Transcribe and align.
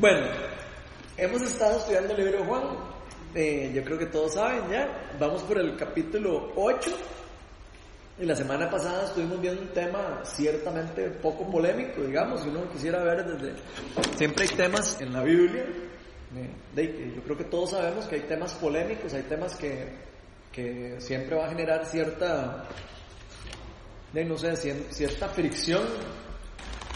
Bueno, 0.00 0.28
hemos 1.18 1.42
estado 1.42 1.78
estudiando 1.78 2.14
el 2.14 2.24
libro 2.24 2.38
de 2.38 2.44
Juan. 2.46 2.62
Eh, 3.34 3.70
yo 3.74 3.84
creo 3.84 3.98
que 3.98 4.06
todos 4.06 4.32
saben 4.32 4.70
ya. 4.70 5.12
Vamos 5.20 5.42
por 5.42 5.58
el 5.58 5.76
capítulo 5.76 6.52
8. 6.56 6.90
Y 8.20 8.24
la 8.24 8.34
semana 8.34 8.70
pasada 8.70 9.04
estuvimos 9.04 9.38
viendo 9.42 9.60
un 9.60 9.68
tema 9.68 10.22
ciertamente 10.24 11.10
poco 11.10 11.46
polémico, 11.50 12.00
digamos, 12.00 12.40
si 12.40 12.48
uno 12.48 12.66
quisiera 12.72 13.02
ver 13.04 13.26
desde... 13.26 13.52
Siempre 14.16 14.44
hay 14.44 14.56
temas 14.56 14.98
en 15.02 15.12
la 15.12 15.22
Biblia. 15.22 15.64
eh, 15.64 16.50
de 16.74 17.12
yo 17.16 17.22
creo 17.22 17.36
que 17.36 17.44
todos 17.44 17.72
sabemos 17.72 18.06
que 18.06 18.14
hay 18.14 18.22
temas 18.22 18.54
polémicos, 18.54 19.12
hay 19.12 19.24
temas 19.24 19.54
que, 19.56 19.86
que 20.50 20.98
siempre 20.98 21.36
va 21.36 21.44
a 21.44 21.50
generar 21.50 21.84
cierta, 21.84 22.64
no 24.14 24.38
sé, 24.38 24.56
cierta 24.56 25.28
fricción. 25.28 25.82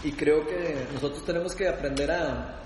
Y 0.03 0.11
creo 0.13 0.43
que 0.47 0.87
nosotros 0.91 1.23
tenemos 1.23 1.53
que 1.55 1.67
aprender 1.67 2.11
a, 2.11 2.64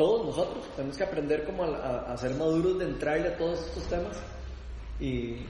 todos 0.00 0.24
nosotros, 0.24 0.64
tenemos 0.76 0.96
que 0.96 1.04
aprender 1.04 1.44
como 1.44 1.64
a, 1.64 1.76
a- 1.76 2.12
a 2.12 2.16
ser 2.16 2.34
maduros 2.34 2.78
de 2.78 2.86
entrarle 2.86 3.28
a 3.28 3.36
todos 3.36 3.60
estos 3.66 3.84
temas 3.84 4.16
y 4.98 5.44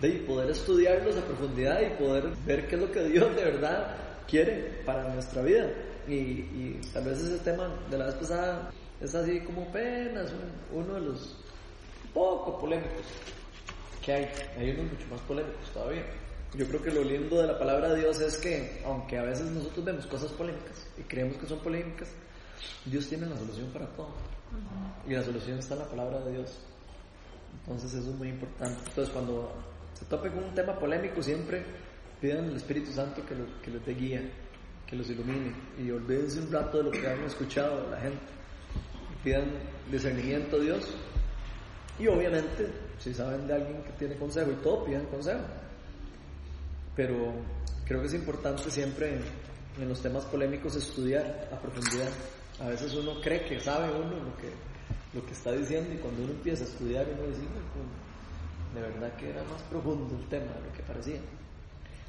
de 0.00 0.08
y 0.08 0.18
poder 0.28 0.48
estudiarlos 0.50 1.16
a 1.16 1.24
profundidad 1.24 1.80
y 1.82 1.90
poder 2.00 2.28
ver 2.46 2.68
qué 2.68 2.76
es 2.76 2.80
lo 2.80 2.92
que 2.92 3.02
Dios 3.04 3.34
de 3.34 3.44
verdad 3.44 3.96
quiere 4.28 4.80
para 4.86 5.12
nuestra 5.12 5.42
vida. 5.42 5.68
Y, 6.06 6.14
y 6.14 6.80
tal 6.92 7.04
vez 7.04 7.18
ese 7.20 7.38
tema 7.40 7.68
de 7.90 7.98
la 7.98 8.06
vez 8.06 8.14
pasada 8.14 8.70
es 9.00 9.12
así 9.12 9.40
como 9.40 9.62
apenas 9.62 10.30
un- 10.72 10.78
uno 10.82 10.94
de 10.94 11.00
los 11.00 11.36
poco 12.14 12.60
polémicos 12.60 13.06
que 14.04 14.12
hay. 14.12 14.28
Hay 14.56 14.70
unos 14.70 14.92
mucho 14.92 15.06
más 15.10 15.20
polémicos 15.22 15.68
todavía. 15.74 16.04
Yo 16.54 16.64
creo 16.68 16.80
que 16.82 16.90
lo 16.92 17.02
lindo 17.02 17.40
de 17.40 17.46
la 17.48 17.58
palabra 17.58 17.92
de 17.92 18.00
Dios 18.00 18.20
es 18.20 18.36
que, 18.38 18.82
aunque 18.86 19.18
a 19.18 19.22
veces 19.24 19.50
nosotros 19.50 19.84
vemos 19.84 20.06
cosas 20.06 20.30
polémicas 20.32 20.86
y 20.96 21.02
creemos 21.02 21.36
que 21.38 21.46
son 21.46 21.58
polémicas, 21.58 22.08
Dios 22.84 23.06
tiene 23.08 23.26
la 23.26 23.36
solución 23.36 23.68
para 23.72 23.86
todo. 23.88 24.10
Y 25.06 25.12
la 25.12 25.22
solución 25.22 25.58
está 25.58 25.74
en 25.74 25.80
la 25.80 25.88
palabra 25.88 26.20
de 26.20 26.32
Dios. 26.32 26.58
Entonces 27.60 27.92
eso 27.94 28.10
es 28.10 28.16
muy 28.16 28.28
importante. 28.28 28.78
Entonces 28.88 29.12
cuando 29.12 29.52
se 29.94 30.04
tope 30.06 30.30
con 30.30 30.44
un 30.44 30.54
tema 30.54 30.78
polémico, 30.78 31.22
siempre 31.22 31.64
pidan 32.20 32.48
al 32.48 32.56
Espíritu 32.56 32.92
Santo 32.92 33.24
que, 33.24 33.34
que 33.62 33.70
les 33.70 33.84
dé 33.84 33.94
guía, 33.94 34.30
que 34.86 34.96
los 34.96 35.08
ilumine. 35.10 35.54
Y 35.78 35.90
olvídense 35.90 36.40
un 36.40 36.52
rato 36.52 36.78
de 36.78 36.84
lo 36.84 36.90
que 36.90 37.06
han 37.06 37.22
escuchado 37.24 37.90
la 37.90 38.00
gente. 38.00 38.20
Pidan 39.22 39.50
discernimiento 39.90 40.56
a 40.56 40.60
Dios. 40.60 40.94
Y 41.98 42.08
obviamente, 42.08 42.66
si 42.98 43.12
saben 43.12 43.46
de 43.46 43.54
alguien 43.54 43.82
que 43.82 43.92
tiene 43.92 44.16
consejo 44.16 44.50
y 44.50 44.62
todo, 44.62 44.84
pidan 44.84 45.04
consejo. 45.06 45.44
Pero 46.96 47.34
creo 47.84 48.00
que 48.00 48.06
es 48.06 48.14
importante 48.14 48.70
siempre 48.70 49.20
en 49.78 49.88
los 49.88 50.00
temas 50.00 50.24
polémicos 50.24 50.76
estudiar 50.76 51.48
a 51.52 51.60
profundidad. 51.60 52.10
A 52.60 52.68
veces 52.68 52.94
uno 52.94 53.20
cree 53.20 53.44
que 53.44 53.58
sabe 53.58 53.90
uno 53.90 54.16
lo 54.16 54.36
que, 54.36 54.50
lo 55.14 55.24
que 55.24 55.32
está 55.32 55.52
diciendo 55.52 55.94
y 55.94 55.98
cuando 55.98 56.24
uno 56.24 56.32
empieza 56.32 56.64
a 56.64 56.66
estudiar 56.66 57.06
uno 57.06 57.26
dice, 57.28 57.42
"Hijo, 57.42 57.60
pues, 57.74 58.10
de 58.74 58.80
verdad 58.80 59.16
que 59.16 59.30
era 59.30 59.42
más 59.44 59.62
profundo 59.62 60.16
el 60.16 60.26
tema 60.28 60.52
de 60.52 60.60
lo 60.68 60.72
que 60.72 60.82
parecía. 60.82 61.20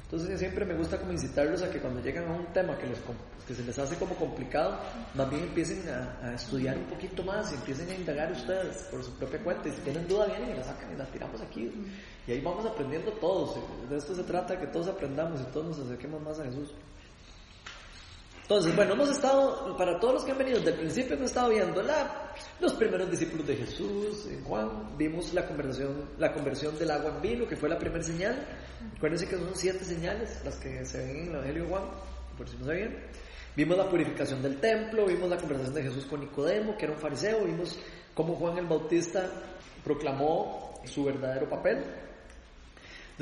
Entonces 0.04 0.38
siempre 0.38 0.66
me 0.66 0.74
gusta 0.74 0.98
como 0.98 1.12
incitarlos 1.12 1.62
a 1.62 1.70
que 1.70 1.78
cuando 1.78 2.02
llegan 2.02 2.28
a 2.28 2.34
un 2.34 2.44
tema 2.52 2.76
que, 2.76 2.86
les, 2.86 2.98
que 3.48 3.54
se 3.54 3.64
les 3.64 3.78
hace 3.78 3.96
como 3.96 4.14
complicado, 4.14 4.78
más 5.14 5.30
bien 5.30 5.44
empiecen 5.44 5.88
a, 5.88 6.18
a 6.22 6.34
estudiar 6.34 6.76
un 6.76 6.84
poquito 6.84 7.22
más 7.22 7.50
y 7.50 7.54
empiecen 7.54 7.88
a 7.88 7.94
indagar 7.94 8.30
ustedes 8.30 8.82
por 8.90 9.02
su 9.02 9.10
propia 9.12 9.42
cuenta. 9.42 9.70
Y 9.70 9.72
si 9.72 9.80
tienen 9.80 10.06
duda, 10.06 10.26
vienen 10.26 10.50
y 10.50 10.54
la 10.54 10.64
sacan 10.64 10.92
y 10.92 10.96
la 10.96 11.06
tiramos 11.06 11.40
aquí. 11.40 11.72
Y 12.26 12.30
ahí 12.30 12.42
vamos 12.42 12.66
aprendiendo 12.66 13.10
todos. 13.12 13.56
De 13.88 13.96
esto 13.96 14.14
se 14.14 14.22
trata, 14.24 14.60
que 14.60 14.66
todos 14.66 14.88
aprendamos 14.88 15.40
y 15.40 15.44
todos 15.44 15.78
nos 15.78 15.78
acerquemos 15.78 16.20
más 16.20 16.38
a 16.40 16.44
Jesús. 16.44 16.74
Entonces, 18.52 18.76
bueno, 18.76 18.92
hemos 18.92 19.08
estado, 19.08 19.74
para 19.78 19.98
todos 19.98 20.12
los 20.12 20.24
que 20.24 20.32
han 20.32 20.36
venido 20.36 20.58
desde 20.58 20.72
el 20.72 20.80
principio, 20.80 21.14
hemos 21.14 21.30
estado 21.30 21.48
viendo 21.48 21.82
la, 21.82 22.34
los 22.60 22.74
primeros 22.74 23.10
discípulos 23.10 23.46
de 23.46 23.56
Jesús, 23.56 24.26
en 24.26 24.44
Juan, 24.44 24.94
vimos 24.98 25.32
la 25.32 25.46
conversación, 25.46 26.10
la 26.18 26.34
conversión 26.34 26.78
del 26.78 26.90
agua 26.90 27.14
en 27.16 27.22
vino, 27.22 27.48
que 27.48 27.56
fue 27.56 27.70
la 27.70 27.78
primera 27.78 28.04
señal. 28.04 28.46
Acuérdense 28.94 29.26
que 29.26 29.36
son 29.36 29.48
siete 29.54 29.82
señales 29.86 30.38
las 30.44 30.56
que 30.56 30.84
se 30.84 30.98
ven 30.98 31.16
en 31.16 31.22
el 31.28 31.34
Evangelio 31.34 31.62
de 31.62 31.68
Juan, 31.70 31.82
por 32.36 32.46
si 32.46 32.58
no 32.58 32.66
sabían. 32.66 32.94
Vimos 33.56 33.78
la 33.78 33.88
purificación 33.88 34.42
del 34.42 34.60
templo, 34.60 35.06
vimos 35.06 35.30
la 35.30 35.38
conversación 35.38 35.74
de 35.74 35.82
Jesús 35.84 36.04
con 36.04 36.20
Nicodemo, 36.20 36.76
que 36.76 36.84
era 36.84 36.92
un 36.92 37.00
fariseo, 37.00 37.46
vimos 37.46 37.78
cómo 38.12 38.34
Juan 38.34 38.58
el 38.58 38.66
Bautista 38.66 39.30
proclamó 39.82 40.78
su 40.84 41.04
verdadero 41.04 41.48
papel. 41.48 41.82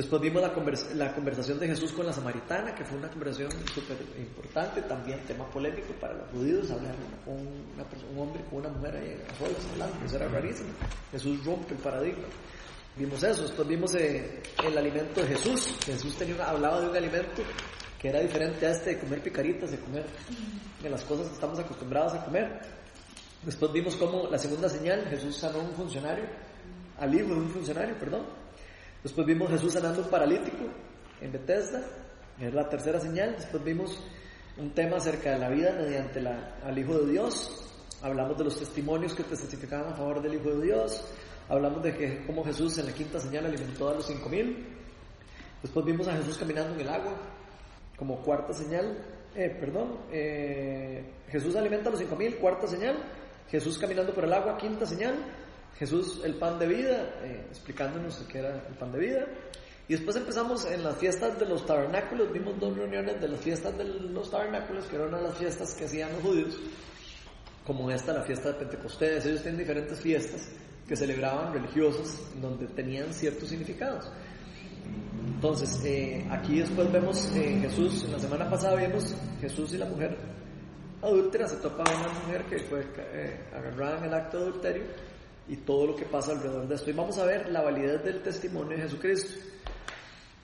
Después 0.00 0.22
vimos 0.22 0.40
la, 0.40 0.54
convers- 0.54 0.94
la 0.94 1.12
conversación 1.14 1.58
de 1.58 1.66
Jesús 1.66 1.92
con 1.92 2.06
la 2.06 2.12
samaritana, 2.14 2.74
que 2.74 2.86
fue 2.86 2.96
una 2.96 3.10
conversación 3.10 3.50
súper 3.74 3.98
importante, 4.18 4.80
también 4.80 5.20
tema 5.26 5.44
polémico 5.50 5.92
para 6.00 6.14
los 6.14 6.30
judíos, 6.30 6.70
hablar 6.70 6.94
con 7.22 7.34
un 7.36 8.18
hombre 8.18 8.42
con 8.48 8.60
una 8.60 8.70
mujer 8.70 8.96
ahí 8.96 9.22
a 9.28 9.34
solas 9.36 9.60
hablando, 9.72 10.06
eso 10.06 10.16
era 10.16 10.28
rarísimo. 10.28 10.70
Jesús 11.12 11.44
rompe 11.44 11.74
el 11.74 11.80
paradigma. 11.80 12.24
Vimos 12.96 13.22
eso, 13.22 13.42
después 13.42 13.68
vimos 13.68 13.94
eh, 13.94 14.42
el 14.64 14.78
alimento 14.78 15.20
de 15.20 15.26
Jesús, 15.36 15.68
Jesús 15.84 16.16
tenía 16.16 16.48
hablaba 16.48 16.80
de 16.80 16.88
un 16.88 16.96
alimento 16.96 17.42
que 17.98 18.08
era 18.08 18.20
diferente 18.20 18.66
a 18.66 18.70
este 18.70 18.94
de 18.94 19.00
comer 19.00 19.22
picaritas, 19.22 19.70
de 19.70 19.80
comer 19.80 20.06
de 20.82 20.88
las 20.88 21.04
cosas 21.04 21.26
que 21.26 21.34
estamos 21.34 21.58
acostumbrados 21.58 22.14
a 22.14 22.24
comer. 22.24 22.58
Después 23.44 23.70
vimos 23.70 23.96
cómo 23.96 24.28
la 24.28 24.38
segunda 24.38 24.70
señal, 24.70 25.04
Jesús 25.10 25.36
sanó 25.36 25.58
a 25.58 25.62
un 25.62 25.72
funcionario, 25.72 26.24
al 26.98 27.14
hijo 27.14 27.34
de 27.34 27.40
un 27.40 27.50
funcionario, 27.50 27.98
perdón. 27.98 28.39
Después 29.02 29.26
vimos 29.26 29.50
Jesús 29.50 29.72
sanando 29.72 30.02
un 30.02 30.10
paralítico 30.10 30.64
en 31.20 31.32
Bethesda, 31.32 31.82
es 32.38 32.52
la 32.52 32.68
tercera 32.68 33.00
señal. 33.00 33.34
Después 33.36 33.62
vimos 33.64 33.98
un 34.58 34.70
tema 34.72 34.96
acerca 34.96 35.32
de 35.32 35.38
la 35.38 35.48
vida 35.48 35.72
mediante 35.72 36.20
la, 36.20 36.58
al 36.64 36.78
Hijo 36.78 36.98
de 36.98 37.12
Dios. 37.12 37.66
Hablamos 38.02 38.36
de 38.38 38.44
los 38.44 38.58
testimonios 38.58 39.14
que 39.14 39.22
testificaban 39.24 39.92
a 39.92 39.96
favor 39.96 40.22
del 40.22 40.34
Hijo 40.34 40.50
de 40.50 40.66
Dios. 40.66 41.04
Hablamos 41.48 41.82
de 41.82 41.94
que 41.96 42.26
cómo 42.26 42.44
Jesús 42.44 42.78
en 42.78 42.86
la 42.86 42.92
quinta 42.92 43.18
señal 43.18 43.46
alimentó 43.46 43.88
a 43.88 43.94
los 43.94 44.06
cinco 44.06 44.28
mil. 44.28 44.66
Después 45.62 45.84
vimos 45.84 46.06
a 46.08 46.16
Jesús 46.16 46.38
caminando 46.38 46.74
en 46.74 46.80
el 46.80 46.88
agua 46.88 47.12
como 47.96 48.22
cuarta 48.22 48.52
señal. 48.52 48.96
Eh, 49.34 49.56
perdón, 49.60 49.98
eh, 50.10 51.04
Jesús 51.28 51.54
alimenta 51.56 51.88
a 51.88 51.92
los 51.92 52.00
cinco 52.00 52.16
mil, 52.16 52.36
cuarta 52.36 52.66
señal. 52.66 52.96
Jesús 53.50 53.78
caminando 53.78 54.14
por 54.14 54.24
el 54.24 54.32
agua, 54.32 54.56
quinta 54.56 54.86
señal. 54.86 55.14
Jesús 55.78 56.20
el 56.24 56.34
pan 56.34 56.58
de 56.58 56.66
vida, 56.66 57.14
eh, 57.22 57.46
explicándonos 57.50 58.16
qué 58.30 58.38
era 58.38 58.54
el 58.68 58.74
pan 58.74 58.92
de 58.92 58.98
vida. 58.98 59.26
Y 59.88 59.94
después 59.94 60.16
empezamos 60.16 60.66
en 60.66 60.84
las 60.84 60.96
fiestas 60.98 61.38
de 61.38 61.46
los 61.46 61.66
tabernáculos, 61.66 62.32
vimos 62.32 62.60
dos 62.60 62.76
reuniones 62.76 63.20
de 63.20 63.28
las 63.28 63.40
fiestas 63.40 63.76
de 63.76 63.84
los 63.84 64.30
tabernáculos, 64.30 64.84
que 64.86 64.96
era 64.96 65.06
una 65.06 65.16
de 65.16 65.24
las 65.24 65.36
fiestas 65.36 65.74
que 65.74 65.86
hacían 65.86 66.12
los 66.12 66.22
judíos, 66.22 66.56
como 67.66 67.90
esta, 67.90 68.12
la 68.12 68.22
fiesta 68.22 68.52
de 68.52 68.58
Pentecostés. 68.60 69.26
Ellos 69.26 69.42
tienen 69.42 69.58
diferentes 69.58 69.98
fiestas 69.98 70.48
que 70.86 70.94
celebraban 70.94 71.52
religiosas, 71.52 72.20
donde 72.40 72.66
tenían 72.68 73.12
ciertos 73.12 73.48
significados. 73.48 74.10
Entonces, 75.34 75.82
eh, 75.84 76.26
aquí 76.30 76.60
después 76.60 76.92
vemos 76.92 77.34
eh, 77.34 77.58
Jesús, 77.62 78.04
en 78.04 78.12
la 78.12 78.18
semana 78.18 78.50
pasada 78.50 78.76
vimos 78.76 79.14
Jesús 79.40 79.72
y 79.72 79.78
la 79.78 79.86
mujer 79.86 80.16
adúltera, 81.02 81.48
se 81.48 81.56
topa 81.56 81.82
una 81.82 82.12
mujer 82.20 82.44
que 82.44 82.58
fue 82.58 82.86
eh, 82.96 83.40
agarrada 83.54 83.98
en 83.98 84.04
el 84.04 84.14
acto 84.14 84.38
de 84.38 84.42
adulterio 84.44 84.82
y 85.50 85.56
todo 85.56 85.88
lo 85.88 85.96
que 85.96 86.04
pasa 86.04 86.30
alrededor 86.30 86.68
de 86.68 86.76
esto. 86.76 86.90
Y 86.90 86.92
vamos 86.92 87.18
a 87.18 87.24
ver 87.24 87.50
la 87.50 87.60
validez 87.60 88.04
del 88.04 88.22
testimonio 88.22 88.76
de 88.76 88.84
Jesucristo. 88.84 89.32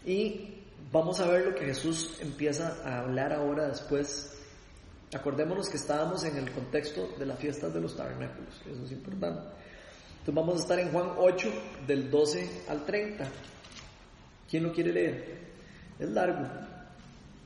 Y 0.05 0.63
vamos 0.91 1.21
a 1.21 1.29
ver 1.29 1.47
lo 1.47 1.55
que 1.55 1.67
Jesús 1.67 2.19
empieza 2.21 2.77
a 2.85 3.01
hablar 3.01 3.33
ahora 3.33 3.69
después. 3.69 4.33
Acordémonos 5.15 5.69
que 5.69 5.77
estábamos 5.77 6.25
en 6.25 6.37
el 6.37 6.51
contexto 6.51 7.09
de 7.19 7.25
las 7.25 7.39
fiestas 7.39 7.73
de 7.73 7.81
los 7.81 7.97
tabernáculos, 7.97 8.61
eso 8.67 8.85
es 8.85 8.91
importante. 8.91 9.41
Entonces 10.19 10.35
vamos 10.35 10.57
a 10.57 10.63
estar 10.63 10.79
en 10.81 10.91
Juan 10.91 11.13
8, 11.17 11.49
del 11.87 12.11
12 12.11 12.65
al 12.69 12.85
30. 12.85 13.25
¿Quién 14.51 14.65
lo 14.65 14.73
quiere 14.73 14.93
leer? 14.93 15.39
Es 16.01 16.11
largo, 16.11 16.45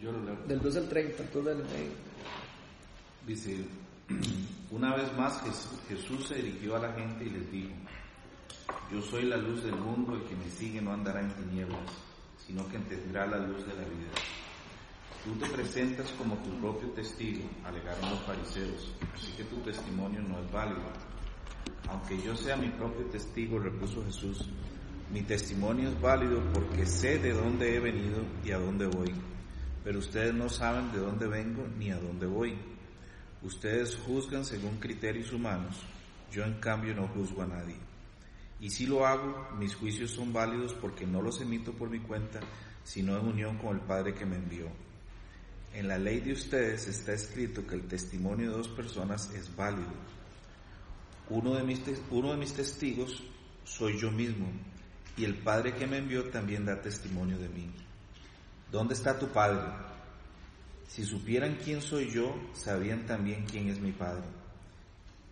Yo 0.01 0.13
lo 0.13 0.25
leo. 0.25 0.37
del 0.47 0.61
12 0.61 0.79
al 0.79 0.89
30, 0.89 1.23
entonces. 1.23 1.57
Dice, 3.27 3.57
una 4.71 4.95
vez 4.95 5.13
más 5.17 5.41
Jes- 5.45 5.69
Jesús 5.89 6.27
se 6.29 6.37
dirigió 6.37 6.77
a 6.77 6.81
la 6.81 6.93
gente 6.93 7.25
y 7.25 7.31
les 7.31 7.51
dijo, 7.51 7.75
yo 8.93 9.01
soy 9.03 9.25
la 9.25 9.37
luz 9.37 9.63
del 9.65 9.77
mundo, 9.77 10.15
el 10.15 10.23
que 10.25 10.37
me 10.37 10.49
sigue 10.51 10.81
no 10.81 10.93
andará 10.93 11.21
en 11.21 11.31
tinieblas, 11.35 11.91
sino 12.47 12.67
que 12.69 12.79
tendrá 12.79 13.27
la 13.27 13.39
luz 13.39 13.67
de 13.67 13.75
la 13.75 13.83
vida. 13.83 14.11
Tú 15.25 15.33
te 15.39 15.47
presentas 15.51 16.11
como 16.13 16.37
tu 16.39 16.51
propio 16.61 16.89
testigo, 16.91 17.45
alegaron 17.65 18.09
los 18.11 18.21
fariseos, 18.21 18.95
así 19.15 19.33
que 19.33 19.45
tu 19.45 19.57
testimonio 19.57 20.23
no 20.23 20.39
es 20.41 20.51
válido. 20.51 20.81
Aunque 21.89 22.21
yo 22.23 22.35
sea 22.37 22.57
mi 22.57 22.69
propio 22.71 23.05
testigo, 23.07 23.59
repuso 23.59 24.05
Jesús, 24.05 24.49
mi 25.13 25.23
testimonio 25.23 25.89
es 25.91 26.01
válido 26.01 26.41
porque 26.55 26.87
sé 26.87 27.19
de 27.19 27.33
dónde 27.33 27.75
he 27.77 27.81
venido 27.81 28.23
y 28.45 28.53
a 28.53 28.59
dónde 28.59 28.87
voy, 28.87 29.13
pero 29.85 29.99
ustedes 29.99 30.33
no 30.33 30.49
saben 30.49 30.91
de 30.93 30.99
dónde 30.99 31.27
vengo 31.27 31.67
ni 31.79 31.91
a 31.91 31.99
dónde 31.99 32.27
voy. 32.27 32.57
Ustedes 33.43 33.97
juzgan 33.97 34.45
según 34.45 34.79
criterios 34.79 35.33
humanos, 35.33 35.77
yo 36.31 36.45
en 36.45 36.61
cambio 36.61 36.95
no 36.95 37.09
juzgo 37.09 37.43
a 37.43 37.47
nadie. 37.47 37.77
Y 38.61 38.69
si 38.69 38.87
lo 38.87 39.07
hago, 39.07 39.49
mis 39.59 39.75
juicios 39.75 40.11
son 40.11 40.33
válidos 40.33 40.75
porque 40.75 41.07
no 41.07 41.23
los 41.23 41.41
emito 41.41 41.73
por 41.73 41.89
mi 41.89 42.01
cuenta, 42.01 42.41
sino 42.85 43.19
en 43.19 43.27
unión 43.27 43.57
con 43.57 43.77
el 43.77 43.83
Padre 43.83 44.15
que 44.15 44.27
me 44.27 44.37
envió. 44.37 44.67
En 45.73 45.89
la 45.89 45.99
ley 45.99 46.21
de 46.21 46.33
ustedes 46.33 46.87
está 46.89 47.13
escrito 47.13 47.67
que 47.67 47.77
el 47.77 47.89
testimonio 47.89 48.51
de 48.51 48.57
dos 48.59 48.69
personas 48.69 49.31
es 49.31 49.55
válido. 49.57 49.93
Uno 51.31 51.55
de, 51.55 51.63
mis, 51.63 52.53
testigos 52.53 53.23
soy 53.65 53.97
yo 53.99 54.11
mismo, 54.11 54.51
y 55.17 55.25
el 55.25 55.37
Padre 55.37 55.75
que 55.75 55.87
me 55.87 55.99
envió 55.99 56.25
también 56.29 56.67
da 56.67 56.83
testimonio 56.83 57.39
de 57.39 57.49
mí. 57.49 57.71
¿Dónde 58.71 58.95
está 58.95 59.19
tu 59.19 59.29
Padre? 59.29 59.90
Si 60.91 61.05
supieran 61.05 61.57
quién 61.63 61.81
soy 61.81 62.11
yo, 62.11 62.35
sabrían 62.53 63.07
también 63.07 63.45
quién 63.47 63.69
es 63.69 63.79
mi 63.79 63.93
Padre. 63.93 64.25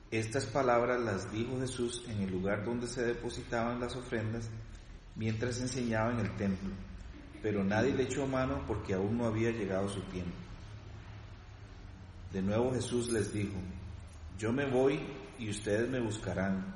Estas 0.09 0.47
palabras 0.47 1.01
las 1.01 1.33
dijo 1.33 1.59
Jesús 1.59 2.05
en 2.07 2.21
el 2.21 2.31
lugar 2.31 2.65
donde 2.65 2.87
se 2.87 3.05
depositaban 3.05 3.81
las 3.81 3.97
ofrendas 3.97 4.49
mientras 5.17 5.61
enseñaba 5.61 6.13
en 6.13 6.21
el 6.21 6.37
templo, 6.37 6.71
pero 7.43 7.65
nadie 7.65 7.93
le 7.93 8.05
echó 8.05 8.25
mano 8.29 8.63
porque 8.69 8.95
aún 8.95 9.19
no 9.19 9.27
había 9.27 9.51
llegado 9.51 9.89
su 9.89 10.01
tiempo. 10.03 10.37
De 12.33 12.41
nuevo 12.41 12.73
Jesús 12.73 13.11
les 13.11 13.33
dijo, 13.33 13.59
yo 14.39 14.53
me 14.53 14.65
voy 14.65 15.01
y 15.41 15.51
ustedes 15.51 15.91
me 15.91 15.99
buscarán, 15.99 16.73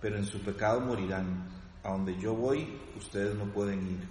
pero 0.00 0.16
en 0.16 0.26
su 0.26 0.38
pecado 0.42 0.80
morirán. 0.80 1.48
A 1.82 1.90
donde 1.90 2.16
yo 2.20 2.36
voy, 2.36 2.78
ustedes 2.96 3.34
no 3.34 3.46
pueden 3.46 3.84
ir. 3.84 4.08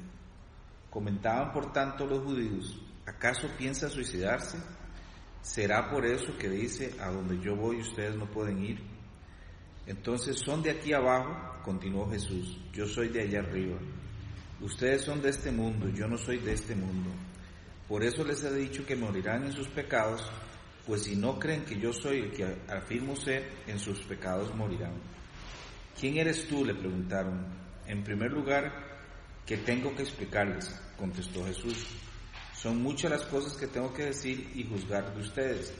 Comentaban 0.89 1.53
por 1.53 1.71
tanto 1.71 2.05
los 2.05 2.21
judíos, 2.25 2.77
¿acaso 3.11 3.47
piensa 3.57 3.89
suicidarse? 3.89 4.57
¿Será 5.41 5.89
por 5.89 6.05
eso 6.05 6.37
que 6.37 6.49
dice, 6.49 6.95
a 6.99 7.09
donde 7.09 7.39
yo 7.39 7.55
voy 7.55 7.81
ustedes 7.81 8.15
no 8.15 8.29
pueden 8.29 8.63
ir? 8.63 8.79
Entonces 9.85 10.37
son 10.37 10.61
de 10.61 10.71
aquí 10.71 10.93
abajo, 10.93 11.61
continuó 11.63 12.09
Jesús, 12.09 12.59
yo 12.71 12.87
soy 12.87 13.09
de 13.09 13.21
allá 13.21 13.39
arriba. 13.39 13.77
Ustedes 14.61 15.01
son 15.01 15.21
de 15.21 15.29
este 15.29 15.51
mundo, 15.51 15.89
yo 15.89 16.07
no 16.07 16.17
soy 16.17 16.37
de 16.37 16.53
este 16.53 16.75
mundo. 16.75 17.09
Por 17.87 18.03
eso 18.03 18.23
les 18.23 18.43
he 18.43 18.53
dicho 18.53 18.85
que 18.85 18.95
morirán 18.95 19.43
en 19.43 19.51
sus 19.51 19.67
pecados, 19.67 20.31
pues 20.85 21.03
si 21.03 21.15
no 21.15 21.39
creen 21.39 21.65
que 21.65 21.79
yo 21.79 21.91
soy 21.91 22.19
el 22.19 22.31
que 22.31 22.45
afirmo 22.69 23.15
ser, 23.15 23.49
en 23.67 23.79
sus 23.79 24.01
pecados 24.03 24.53
morirán. 24.55 24.93
¿Quién 25.99 26.17
eres 26.17 26.47
tú? 26.47 26.63
le 26.63 26.75
preguntaron. 26.75 27.45
En 27.87 28.03
primer 28.03 28.31
lugar, 28.31 28.71
¿qué 29.45 29.57
tengo 29.57 29.93
que 29.95 30.03
explicarles? 30.03 30.79
contestó 30.97 31.43
Jesús. 31.45 32.00
Son 32.61 32.79
muchas 32.79 33.09
las 33.09 33.23
cosas 33.23 33.57
que 33.57 33.65
tengo 33.65 33.91
que 33.91 34.05
decir 34.05 34.51
y 34.53 34.63
juzgar 34.63 35.15
de 35.15 35.21
ustedes, 35.21 35.73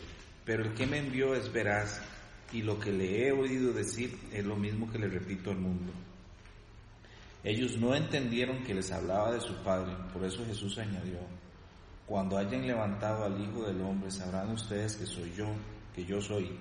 pero 0.44 0.64
el 0.64 0.74
que 0.74 0.88
me 0.88 0.98
envió 0.98 1.36
es 1.36 1.54
veraz 1.54 2.02
y 2.52 2.64
lo 2.64 2.80
que 2.80 2.92
le 2.92 3.28
he 3.28 3.32
oído 3.32 3.72
decir 3.72 4.18
es 4.32 4.44
lo 4.44 4.56
mismo 4.56 4.92
que 4.92 4.98
le 4.98 5.08
repito 5.08 5.52
al 5.52 5.60
mundo. 5.60 5.92
Ellos 7.44 7.78
no 7.78 7.94
entendieron 7.94 8.64
que 8.64 8.74
les 8.74 8.92
hablaba 8.92 9.32
de 9.32 9.42
su 9.42 9.54
Padre, 9.62 9.96
por 10.12 10.26
eso 10.26 10.44
Jesús 10.44 10.80
añadió, 10.80 11.20
cuando 12.08 12.36
hayan 12.40 12.66
levantado 12.66 13.26
al 13.26 13.40
Hijo 13.40 13.64
del 13.64 13.80
Hombre 13.82 14.10
sabrán 14.10 14.50
ustedes 14.50 14.96
que 14.96 15.06
soy 15.06 15.32
yo, 15.38 15.50
que 15.94 16.04
yo 16.04 16.20
soy, 16.20 16.58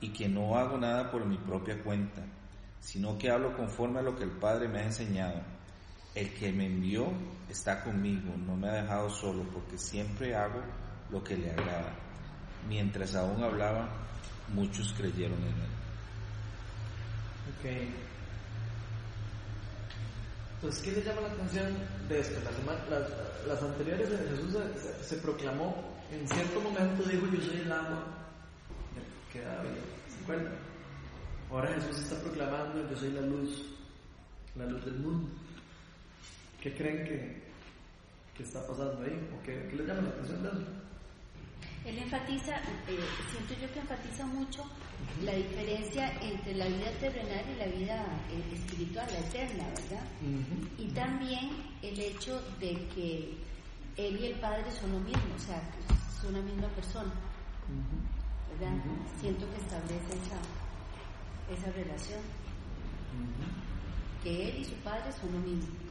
y 0.00 0.08
que 0.08 0.28
no 0.28 0.58
hago 0.58 0.78
nada 0.78 1.12
por 1.12 1.24
mi 1.24 1.38
propia 1.38 1.80
cuenta, 1.80 2.22
sino 2.80 3.16
que 3.16 3.30
hablo 3.30 3.56
conforme 3.56 4.00
a 4.00 4.02
lo 4.02 4.16
que 4.16 4.24
el 4.24 4.32
Padre 4.32 4.66
me 4.66 4.80
ha 4.80 4.86
enseñado 4.86 5.59
el 6.14 6.34
que 6.34 6.52
me 6.52 6.66
envió 6.66 7.12
está 7.48 7.82
conmigo, 7.82 8.34
no 8.46 8.56
me 8.56 8.68
ha 8.68 8.82
dejado 8.82 9.10
solo, 9.10 9.44
porque 9.52 9.78
siempre 9.78 10.34
hago 10.34 10.60
lo 11.10 11.22
que 11.22 11.36
le 11.36 11.50
agrada. 11.50 11.94
Mientras 12.68 13.14
aún 13.14 13.42
hablaba, 13.42 13.88
muchos 14.52 14.92
creyeron 14.92 15.38
en 15.38 15.46
él. 15.48 15.70
Ok. 17.48 18.10
Entonces, 20.56 20.82
¿qué 20.82 20.92
le 20.92 21.02
llama 21.02 21.22
la 21.22 21.28
atención 21.28 21.74
de 22.08 22.20
esto? 22.20 22.38
Las, 22.90 23.10
las, 23.46 23.62
anteriores 23.62 24.08
Jesús 24.08 24.56
se, 25.00 25.16
proclamó, 25.16 25.74
en 26.12 26.28
cierto 26.28 26.60
momento 26.60 27.02
dijo, 27.04 27.26
yo 27.32 27.40
soy 27.40 27.60
el 27.60 27.72
amo 27.72 28.02
que 29.32 29.40
da 29.40 29.62
vida. 29.62 30.50
Ahora 31.50 31.72
Jesús 31.74 32.00
está 32.00 32.20
proclamando, 32.20 32.88
yo 32.88 32.96
soy 32.96 33.10
la 33.12 33.22
luz, 33.22 33.74
la 34.54 34.66
luz 34.66 34.84
del 34.84 34.98
mundo. 34.98 35.30
¿Qué 36.60 36.74
creen 36.74 37.04
que, 37.04 37.50
está 38.42 38.66
pasando 38.66 39.02
ahí? 39.02 39.28
¿O 39.36 39.42
qué, 39.42 39.70
les 39.74 39.86
llama 39.86 40.02
la 40.02 40.08
atención 40.10 40.42
de 40.42 40.48
eso? 40.48 40.66
Él 41.84 41.98
enfatiza, 41.98 42.56
eh, 42.88 43.00
siento 43.30 43.54
yo 43.60 43.72
que 43.72 43.80
enfatiza 43.80 44.26
mucho 44.26 44.64
la 45.24 45.32
diferencia 45.32 46.12
entre 46.20 46.54
la 46.54 46.66
vida 46.66 46.90
terrenal 47.00 47.44
y 47.54 47.58
la 47.58 47.66
vida 47.66 48.06
eh, 48.30 48.54
espiritual, 48.54 49.06
la 49.12 49.18
eterna, 49.18 49.64
¿verdad? 49.68 50.04
Y 50.78 50.88
también 50.88 51.50
el 51.82 51.98
hecho 51.98 52.40
de 52.60 52.86
que 52.94 53.34
él 53.96 54.20
y 54.20 54.26
el 54.26 54.40
Padre 54.40 54.70
son 54.70 54.92
lo 54.92 55.00
mismo, 55.00 55.34
o 55.34 55.38
sea, 55.38 55.62
son 56.20 56.34
la 56.34 56.40
misma 56.40 56.68
persona, 56.68 57.12
¿verdad? 58.52 58.76
Siento 59.20 59.46
que 59.50 59.60
establece 59.60 60.12
esa, 60.12 61.60
esa 61.60 61.72
relación, 61.72 62.20
que 64.22 64.48
él 64.48 64.56
y 64.60 64.64
su 64.64 64.74
Padre 64.76 65.10
son 65.18 65.32
lo 65.32 65.38
mismo. 65.40 65.89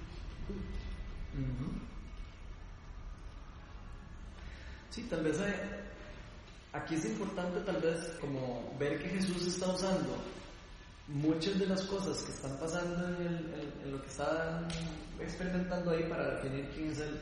Sí, 4.90 5.04
tal 5.04 5.24
vez 5.24 5.40
eh, 5.40 5.56
aquí 6.74 6.96
es 6.96 7.06
importante 7.06 7.60
tal 7.62 7.78
vez 7.82 8.18
como 8.20 8.76
ver 8.80 9.02
que 9.02 9.10
Jesús 9.10 9.48
está 9.48 9.68
usando 9.72 10.18
muchas 11.08 11.58
de 11.60 11.68
las 11.68 11.82
cosas 11.84 12.22
que 12.24 12.32
están 12.32 12.58
pasando 12.58 13.08
en, 13.20 13.92
lo 13.92 14.02
que 14.02 14.08
están 14.10 14.68
experimentando 15.20 15.92
ahí 15.92 16.04
para 16.04 16.36
definir 16.36 16.70
quién 16.74 16.92
es 16.92 17.00
Él. 17.00 17.20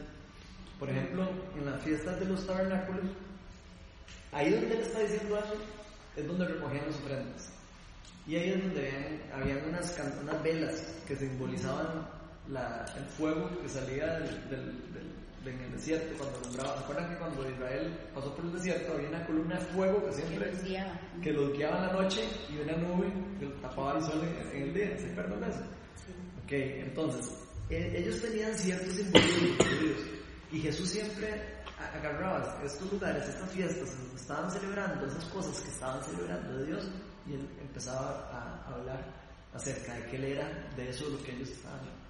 Por 0.79 0.89
ejemplo, 0.89 1.29
en 1.57 1.65
las 1.65 1.81
fiestas 1.81 2.19
de 2.19 2.25
los 2.25 2.45
tabernáculos, 2.45 3.05
ahí 4.31 4.51
donde 4.51 4.75
Él 4.75 4.81
está 4.81 4.99
diciendo 4.99 5.37
eso, 5.37 5.55
es 6.15 6.27
donde 6.27 6.47
recogían 6.47 6.85
las 6.85 6.95
ofrendas. 6.95 7.53
Y 8.27 8.35
ahí 8.35 8.49
es 8.49 8.61
donde 8.61 9.21
habían, 9.33 9.69
unas, 9.69 9.97
unas 10.21 10.43
velas 10.43 10.95
que 11.07 11.15
simbolizaban 11.15 12.07
el 12.49 13.05
fuego 13.17 13.49
que 13.61 13.67
salía 13.67 14.19
del, 14.19 14.49
del, 14.49 14.87
en 15.45 15.61
el 15.61 15.71
desierto 15.71 16.17
cuando 16.17 16.39
nombraba. 16.41 16.79
acuerdan 16.79 17.09
que 17.09 17.17
cuando 17.17 17.49
Israel 17.49 17.97
pasó 18.13 18.35
por 18.35 18.45
el 18.45 18.53
desierto 18.53 18.93
había 18.93 19.09
una 19.09 19.25
columna 19.25 19.55
de 19.59 19.65
fuego 19.65 20.05
que 20.05 20.13
siempre 20.13 20.51
que 21.21 21.31
los 21.31 21.53
guiaba 21.53 21.77
en 21.77 21.87
la 21.87 21.93
noche 21.93 22.21
y 22.49 22.59
una 22.59 22.77
nube 22.77 23.11
que 23.39 23.45
tapaba 23.61 23.97
el 23.97 24.03
sol 24.03 24.21
en, 24.23 24.63
el 24.63 24.73
día? 24.73 24.97
¿Se 24.97 25.11
acuerdan 25.11 25.41
de 25.41 25.49
eso? 25.49 25.61
Ok, 26.43 26.51
entonces, 26.51 27.47
e, 27.69 27.99
ellos 27.99 28.21
tenían 28.21 28.53
ciertos 28.55 28.93
simbolismos 28.93 29.57
y 30.51 30.59
Jesús 30.59 30.89
siempre 30.89 31.57
agarraba 31.93 32.61
estos 32.63 32.91
lugares, 32.91 33.27
estas 33.27 33.51
fiestas, 33.51 33.95
estaban 34.15 34.49
celebrando 34.51 35.05
esas 35.05 35.25
cosas 35.25 35.59
que 35.61 35.69
estaban 35.69 36.03
celebrando 36.03 36.57
de 36.57 36.65
Dios 36.65 36.89
y 37.27 37.33
él 37.33 37.49
empezaba 37.61 38.27
a 38.31 38.73
hablar 38.73 39.05
acerca 39.53 39.93
de 39.95 40.05
qué 40.07 40.15
él 40.15 40.23
era, 40.25 40.69
de 40.75 40.89
eso 40.89 41.09
lo 41.09 41.21
que 41.21 41.33
ellos 41.33 41.49
estaban 41.49 42.06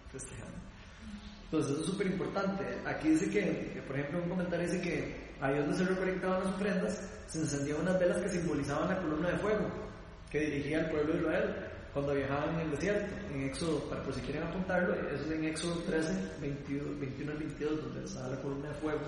Entonces 1.45 1.71
eso 1.71 1.81
es 1.81 1.87
súper 1.87 2.07
importante. 2.07 2.63
Aquí 2.85 3.09
dice 3.09 3.29
que, 3.29 3.81
por 3.87 3.97
ejemplo, 3.97 4.23
un 4.23 4.29
comentario 4.29 4.65
dice 4.65 4.81
que 4.81 5.27
ahí 5.39 5.57
donde 5.59 5.77
se 5.77 5.85
recolectaban 5.85 6.43
las 6.43 6.53
ofrendas, 6.53 7.09
se 7.27 7.39
encendían 7.39 7.81
unas 7.81 7.99
velas 7.99 8.21
que 8.21 8.29
simbolizaban 8.29 8.89
la 8.89 9.01
columna 9.01 9.29
de 9.31 9.37
fuego 9.37 9.87
que 10.29 10.39
dirigía 10.39 10.79
al 10.79 10.89
pueblo 10.89 11.13
de 11.13 11.19
Israel 11.19 11.55
cuando 11.93 12.13
viajaban 12.13 12.55
en 12.55 12.59
el 12.61 12.71
desierto. 12.71 13.15
En 13.33 13.41
Éxodo, 13.43 13.89
para 13.89 14.03
por 14.03 14.13
si 14.13 14.21
quieren 14.21 14.43
apuntarlo, 14.43 14.93
eso 14.93 15.23
es 15.23 15.31
en 15.31 15.45
Éxodo 15.45 15.81
13, 15.83 16.13
21, 16.41 17.31
al 17.31 17.37
22, 17.37 17.83
donde 17.83 18.03
estaba 18.03 18.29
la 18.29 18.41
columna 18.41 18.69
de 18.69 18.75
fuego. 18.75 19.01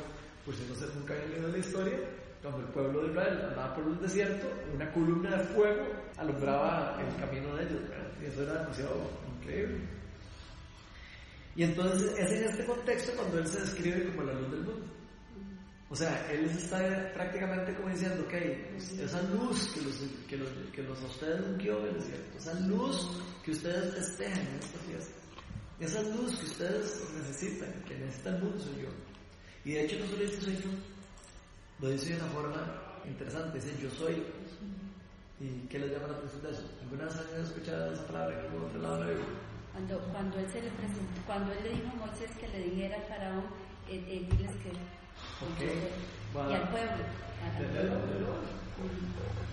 Por 0.45 0.55
si 0.55 0.63
no 0.67 0.75
se 0.75 0.85
nunca 0.95 1.13
habían 1.13 1.31
leído 1.31 1.47
la 1.49 1.57
historia, 1.57 1.99
cuando 2.41 2.61
el 2.61 2.67
pueblo 2.67 3.01
de 3.01 3.07
Israel 3.09 3.41
andaba 3.49 3.75
por 3.75 3.83
un 3.85 4.01
desierto, 4.01 4.47
una 4.73 4.91
columna 4.91 5.37
de 5.37 5.43
fuego 5.43 5.83
alumbraba 6.17 6.97
el 7.01 7.21
camino 7.21 7.55
de 7.55 7.63
ellos. 7.63 7.81
Y 8.21 8.25
eso 8.25 8.43
era 8.43 8.61
demasiado 8.61 9.09
increíble. 9.39 9.98
Y 11.55 11.63
entonces 11.63 12.13
es 12.17 12.31
en 12.31 12.43
este 12.45 12.65
contexto 12.65 13.11
cuando 13.15 13.39
él 13.39 13.47
se 13.47 13.61
describe 13.61 14.09
como 14.11 14.23
la 14.23 14.33
luz 14.33 14.51
del 14.51 14.61
mundo. 14.61 14.85
O 15.91 15.95
sea, 15.95 16.31
él 16.31 16.45
está 16.45 17.11
prácticamente 17.13 17.73
como 17.75 17.89
diciendo, 17.89 18.23
ok, 18.23 18.33
esa 18.99 19.23
luz 19.23 19.71
que 19.73 19.81
los, 19.81 19.95
que 20.27 20.37
los, 20.37 20.49
que 20.71 20.83
los 20.83 21.01
a 21.01 21.05
ustedes 21.07 21.47
ungió 21.47 21.83
es 21.87 22.05
cierto, 22.05 22.37
esa 22.37 22.53
luz 22.59 23.09
que 23.43 23.51
ustedes 23.51 23.95
festejan 23.95 24.39
en 24.39 24.59
esta 24.59 24.79
fiesta, 24.79 25.15
esa 25.79 26.01
luz 26.03 26.37
que 26.37 26.45
ustedes 26.45 27.03
necesitan, 27.15 27.73
que 27.87 27.97
necesita 27.97 28.29
el 28.29 28.43
mundo 28.43 28.59
soy 28.59 28.83
yo. 28.83 28.89
Y 29.65 29.71
de 29.73 29.85
hecho 29.85 29.99
no 29.99 30.05
solo 30.05 30.21
dice 30.21 30.41
soy 30.41 30.55
yo, 30.57 30.69
lo 31.79 31.89
dice 31.89 32.13
de 32.13 32.21
una 32.21 32.31
forma 32.33 33.01
interesante, 33.05 33.59
dice 33.59 33.75
yo 33.81 33.89
soy. 33.89 34.23
¿Y 35.39 35.67
qué 35.69 35.79
les 35.79 35.91
llama 35.91 36.09
la 36.09 36.17
atención 36.17 36.41
de 36.43 36.51
eso? 36.51 36.69
¿Alguna 36.83 37.05
vez 37.05 37.15
han 37.15 37.41
escuchado 37.41 37.93
esa 37.93 38.05
palabra 38.05 38.41
que 38.41 38.47
por 38.49 38.65
otro 38.65 38.79
lado? 38.81 39.05
Cuando, 39.79 40.11
cuando, 40.11 40.39
él 40.39 40.47
se 40.51 40.61
le 40.61 40.69
presentó, 40.71 41.21
cuando 41.25 41.53
él 41.53 41.59
le 41.63 41.69
dijo 41.69 41.87
a 41.87 42.05
Moisés 42.05 42.29
que 42.37 42.47
le 42.49 42.63
dijera 42.65 42.97
al 42.97 43.03
faraón, 43.03 43.45
él, 43.87 44.03
él 44.09 44.27
diles 44.29 44.51
que. 44.61 44.71
Y 44.71 46.53
al 46.53 46.69
pueblo. 46.69 47.05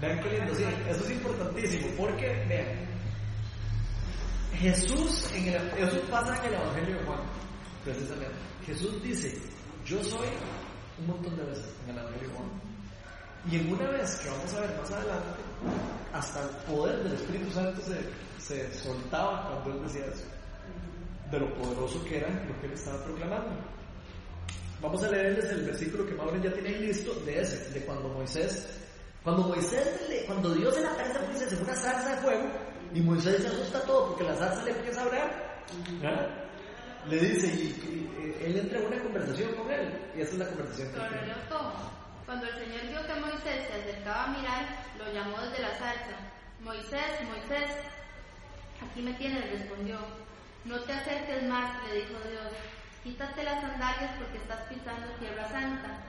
Vean 0.01 0.21
qué 0.21 0.31
lindo, 0.31 0.55
sí, 0.57 0.65
eso 0.89 1.05
es 1.05 1.11
importantísimo, 1.13 1.87
porque, 1.97 2.27
vean, 2.49 2.67
Jesús, 4.59 5.31
en 5.33 5.47
el, 5.47 5.69
eso 5.79 6.01
pasa 6.11 6.37
en 6.39 6.47
el 6.47 6.55
Evangelio 6.55 6.99
de 6.99 7.05
Juan, 7.05 7.21
precisamente. 7.85 8.35
Jesús 8.67 9.03
dice, 9.05 9.39
yo 9.85 10.03
soy 10.03 10.27
un 10.99 11.07
montón 11.07 11.37
de 11.37 11.45
veces 11.45 11.73
en 11.85 11.91
el 11.91 11.99
Evangelio 11.99 12.29
de 12.29 12.35
Juan. 12.35 12.49
Y 13.49 13.57
en 13.61 13.73
una 13.73 13.91
vez 13.91 14.17
que 14.17 14.29
vamos 14.29 14.55
a 14.55 14.61
ver 14.61 14.77
más 14.77 14.91
adelante, 14.91 15.29
hasta 16.13 16.43
el 16.43 16.49
poder 16.67 17.05
del 17.05 17.13
Espíritu 17.13 17.51
Santo 17.53 17.81
se, 17.81 18.26
se 18.47 18.73
soltaba 18.73 19.49
cuando 19.49 19.73
él 19.73 19.89
decía 19.89 20.07
eso, 20.07 20.25
de 21.31 21.41
lo 21.41 21.53
poderoso 21.55 22.05
que 22.05 22.19
era 22.19 22.29
lo 22.29 22.61
que 22.61 22.67
él 22.67 22.73
estaba 22.73 23.03
proclamando. 23.03 23.57
Vamos 24.81 25.03
a 25.03 25.11
leerles 25.11 25.47
el 25.47 25.65
versículo 25.65 26.07
que 26.07 26.15
Mauro 26.15 26.37
ya 26.41 26.53
tiene 26.53 26.79
listo 26.79 27.13
de 27.25 27.41
ese, 27.41 27.71
de 27.71 27.85
cuando 27.85 28.09
Moisés, 28.11 28.69
cuando 29.25 29.43
Moisés, 29.43 30.25
cuando 30.27 30.55
Dios 30.55 30.75
se 30.75 30.83
le 30.83 30.87
aparece 30.87 31.19
a 31.19 31.23
Moisés 31.23 31.53
en 31.53 31.63
una 31.63 31.75
zarza 31.75 32.15
de 32.15 32.23
fuego 32.23 32.45
y 32.95 33.01
Moisés 33.01 33.43
se 33.43 33.49
asusta 33.49 33.81
todo 33.83 34.09
porque 34.09 34.25
la 34.25 34.37
zarza 34.37 34.65
le 34.65 34.71
empieza 34.71 35.01
a 35.01 35.05
hablar, 35.05 36.51
le 37.09 37.19
dice, 37.19 37.47
y, 37.49 38.37
él 38.45 38.59
entra 38.59 38.79
en 38.79 38.87
una 38.87 39.03
conversación 39.03 39.55
con 39.55 39.71
él, 39.73 40.13
y 40.15 40.21
esa 40.21 40.33
es 40.33 40.39
la 40.39 40.47
conversación 40.49 40.93
que 40.93 40.99
Cuando 42.27 42.47
el 42.47 42.55
Señor 42.55 42.87
vio 42.89 43.07
que 43.07 43.21
Moisés 43.21 43.67
se 43.67 43.73
acercaba 43.73 44.25
a 44.25 44.29
mirar, 44.29 44.67
lo 44.99 45.13
llamó 45.13 45.41
desde 45.41 45.63
la 45.63 45.71
zarza. 45.79 46.17
Moisés, 46.61 47.23
Moisés, 47.29 47.71
aquí 48.85 49.03
me 49.03 49.13
tienes, 49.15 49.51
respondió. 49.51 49.99
No 50.65 50.81
te 50.81 50.93
acerques 50.93 51.43
más, 51.45 51.83
le 51.87 52.01
dijo 52.01 52.19
Dios. 52.29 52.53
Quítate 53.03 53.45
las 53.45 53.61
sandalias 53.61 54.11
porque 54.19 54.39
estás 54.39 54.61
pisando 54.69 55.07
tierra 55.21 55.49
santa. 55.49 56.03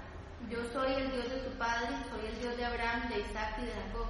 Yo 0.50 0.60
soy 0.74 0.94
el 0.94 1.12
Dios 1.12 1.30
de 1.30 1.38
tu 1.42 1.58
padre, 1.58 1.90
soy 2.10 2.26
el 2.26 2.40
Dios 2.42 2.58
de 2.58 2.66
Abraham, 2.66 3.10
de 3.10 3.20
Isaac 3.20 3.56
y 3.62 3.66
de 3.66 3.74
Jacob. 3.74 4.08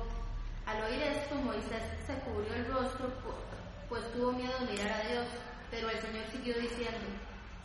Al 0.65 0.83
oír 0.83 1.01
esto, 1.01 1.35
Moisés 1.35 1.83
se 2.05 2.13
cubrió 2.23 2.53
el 2.53 2.67
rostro, 2.67 3.11
pues 3.89 4.03
tuvo 4.13 4.33
miedo 4.33 4.53
de 4.59 4.71
mirar 4.71 4.91
a 4.91 5.07
Dios. 5.07 5.27
Pero 5.71 5.89
el 5.89 5.99
Señor 5.99 6.25
siguió 6.31 6.53
diciendo, 6.55 7.07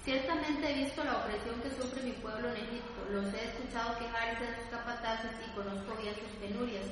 Ciertamente 0.05 0.69
he 0.69 0.85
visto 0.85 1.05
la 1.05 1.19
opresión 1.19 1.63
que 1.63 1.71
sufre 1.71 2.03
mi 2.03 2.13
pueblo 2.19 2.49
en 2.51 2.57
Egipto, 2.57 3.07
los 3.13 3.33
he 3.33 3.45
escuchado 3.45 3.97
quejarse 3.99 4.43
de 4.43 4.57
sus 4.57 4.67
capataces 4.71 5.31
y 5.47 5.55
conozco 5.55 5.95
bien 6.03 6.15
sus 6.17 6.33
penurias. 6.43 6.87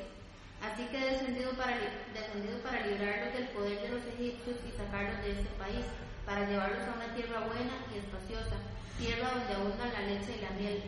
Así 0.60 0.84
que 0.92 1.00
descendido 1.00 1.52
para, 1.52 1.72
descendido 2.12 2.60
para 2.60 2.86
librarlos 2.86 3.32
del 3.32 3.48
poder 3.48 3.80
de 3.80 3.88
los 3.88 4.04
egipcios 4.12 4.56
y 4.68 4.76
sacarlos 4.76 5.24
de 5.24 5.40
este 5.40 5.50
país, 5.56 5.84
para 6.26 6.44
llevarlos 6.44 6.84
a 6.84 6.96
una 7.00 7.14
tierra 7.16 7.40
buena 7.48 7.80
y 7.88 7.98
espaciosa, 7.98 8.60
tierra 9.00 9.32
donde 9.34 9.54
abundan 9.56 9.92
la 9.92 10.04
leche 10.04 10.36
y 10.36 10.44
la 10.44 10.52
miel. 10.60 10.82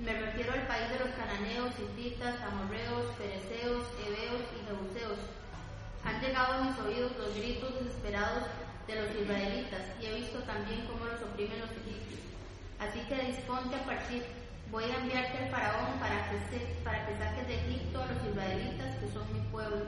Me 0.00 0.16
refiero 0.16 0.52
al 0.52 0.66
país 0.66 0.88
de 0.88 0.98
los 1.04 1.14
cananeos, 1.14 1.76
hititas, 1.78 2.40
amorreos, 2.40 3.12
fereceos, 3.20 3.84
heveos 4.00 4.42
y 4.56 4.64
jebuseos. 4.64 5.20
Han 6.04 6.20
llegado 6.20 6.54
a 6.54 6.64
mis 6.64 6.78
oídos 6.80 7.12
los 7.16 7.36
gritos 7.36 7.78
desesperados 7.78 8.44
de 8.88 8.96
los 8.96 9.14
israelitas 9.14 9.82
y 10.00 10.06
he 10.06 10.14
visto 10.14 10.40
también 10.40 10.88
cómo 10.88 11.04
los 11.04 11.20
oprimen 11.22 11.60
los 11.60 11.70
egipcios. 11.70 12.20
Así 12.80 13.00
que 13.06 13.30
disponte 13.30 13.76
a 13.76 13.84
partir. 13.84 14.41
Voy 14.72 14.84
a 14.84 14.96
enviarte 14.96 15.36
al 15.36 15.50
faraón 15.50 16.00
para 16.00 16.30
que, 16.30 16.38
se, 16.48 16.64
para 16.82 17.04
que 17.04 17.14
saques 17.18 17.46
de 17.46 17.56
Egipto 17.56 18.00
a 18.00 18.06
los 18.06 18.24
israelitas 18.24 18.96
que 18.96 19.12
son 19.12 19.30
mi 19.30 19.40
pueblo. 19.52 19.84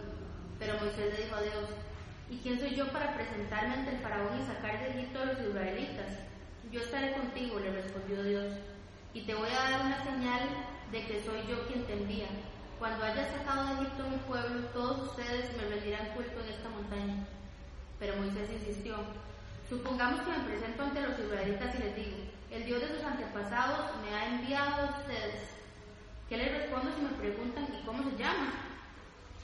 Pero 0.59 0.79
Moisés 0.79 1.09
le 1.09 1.25
dijo 1.25 1.37
a 1.37 1.41
Dios, 1.41 1.73
¿y 2.29 2.37
quién 2.37 2.61
soy 2.61 2.75
yo 2.75 2.93
para 2.93 3.15
presentarme 3.15 3.81
ante 3.81 3.97
el 3.97 4.03
faraón 4.03 4.39
y 4.39 4.45
sacar 4.45 4.79
de 4.79 4.91
Egipto 4.91 5.23
a 5.23 5.25
los 5.25 5.41
israelitas? 5.41 6.21
Yo 6.71 6.81
estaré 6.83 7.15
contigo, 7.15 7.59
le 7.61 7.73
respondió 7.73 8.23
Dios, 8.25 8.45
y 9.15 9.23
te 9.23 9.35
voy 9.35 9.49
a 9.49 9.71
dar 9.71 9.87
una 9.87 10.05
señal 10.05 10.43
de 10.93 11.07
que 11.07 11.25
soy 11.25 11.41
yo 11.49 11.67
quien 11.67 11.87
te 11.87 11.95
envía. 11.95 12.29
Cuando 12.79 13.07
hayas 13.07 13.33
sacado 13.33 13.65
de 13.65 13.75
Egipto 13.81 14.11
mi 14.11 14.19
pueblo, 14.29 14.69
todos 14.75 15.09
ustedes 15.09 15.57
me 15.57 15.65
rendirán 15.65 16.13
culto 16.13 16.45
en 16.45 16.53
esta 16.53 16.69
montaña. 16.69 17.25
Pero 17.99 18.17
Moisés 18.17 18.53
insistió, 18.53 18.97
supongamos 19.67 20.21
que 20.21 20.31
me 20.31 20.45
presento 20.45 20.83
ante 20.83 21.01
los 21.01 21.19
israelitas 21.19 21.75
y 21.75 21.79
les 21.79 21.97
digo, 21.97 22.24
el 22.55 22.65
Dios 22.65 22.81
de 22.81 22.89
sus 22.89 23.05
antepasados 23.05 23.91
me 24.03 24.15
ha 24.15 24.29
enviado 24.29 24.87
a 24.87 24.99
ustedes. 24.99 25.43
¿Qué 26.29 26.37
les 26.37 26.53
respondo 26.53 26.95
si 26.95 27.03
me 27.03 27.19
preguntan 27.19 27.67
y 27.75 27.85
cómo 27.85 28.03
se 28.11 28.17
llama? 28.17 28.53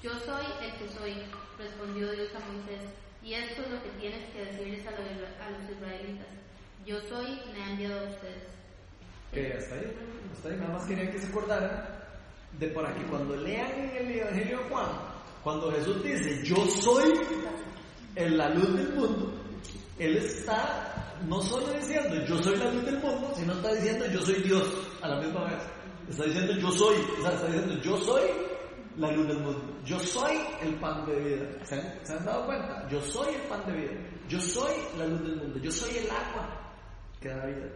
Yo 0.03 0.11
soy 0.21 0.47
el 0.63 0.73
que 0.79 0.89
soy, 0.95 1.15
respondió 1.59 2.11
Dios 2.13 2.31
a 2.35 2.53
Moisés, 2.53 2.89
y 3.23 3.35
esto 3.35 3.63
es 3.63 3.71
lo 3.71 3.83
que 3.83 3.91
tienes 4.01 4.31
que 4.33 4.45
decirles 4.47 4.87
a 4.87 4.93
los, 4.93 5.71
israelitas. 5.71 6.27
Yo 6.87 7.01
soy, 7.03 7.43
me 7.53 7.63
ha 7.63 7.71
enviado 7.71 8.01
a 8.01 8.11
ustedes. 8.11 8.45
Que 9.33 9.53
hasta 9.53 9.75
ahí, 9.75 9.93
hasta 10.33 10.49
ahí, 10.49 10.57
nada 10.57 10.73
más 10.73 10.87
quería 10.87 11.11
que 11.11 11.19
se 11.19 11.27
acordaran 11.27 11.87
de 12.59 12.69
para 12.69 12.95
que 12.95 13.03
cuando 13.05 13.37
lean 13.37 13.71
en 13.73 13.97
el 13.97 14.19
Evangelio 14.21 14.59
de 14.59 14.65
Juan, 14.65 14.89
cuando 15.45 15.71
Jesús 15.73 16.03
dice, 16.03 16.43
yo 16.45 16.57
soy 16.67 17.13
en 18.17 18.39
la 18.39 18.49
luz 18.51 18.75
del 18.75 18.95
mundo, 18.95 19.35
Él 19.99 20.17
está 20.17 21.00
no 21.27 21.41
solo 21.43 21.73
diciendo 21.73 22.15
yo 22.27 22.43
soy 22.43 22.57
la 22.57 22.71
luz 22.73 22.85
del 22.85 22.99
mundo, 22.99 23.33
sino 23.37 23.53
está 23.53 23.75
diciendo 23.75 24.07
yo 24.07 24.21
soy 24.23 24.43
Dios 24.43 24.65
a 25.03 25.09
la 25.09 25.21
misma 25.21 25.45
vez. 25.45 25.63
Está 26.09 26.25
diciendo 26.25 26.53
yo 26.55 26.71
soy, 26.73 26.97
o 27.19 27.23
sea, 27.23 27.33
está 27.33 27.47
diciendo 27.47 27.75
yo 27.83 27.97
soy 27.99 28.23
la 28.97 29.13
luz 29.13 29.29
del 29.29 29.39
mundo. 29.39 29.81
Yo 29.85 29.99
soy 30.01 30.37
el 30.63 30.75
pan 30.77 31.07
de 31.07 31.21
vida. 31.21 31.65
¿Se 31.65 32.13
han, 32.13 32.25
dado 32.25 32.47
cuenta? 32.47 32.89
Yo 32.89 33.01
soy 33.01 33.35
el 33.35 33.43
pan 33.43 33.65
de 33.67 33.73
vida. 33.73 33.93
Yo 34.29 34.41
soy 34.41 34.73
la 34.99 35.07
luz 35.07 35.23
del 35.23 35.37
mundo. 35.37 35.59
Yo 35.59 35.71
soy 35.71 35.97
el 35.99 36.11
agua 36.11 36.75
que 37.21 37.29
da 37.29 37.47
vida. 37.47 37.69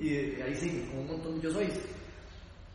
Y 0.00 0.40
ahí 0.40 0.54
sigue, 0.54 0.88
con 0.88 1.00
un 1.00 1.06
montón 1.06 1.36
de 1.36 1.42
yo 1.42 1.50
soy. 1.52 1.68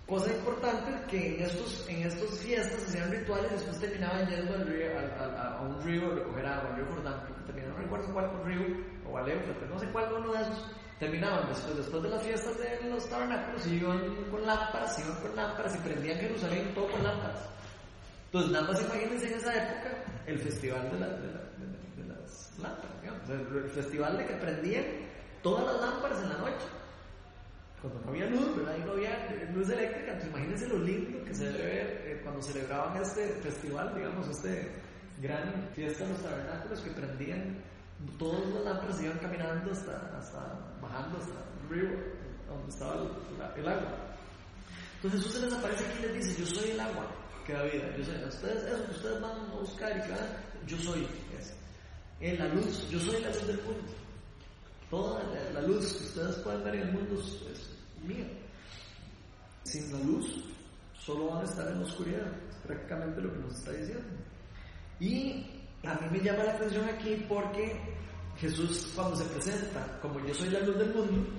Cosa 0.10 0.34
importante 0.34 0.92
que 1.08 1.36
en 1.36 1.44
estos, 1.46 1.88
en 1.88 2.02
estos 2.02 2.40
fiestas 2.40 2.82
hacían 2.82 3.12
rituales, 3.12 3.52
después 3.52 3.80
terminaban 3.80 4.28
yendo 4.28 4.56
al 4.56 4.66
río, 4.66 4.88
a, 4.98 5.62
un 5.62 5.80
río 5.84 6.12
a 6.12 6.16
recoger 6.16 6.46
agua, 6.48 6.70
al 6.72 6.76
río 6.78 6.86
Jordán, 6.88 7.28
terminaron, 7.46 7.76
no 7.76 7.84
recuerdo 7.84 8.14
cuál 8.14 8.44
río, 8.44 8.62
o 9.08 9.18
al 9.20 9.26
pero 9.26 9.68
no 9.68 9.78
sé 9.78 9.86
cuál 9.92 10.12
uno 10.12 10.34
de 10.34 10.42
esos, 10.42 10.72
terminaban 10.98 11.48
después, 11.48 11.78
después 11.78 12.02
de 12.02 12.10
las 12.10 12.24
fiestas 12.24 12.58
de 12.58 12.90
los 12.90 13.08
tabernáculos, 13.08 13.68
y 13.68 13.76
iban 13.76 14.16
con 14.32 14.48
lámparas, 14.48 14.98
iban 14.98 15.16
con 15.22 15.36
lámparas 15.36 15.76
y 15.76 15.78
prendían 15.78 16.18
Jerusalén 16.18 16.74
todo 16.74 16.88
con 16.88 17.04
lámparas. 17.04 17.48
Entonces, 18.26 18.52
nada 18.52 18.68
más 18.68 18.82
imagínense 18.82 19.28
en 19.28 19.34
esa 19.36 19.54
época 19.54 20.04
el 20.26 20.40
festival 20.40 20.90
de, 20.92 21.00
las 22.08 22.58
lámparas, 22.58 23.30
el 23.30 23.70
festival 23.70 24.18
de 24.18 24.26
que 24.26 24.34
prendían 24.34 24.86
todas 25.44 25.66
las 25.68 25.82
lámparas 25.82 26.24
en 26.24 26.30
la 26.30 26.38
noche 26.40 26.79
cuando 27.82 28.02
no 28.02 28.10
había 28.10 28.30
luz, 28.30 28.56
¿verdad? 28.58 28.78
Y 28.78 28.82
no 28.82 28.92
había 28.92 29.48
luz 29.54 29.70
eléctrica, 29.70 30.12
entonces 30.12 30.30
imagínense 30.30 30.68
lo 30.68 30.80
lindo 30.80 31.24
que 31.24 31.34
se 31.34 31.46
debe 31.46 31.66
ver 31.66 31.88
eh, 32.06 32.22
cuando 32.24 32.42
celebraban 32.42 33.02
este 33.02 33.28
festival, 33.42 33.94
digamos, 33.96 34.28
este 34.28 34.72
gran 35.22 35.70
fiesta 35.74 36.04
de 36.06 36.12
los 36.12 36.22
tabernáculos 36.22 36.82
que 36.82 36.92
prendían 36.92 37.64
todas 38.18 38.46
las 38.54 38.64
lámparas 38.64 39.02
iban 39.02 39.18
caminando 39.20 39.72
hasta, 39.72 40.18
hasta 40.18 40.40
bajando 40.82 41.18
hasta 41.18 41.34
el 41.34 41.70
río 41.70 41.90
donde 42.48 42.70
estaba 42.70 42.96
el, 43.56 43.68
agua. 43.68 44.16
Entonces 44.96 45.22
Jesús 45.22 45.40
se 45.40 45.46
les 45.46 45.54
aparece 45.54 45.86
aquí 45.86 46.00
y 46.00 46.02
les 46.04 46.14
dice, 46.26 46.42
yo 46.42 46.46
soy 46.46 46.72
el 46.72 46.80
agua 46.80 47.08
que 47.46 47.54
da 47.54 47.64
vida. 47.64 47.96
Yo 47.98 48.06
soy, 48.06 48.16
ustedes, 48.24 48.64
eso 48.64 48.86
que 48.86 48.92
ustedes 48.92 49.22
van 49.22 49.40
a 49.40 49.56
buscar 49.56 49.98
y 49.98 50.02
que 50.02 50.76
yo 50.76 50.78
soy 50.78 51.08
En 52.20 52.40
la 52.40 52.48
luz, 52.48 52.90
yo 52.90 53.00
soy 53.00 53.22
la 53.22 53.30
luz 53.30 53.48
del 53.48 53.62
mundo. 53.64 53.94
Toda 54.90 55.24
la, 55.54 55.62
luz 55.62 55.94
que 55.94 56.04
ustedes 56.06 56.36
pueden 56.38 56.64
ver 56.64 56.76
en 56.76 56.88
el 56.88 56.94
mundo 56.94 57.22
es, 57.22 57.69
mía. 58.04 58.28
Sin 59.64 59.92
la 59.92 60.00
luz, 60.00 60.46
solo 60.94 61.28
van 61.28 61.42
a 61.42 61.50
estar 61.50 61.68
en 61.68 61.80
la 61.80 61.86
oscuridad. 61.86 62.28
Es 62.50 62.56
prácticamente 62.58 63.22
lo 63.22 63.34
que 63.34 63.40
nos 63.40 63.56
está 63.56 63.72
diciendo. 63.72 64.08
Y 65.00 65.46
a 65.84 65.94
mí 65.96 66.08
me 66.12 66.20
llama 66.20 66.44
la 66.44 66.54
atención 66.54 66.88
aquí 66.90 67.26
porque 67.28 67.80
Jesús 68.38 68.92
cuando 68.96 69.16
se 69.16 69.26
presenta 69.26 70.00
como 70.02 70.26
yo 70.26 70.34
soy 70.34 70.50
la 70.50 70.60
luz 70.62 70.78
del 70.78 70.94
mundo, 70.94 71.30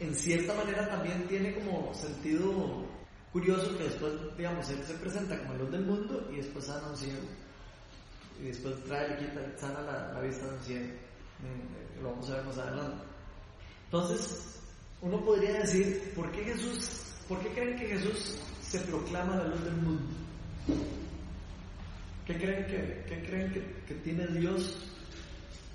en 0.00 0.14
cierta 0.14 0.54
manera 0.54 0.88
también 0.88 1.26
tiene 1.28 1.54
como 1.54 1.94
sentido 1.94 2.86
curioso 3.32 3.76
que 3.78 3.84
después, 3.84 4.12
digamos, 4.36 4.68
él 4.70 4.82
se 4.84 4.94
presenta 4.94 5.38
como 5.38 5.54
luz 5.54 5.70
del 5.70 5.86
mundo 5.86 6.28
y 6.32 6.36
después 6.36 6.66
sana 6.66 6.88
un 6.88 6.96
ciego. 6.96 7.22
Y 8.40 8.46
después 8.46 8.74
trae, 8.84 9.08
le 9.10 9.18
quita, 9.18 9.58
sana 9.58 9.80
la, 9.82 10.20
vista 10.20 10.46
de 10.46 10.54
un 10.54 10.60
ciego. 10.60 10.94
Lo 12.02 12.10
vamos 12.10 12.30
a 12.30 12.36
ver 12.36 12.44
más 12.44 12.58
adelante. 12.58 13.04
Entonces, 13.84 14.61
uno 15.02 15.20
podría 15.24 15.54
decir, 15.54 16.12
¿por 16.14 16.30
qué 16.30 16.44
Jesús, 16.44 17.12
por 17.28 17.40
qué 17.40 17.48
creen 17.48 17.76
que 17.76 17.88
Jesús 17.88 18.38
se 18.62 18.78
proclama 18.80 19.36
la 19.36 19.48
luz 19.48 19.64
del 19.64 19.76
mundo? 19.76 20.02
¿Qué 22.24 22.36
creen 22.36 22.66
que, 22.66 23.04
qué 23.08 23.26
creen 23.26 23.52
que, 23.86 23.94
tiene 23.96 24.26
Dios 24.28 24.78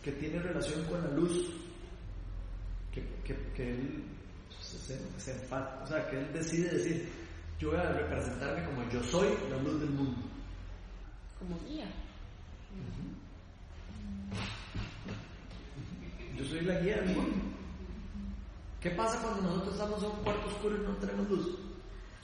que 0.01 0.13
tiene 0.13 0.39
relación 0.39 0.85
con 0.85 1.03
la 1.03 1.11
luz? 1.11 1.53
Que, 2.93 3.03
que 3.53 3.69
Él 3.69 4.03
se, 4.61 4.97
se, 5.19 5.33
o 5.53 5.87
sea, 5.87 6.09
que 6.09 6.19
Él 6.19 6.33
decide 6.33 6.69
decir, 6.69 7.09
yo 7.59 7.71
voy 7.71 7.79
a 7.79 7.91
representarme 7.91 8.65
como 8.65 8.89
yo 8.89 9.03
soy 9.03 9.27
la 9.49 9.57
luz 9.57 9.81
del 9.81 9.89
mundo. 9.89 10.21
Como 11.37 11.59
guía. 11.67 11.87
Yo 16.37 16.45
soy 16.45 16.61
la 16.61 16.79
guía 16.79 17.01
del 17.01 17.15
mundo. 17.15 17.46
¿Qué 18.81 18.91
pasa 18.91 19.19
cuando 19.21 19.41
nosotros 19.41 19.73
estamos 19.73 20.03
en 20.03 20.09
un 20.11 20.23
cuarto 20.23 20.47
oscuro 20.47 20.75
y 20.75 20.79
no 20.81 20.95
tenemos 20.97 21.29
luz? 21.29 21.57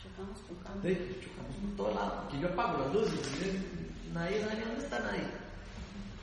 Chocamos 0.01 0.39
con 0.41 0.81
Sí, 0.83 1.19
chocamos 1.23 1.55
por 1.55 1.75
todo 1.75 1.95
lado. 1.95 2.27
Aquí 2.27 2.39
yo 2.39 2.47
apago 2.49 2.83
las 2.83 2.93
luces. 2.93 3.19
Nadie, 4.13 4.45
nadie, 4.45 4.65
¿dónde 4.65 4.83
está 4.83 4.99
nadie? 4.99 5.23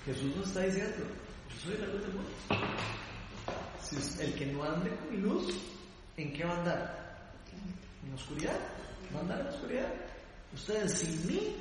Jesús 0.05 0.37
nos 0.37 0.47
está 0.47 0.61
diciendo, 0.61 1.05
yo 1.49 1.61
soy 1.61 1.79
la 1.79 1.87
luz 1.89 2.03
del 2.03 2.13
mundo. 2.15 2.31
Si 3.83 4.23
el 4.23 4.35
que 4.35 4.47
no 4.47 4.63
ande 4.63 4.95
con 4.95 5.11
mi 5.11 5.17
luz, 5.17 5.53
¿en 6.17 6.33
qué 6.33 6.45
va 6.45 6.55
a 6.55 6.59
andar? 6.59 7.33
En 8.05 8.11
la 8.11 8.15
oscuridad. 8.15 8.61
Va 9.13 9.19
a 9.19 9.23
andar 9.23 9.41
en 9.41 9.47
la 9.47 9.53
oscuridad. 9.53 9.95
Ustedes 10.55 10.93
sin 10.95 11.27
mí 11.27 11.57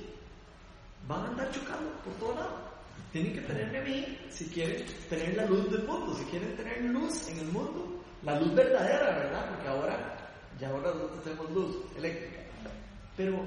van 1.08 1.24
a 1.24 1.28
andar 1.30 1.52
chocando 1.52 1.92
por 2.04 2.14
todo 2.14 2.36
lado. 2.36 2.70
Tienen 3.12 3.34
que 3.34 3.42
tenerme 3.42 3.80
a 3.80 3.82
mí 3.82 4.18
si 4.30 4.46
quieren 4.50 4.86
tener 5.10 5.36
la 5.36 5.46
luz 5.46 5.72
del 5.72 5.84
mundo, 5.88 6.16
si 6.16 6.24
quieren 6.26 6.56
tener 6.56 6.84
luz 6.84 7.28
en 7.30 7.40
el 7.40 7.48
mundo, 7.48 7.99
la 8.24 8.40
luz 8.40 8.54
verdadera, 8.54 9.18
¿verdad? 9.18 9.50
Porque 9.50 9.68
ahora, 9.68 10.18
ya 10.60 10.70
ahora 10.70 10.94
no 10.94 11.22
tenemos 11.22 11.52
luz 11.52 11.78
eléctrica. 11.98 12.40
Pero 13.16 13.46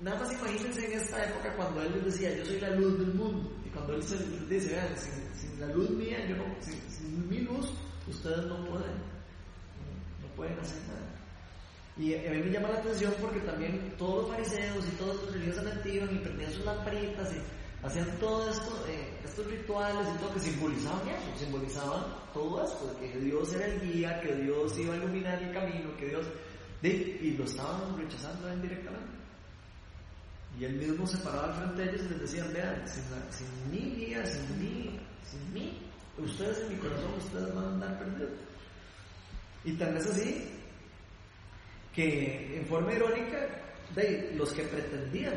nada 0.00 0.20
más 0.20 0.32
imagínense 0.32 0.86
en 0.86 1.00
esta 1.00 1.24
época 1.24 1.54
cuando 1.56 1.82
él 1.82 1.92
les 1.94 2.04
decía, 2.04 2.36
yo 2.36 2.44
soy 2.44 2.60
la 2.60 2.70
luz 2.70 2.98
del 2.98 3.14
mundo. 3.14 3.50
Y 3.64 3.68
cuando 3.70 3.94
él 3.94 4.00
les 4.00 4.48
dice, 4.48 4.74
vean, 4.74 4.88
sin, 4.96 5.60
la 5.60 5.68
luz 5.68 5.90
mía, 5.90 6.26
yo 6.28 6.36
no, 6.36 6.44
sin, 6.60 6.80
sin 6.90 7.28
mi 7.28 7.38
luz, 7.38 7.72
ustedes 8.08 8.46
no 8.46 8.64
pueden, 8.64 8.96
no 10.20 10.28
pueden 10.36 10.58
hacer 10.58 10.78
nada. 10.88 11.12
Y 11.96 12.14
a 12.14 12.30
mí 12.30 12.42
me 12.42 12.50
llama 12.50 12.70
la 12.70 12.78
atención 12.78 13.12
porque 13.20 13.40
también 13.40 13.94
todos 13.98 14.22
los 14.22 14.30
fariseos 14.30 14.86
y 14.86 14.96
todos 14.96 15.16
los 15.16 15.32
religiosos 15.34 15.66
antiguos 15.66 16.10
y 16.10 16.18
prendían 16.18 16.52
sus 16.52 16.64
lamparitas 16.64 17.32
y 17.34 17.61
hacían 17.82 18.06
todo 18.18 18.48
esto, 18.50 18.84
eh, 18.88 19.18
estos 19.24 19.46
rituales 19.46 20.06
y 20.14 20.18
todo 20.18 20.34
que 20.34 20.40
simbolizaban 20.40 21.08
eso, 21.08 21.38
simbolizaban 21.38 22.04
todo 22.32 22.64
esto, 22.64 22.96
que 22.98 23.18
Dios 23.20 23.52
era 23.52 23.66
el 23.66 23.80
guía, 23.80 24.20
que 24.20 24.34
Dios 24.36 24.78
iba 24.78 24.94
a 24.94 24.96
iluminar 24.96 25.42
el 25.42 25.52
camino, 25.52 25.96
que 25.96 26.08
Dios... 26.08 26.26
y 26.82 27.36
lo 27.36 27.44
estaban 27.44 27.96
rechazando 27.98 28.52
indirectamente. 28.52 29.22
Y 30.58 30.64
él 30.64 30.74
mismo 30.74 31.06
se 31.06 31.16
paraba 31.18 31.46
al 31.46 31.54
frente 31.54 31.82
de 31.82 31.90
ellos 31.90 32.06
y 32.06 32.08
les 32.10 32.20
decía, 32.20 32.44
vean, 32.52 32.84
sin, 32.86 33.70
mi 33.70 33.96
guía, 33.96 34.24
sin 34.26 34.58
mí, 34.60 35.00
sin 35.24 35.52
mí, 35.52 35.78
ustedes 36.18 36.60
en 36.60 36.68
mi 36.70 36.76
corazón, 36.76 37.14
ustedes 37.18 37.54
van 37.54 37.64
a 37.64 37.68
andar 37.68 37.98
perdidos. 37.98 38.30
Y 39.64 39.72
tal 39.74 39.94
vez 39.94 40.06
así 40.06 40.48
que 41.94 42.58
en 42.58 42.66
forma 42.66 42.92
irónica, 42.92 43.48
los 44.34 44.52
que 44.52 44.62
pretendían 44.62 45.34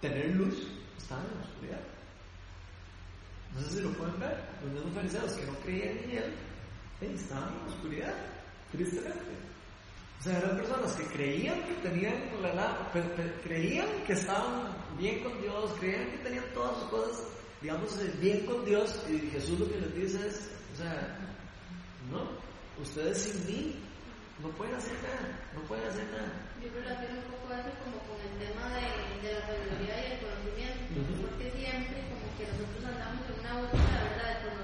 tener 0.00 0.34
luz 0.34 0.68
estaban 0.98 1.26
en 1.26 1.38
la 1.38 1.44
oscuridad. 1.44 1.80
No 3.54 3.60
sé 3.62 3.76
si 3.76 3.80
lo 3.82 3.92
pueden 3.92 4.18
ver. 4.18 4.36
Los 4.64 4.72
mismos 4.72 4.94
fariseos 4.94 5.32
que 5.32 5.46
no 5.46 5.58
creían 5.60 5.98
en 5.98 6.10
él 6.10 6.34
estaban 7.12 7.52
en 7.52 7.60
la 7.60 7.74
oscuridad, 7.74 8.14
tristemente. 8.72 9.54
O 10.20 10.22
sea, 10.22 10.38
eran 10.38 10.56
personas 10.56 10.92
que 10.92 11.04
creían 11.08 11.62
que 11.64 11.74
tenían 11.88 12.14
la, 12.42 12.90
creían 13.42 13.88
que 14.06 14.14
estaban 14.14 14.74
bien 14.98 15.22
con 15.22 15.40
Dios, 15.42 15.72
creían 15.78 16.10
que 16.12 16.18
tenían 16.18 16.44
todas 16.54 16.78
sus 16.78 16.88
cosas, 16.88 17.24
digamos, 17.60 18.20
bien 18.20 18.46
con 18.46 18.64
Dios, 18.64 18.96
y 19.08 19.18
Jesús 19.30 19.60
lo 19.60 19.68
que 19.68 19.80
les 19.80 19.94
dice 19.94 20.26
es, 20.26 20.50
o 20.72 20.76
sea, 20.78 21.18
no, 22.10 22.30
ustedes 22.80 23.18
sin 23.18 23.46
mí 23.46 23.76
no 24.42 24.48
pueden 24.50 24.74
hacer 24.76 24.94
nada, 25.02 25.38
no 25.54 25.60
pueden 25.62 25.86
hacer 25.88 26.06
nada. 26.10 26.32
Yo 26.64 26.72
relaciono 26.80 27.20
un 27.20 27.28
poco 27.28 27.52
eso 27.52 27.76
como 27.84 28.00
con 28.08 28.16
el 28.24 28.40
tema 28.40 28.72
de, 28.72 28.88
de 29.20 29.36
la 29.36 29.44
sabiduría 29.44 30.00
y 30.00 30.16
el 30.16 30.20
conocimiento, 30.24 30.96
porque 31.20 31.52
siempre 31.60 32.08
como 32.08 32.24
que 32.40 32.48
nosotros 32.48 32.80
andamos 32.88 33.20
en 33.28 33.36
una 33.36 33.68
búsqueda, 33.68 34.00
¿verdad?, 34.00 34.32
de 34.32 34.63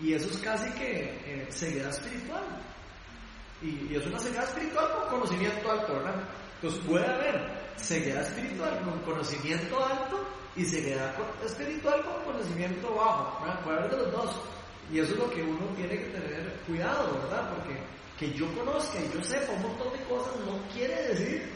Y 0.00 0.12
eso 0.12 0.28
es 0.28 0.36
casi 0.38 0.70
que 0.72 1.20
eh, 1.24 1.46
ceguera 1.50 1.90
espiritual. 1.90 2.42
Y, 3.62 3.94
es 3.94 4.06
una 4.06 4.18
ceguera 4.18 4.44
espiritual 4.44 4.90
con 4.92 5.20
conocimiento 5.20 5.70
alto, 5.70 5.94
¿verdad? 5.94 6.14
Entonces 6.56 6.84
puede 6.86 7.06
haber 7.06 7.74
ceguera 7.76 8.20
espiritual 8.20 8.80
con 8.84 8.98
conocimiento 9.00 9.84
alto 9.84 10.24
y 10.56 10.64
ceguera 10.64 11.14
espiritual 11.44 12.02
con 12.04 12.32
conocimiento 12.32 12.94
bajo, 12.94 13.44
¿verdad? 13.44 13.64
Puede 13.64 13.78
haber 13.78 13.90
de 13.90 13.96
los 13.96 14.12
dos. 14.12 14.40
Y 14.92 14.98
eso 14.98 15.12
es 15.12 15.18
lo 15.18 15.30
que 15.30 15.42
uno 15.42 15.66
tiene 15.76 15.96
que 15.96 16.10
tener 16.10 16.52
cuidado, 16.66 17.14
¿verdad? 17.22 17.50
Porque 17.54 17.80
que 18.18 18.32
yo 18.32 18.46
conozca 18.54 19.00
y 19.00 19.10
yo 19.12 19.22
sepa 19.24 19.52
un 19.52 19.62
montón 19.62 19.92
de 19.92 20.04
cosas 20.04 20.38
no 20.46 20.62
quiere 20.72 20.94
decir 21.08 21.50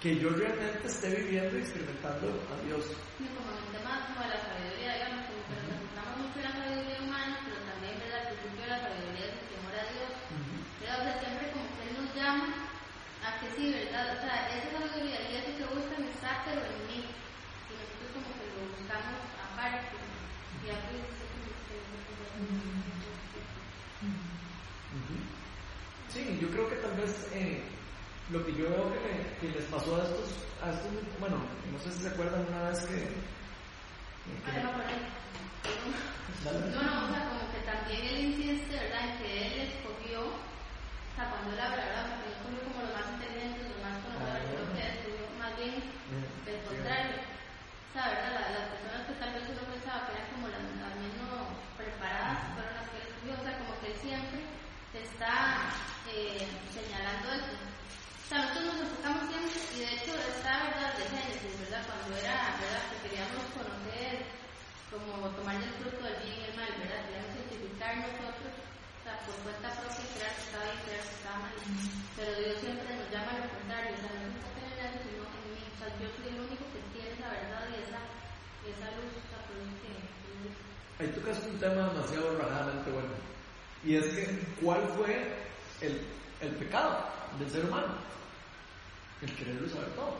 que 0.00 0.16
yo 0.16 0.30
realmente 0.30 0.86
esté 0.86 1.10
viviendo 1.10 1.58
y 1.58 1.60
experimentando 1.60 2.28
a 2.48 2.56
Dios. 2.64 2.86
como 3.18 3.50
tema 3.74 4.00
la 4.24 4.38
sabiduría, 4.38 4.94
digamos, 4.94 5.26
como 5.28 5.42
que 5.44 5.54
nos 5.58 5.68
enfocamos 5.74 6.14
mucho 6.22 6.38
en 6.38 6.46
la 6.46 6.54
sabiduría 6.54 6.98
humana, 7.02 7.34
pero 7.44 7.58
también, 7.66 7.94
¿verdad? 7.98 8.20
El 8.22 8.38
principio 8.38 8.62
de 8.62 8.70
la 8.70 8.80
sabiduría 8.80 9.26
es 9.28 9.34
el 9.34 9.46
temor 9.50 9.74
a 9.74 9.84
Dios. 9.92 10.10
¿verdad? 10.78 10.96
O 10.98 11.04
sea, 11.04 11.14
siempre 11.18 11.44
como 11.52 11.66
que 11.74 11.82
Él 11.84 11.92
nos 11.98 12.08
llama 12.14 12.48
a 13.26 13.28
que 13.42 13.48
sí, 13.58 13.64
¿verdad? 13.74 14.04
O 14.14 14.16
sea, 14.22 14.34
esa 14.54 14.68
sabiduría 14.72 15.18
y 15.26 15.36
eso 15.36 15.50
que 15.58 15.66
buscan 15.68 16.02
está, 16.06 16.30
pero 16.46 16.62
en 16.64 16.80
mí. 16.88 17.00
Y 17.02 17.72
nosotros 17.76 18.08
como 18.14 18.30
que 18.38 18.46
lo 18.54 18.62
buscamos 18.72 19.20
aparte. 19.36 19.98
Y 20.62 20.70
a 20.70 20.78
veces 20.78 21.18
Sí, 26.18 26.34
yo 26.42 26.50
creo 26.50 26.68
que 26.68 26.82
tal 26.82 26.98
vez 26.98 27.30
eh, 27.30 27.62
lo 28.34 28.44
que 28.44 28.50
yo 28.58 28.66
veo 28.66 28.90
que, 28.90 29.22
que, 29.38 29.54
les 29.54 29.70
pasó 29.70 29.94
a 29.94 30.02
estos, 30.02 30.34
a 30.58 30.74
estos, 30.74 30.90
bueno, 31.22 31.38
no 31.70 31.78
sé 31.78 31.94
si 31.94 32.02
se 32.02 32.10
acuerdan 32.10 32.42
una 32.50 32.74
vez 32.74 32.82
que... 32.90 33.06
que 33.06 34.58
no, 34.58 34.74
no, 34.74 34.82
no, 36.82 37.06
o 37.06 37.10
sea, 37.14 37.22
como 37.22 37.46
que 37.54 37.62
también 37.62 38.02
él 38.02 38.34
insiste, 38.34 38.74
¿verdad?, 38.74 39.14
en 39.14 39.14
que 39.22 39.30
él 39.46 39.70
escogió, 39.70 40.26
o 40.26 41.14
sea, 41.14 41.30
cuando 41.30 41.54
él 41.54 41.60
habla, 41.62 41.86
¿verdad?, 41.86 42.10
porque 42.10 42.26
él 42.26 42.34
escogió 42.34 42.66
como 42.66 42.82
los 42.82 42.94
más 42.98 43.06
inteligentes, 43.14 43.70
los 43.70 43.78
más 43.78 44.02
conocedores, 44.02 44.50
creo 44.58 44.74
que 44.74 44.82
escogió 44.90 45.22
más 45.38 45.54
bien 45.54 45.74
el 46.50 46.58
contrario. 46.66 47.14
O 47.14 47.90
sea, 47.94 48.10
¿verdad?, 48.10 48.58
las, 48.58 48.74
personas 48.74 49.06
que 49.06 49.14
tal 49.22 49.30
vez 49.38 49.44
uno 49.54 49.62
pensaba 49.70 50.02
que 50.02 50.18
eran 50.18 50.34
como 50.34 50.50
las, 50.50 50.66
las 50.82 50.94
menos 50.98 51.46
preparadas 51.78 52.42
fueron 52.58 52.74
las 52.74 52.90
que 52.90 52.98
él 52.98 53.06
escogió, 53.06 53.32
o 53.38 53.44
sea, 53.46 53.54
como 53.62 53.78
que 53.78 53.86
él 53.94 53.98
siempre 54.02 54.58
está 54.94 55.28
eh. 55.28 55.57
O 58.28 58.30
sea, 58.30 58.44
nosotros 58.44 58.76
nos 58.76 58.84
enfocamos 58.84 59.24
siempre, 59.32 59.56
y 59.72 59.76
de 59.80 59.88
hecho 59.88 60.12
está 60.12 60.68
verdad 60.68 60.92
de 61.00 61.04
Génesis, 61.16 61.64
¿verdad? 61.64 61.80
Cuando 61.88 62.12
era, 62.12 62.60
¿verdad? 62.60 62.84
Que 62.92 63.08
queríamos 63.08 63.40
conocer, 63.56 64.20
como 64.92 65.32
tomar 65.32 65.56
el 65.56 65.72
fruto 65.80 65.96
del 66.04 66.20
bien 66.20 66.36
y 66.36 66.44
el 66.44 66.56
mal, 66.60 66.68
¿verdad? 66.76 67.08
Queríamos 67.08 67.32
identificar 67.40 68.04
nosotros. 68.04 68.52
O 68.52 69.00
sea, 69.00 69.16
por 69.24 69.32
cuenta 69.48 69.72
propia 69.80 70.04
crear 70.12 70.32
que 70.36 70.44
estaba 70.44 70.60
bien, 70.68 70.80
crear 70.84 71.04
que 71.08 71.16
estaba 71.16 71.38
mal. 71.40 71.56
Pero 72.20 72.30
Dios 72.36 72.56
siempre 72.60 72.90
nos 73.00 73.08
llama 73.08 73.32
a 73.32 73.40
lo 73.40 73.48
contrario, 73.48 73.96
o 73.96 74.00
sea, 74.04 74.12
no 74.12 74.24
enfoca 74.28 74.60
en 74.60 74.76
eso, 74.76 74.98
sino 75.08 75.24
en 75.24 75.44
mí. 75.48 75.64
O 75.64 75.76
sea, 75.80 75.88
yo 75.96 76.06
soy 76.12 76.26
el 76.28 76.38
único 76.44 76.64
que 76.68 76.80
tiene 76.92 77.08
esa 77.16 77.32
verdad 77.32 77.64
y 77.72 77.76
esa, 77.80 78.00
esa 78.68 78.88
luz, 78.92 79.08
o 79.08 79.24
sea, 79.24 79.40
por 79.48 79.56
que... 79.80 79.92
Ahí 81.00 81.08
tocas 81.16 81.40
un 81.48 81.56
tema 81.56 81.96
demasiado 81.96 82.36
rajadamente 82.36 82.92
bueno. 82.92 83.16
Y 83.80 83.96
es 83.96 84.04
que, 84.12 84.36
¿cuál 84.60 84.84
fue 85.00 85.16
el, 85.80 85.96
el 86.44 86.52
pecado 86.60 87.08
del 87.40 87.48
ser 87.48 87.64
humano? 87.64 88.07
El 89.22 89.34
quererlo 89.34 89.68
saber 89.68 89.88
todo. 89.90 90.16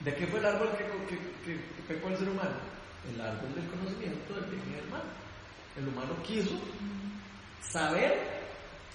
¿De 0.00 0.14
qué 0.14 0.26
fue 0.26 0.38
el 0.38 0.46
árbol 0.46 0.70
que, 0.76 0.84
que, 1.08 1.20
que, 1.44 1.60
pecó 1.88 2.08
el 2.08 2.16
ser 2.16 2.28
humano? 2.28 2.56
El 3.12 3.20
árbol 3.20 3.54
del 3.54 3.68
conocimiento 3.68 4.34
del 4.34 4.44
bien 4.44 4.62
y 4.68 4.74
del 4.76 4.88
mal. 4.88 5.02
El 5.76 5.88
humano 5.88 6.22
quiso 6.22 6.58
saber, 7.60 8.42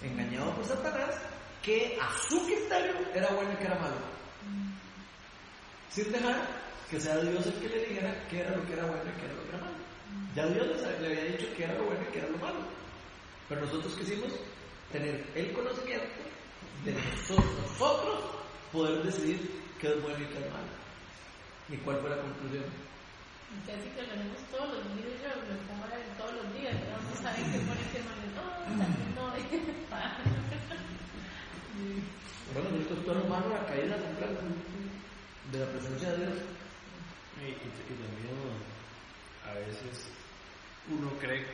engañado 0.01 0.55
por 0.55 0.65
Satanás, 0.65 1.15
que 1.61 1.97
a 2.01 2.11
su 2.27 2.43
criterio 2.45 2.93
era 3.13 3.29
bueno 3.33 3.53
y 3.53 3.55
que 3.57 3.65
era 3.65 3.75
malo. 3.75 3.97
Sin 5.89 6.11
dejar 6.11 6.65
que 6.89 6.99
sea 6.99 7.17
Dios 7.17 7.45
el 7.47 7.53
que 7.53 7.69
le 7.69 7.85
dijera 7.87 8.27
qué 8.29 8.41
era 8.41 8.55
lo 8.55 8.65
que 8.65 8.73
era 8.73 8.85
bueno 8.85 9.03
y 9.03 9.19
qué 9.19 9.25
era 9.25 9.33
lo 9.33 9.43
que 9.43 9.49
era 9.49 9.59
malo. 9.59 9.77
Ya 10.35 10.45
Dios 10.47 10.67
le, 10.67 10.99
le 11.01 11.07
había 11.07 11.31
dicho 11.31 11.47
qué 11.55 11.63
era 11.63 11.73
lo 11.75 11.85
bueno 11.85 12.01
y 12.07 12.11
qué 12.11 12.19
era 12.19 12.29
lo 12.29 12.37
malo. 12.37 12.59
Pero 13.49 13.61
nosotros 13.61 13.95
quisimos 13.95 14.33
tener 14.91 15.25
el 15.35 15.53
conocimiento 15.53 16.05
de 16.83 16.93
nosotros, 16.93 17.54
nosotros 17.79 18.19
poder 18.71 19.03
decidir 19.03 19.39
qué 19.79 19.87
es 19.89 20.01
bueno 20.01 20.17
y 20.19 20.25
qué 20.27 20.39
es 20.39 20.51
malo. 20.51 20.65
¿Y 21.69 21.77
cuál 21.77 21.99
fue 21.99 22.09
la 22.09 22.21
conclusión? 22.21 22.63
Casi 23.67 23.89
que 23.89 24.01
lo 24.01 24.07
tenemos 24.09 24.37
todos 24.51 24.73
los 24.73 24.83
días, 24.95 25.21
yo 25.21 25.27
lo 25.27 25.33
estamos 25.59 25.83
hablando 25.83 26.07
todos 26.17 26.33
los 26.35 26.47
días, 26.53 26.75
pero 26.79 26.97
no 27.03 27.15
saben 27.15 27.51
qué 27.51 27.59
pone 27.59 27.81
qué 27.91 27.99
malo. 28.03 28.21
No, 28.35 28.43
también 28.79 29.15
no, 29.15 29.23
Bueno, 32.53 32.69
nosotros 32.71 33.05
todo 33.05 33.23
humano 33.23 33.49
la 33.49 33.65
caída 33.65 33.97
completa 33.97 34.41
de 35.51 35.59
la 35.59 35.65
presencia 35.71 36.11
de 36.11 36.17
Dios. 36.17 36.37
Y, 37.41 37.43
y, 37.51 37.53
y 37.67 37.95
también 37.99 38.39
a 39.43 39.51
veces 39.59 40.07
uno 40.89 41.11
cree 41.19 41.45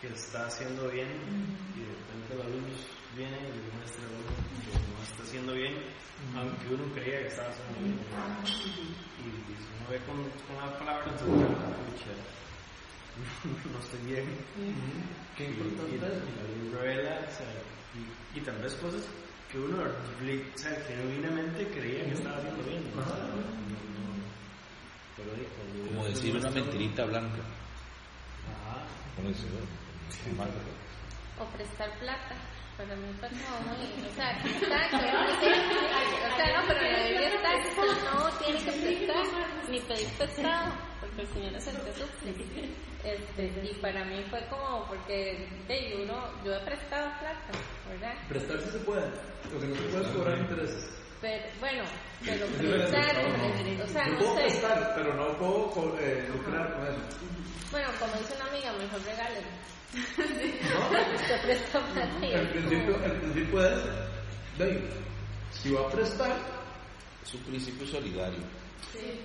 que 0.00 0.06
está 0.08 0.46
haciendo 0.46 0.88
bien 0.88 1.08
y 1.76 1.80
de 1.80 1.86
repente 1.92 2.34
la 2.36 2.48
luz 2.48 2.93
viene 3.16 3.36
y 3.38 3.52
le 3.56 3.72
muestra 3.76 4.04
a 4.04 4.10
uno 4.10 4.30
que 4.64 4.72
no 4.74 5.02
está 5.02 5.22
haciendo 5.22 5.52
bien, 5.54 5.74
aunque 6.36 6.66
uno 6.74 6.84
creía 6.94 7.20
que 7.22 7.28
estaba 7.28 7.48
haciendo 7.50 7.78
bien. 7.80 7.98
Y, 7.98 9.28
y 9.52 9.56
si 9.56 9.68
uno 9.78 9.84
ve 9.90 9.98
con, 10.06 10.16
con 10.46 10.56
la 10.58 10.78
palabra, 10.78 11.04
entonces, 11.10 11.48
no 13.72 13.78
estoy 13.78 14.00
bien. 14.06 14.26
Qué 15.36 15.44
Y, 15.44 15.46
y, 15.46 15.50
importante 15.50 15.94
y 15.94 15.98
la 15.98 16.08
luz 16.64 16.72
revela, 16.80 17.14
o 17.26 17.30
sea, 17.30 17.50
y, 17.94 18.38
y 18.38 18.40
tal 18.42 18.58
vez 18.62 18.74
cosas 18.74 19.02
que 19.50 19.58
uno 19.58 19.78
o 19.84 20.58
sea, 20.58 20.74
genuinamente 20.88 21.66
creía 21.68 22.04
que 22.06 22.12
estaba 22.14 22.36
haciendo 22.38 22.62
bien. 22.64 22.82
¿no? 22.94 23.02
O 23.02 23.04
sea, 23.04 23.14
no- 23.18 23.36
no- 23.36 23.54
pero 25.16 25.30
Como 25.86 26.04
decir 26.06 26.36
una 26.36 26.50
mentirita 26.50 27.04
blanca. 27.04 27.38
Ajá. 28.50 28.82
Como 29.14 29.28
decir, 29.28 29.46
mal. 30.36 30.50
O 31.38 31.44
prestar 31.56 31.90
plata. 32.00 32.34
Para 32.76 32.96
mí 32.96 33.06
fue 33.20 33.28
como 33.28 33.60
muy. 33.70 34.10
O 34.10 34.14
sea, 34.14 34.30
aquí 34.36 34.48
está, 34.48 34.88
que 34.90 35.12
no 35.12 35.20
O 35.22 36.36
sea, 36.36 36.60
no, 36.60 36.66
pero 36.68 36.80
la 36.82 37.06
Biblia 37.08 37.28
está 37.28 37.50
no 38.14 38.38
tiene 38.38 38.58
que 38.64 38.72
prestar 38.72 39.24
ni 39.68 39.80
pedir 39.80 40.08
prestado, 40.18 40.72
porque 41.00 41.22
el 41.22 41.28
Señor 41.28 41.54
es 41.54 41.66
el 41.68 41.76
que 41.82 41.92
suple. 41.92 42.34
Este, 43.04 43.42
y 43.70 43.74
para 43.80 44.04
mí 44.04 44.24
fue 44.30 44.40
como, 44.48 44.86
porque 44.88 45.46
de 45.68 46.02
uno, 46.02 46.24
yo 46.44 46.54
he 46.54 46.60
prestado 46.60 47.10
plata, 47.20 47.52
¿verdad? 47.88 48.14
Prestar 48.28 48.60
si 48.62 48.70
se 48.70 48.78
puede, 48.78 49.02
lo 49.52 49.60
que 49.60 49.66
no 49.66 49.76
se 49.76 49.82
puede 49.90 50.04
es 50.04 50.10
cobrar 50.10 50.38
intereses. 50.38 50.90
Pero, 51.20 51.44
bueno, 51.60 51.84
pero 52.24 52.46
prestar, 52.46 53.14
no, 53.14 53.84
o 53.84 53.86
sea, 53.88 54.06
no 54.06 54.18
puedo 54.18 54.34
sé. 54.36 54.42
prestar, 54.42 54.92
pero 54.96 55.14
no 55.14 55.38
puedo 55.38 55.70
co- 55.72 55.96
eh, 56.00 56.28
lucrar 56.32 56.74
con 56.74 56.86
eso. 56.86 57.02
Bueno, 57.70 57.88
como 58.00 58.14
dice 58.16 58.34
una 58.36 58.46
amiga, 58.46 58.72
mejor 58.72 59.02
regalen. 59.04 59.44
¿No? 59.94 60.88
Presta 60.90 61.34
es 61.36 61.40
principio, 62.48 62.92
como- 62.94 63.04
el 63.04 63.12
principio 63.20 63.66
es, 63.66 63.78
de, 64.58 64.90
si 65.62 65.70
va 65.72 65.80
a 65.82 65.90
prestar, 65.90 66.36
Es 67.24 67.32
un 67.34 67.40
principio 67.42 67.86
solidario. 67.86 68.38
Sí, 68.92 69.16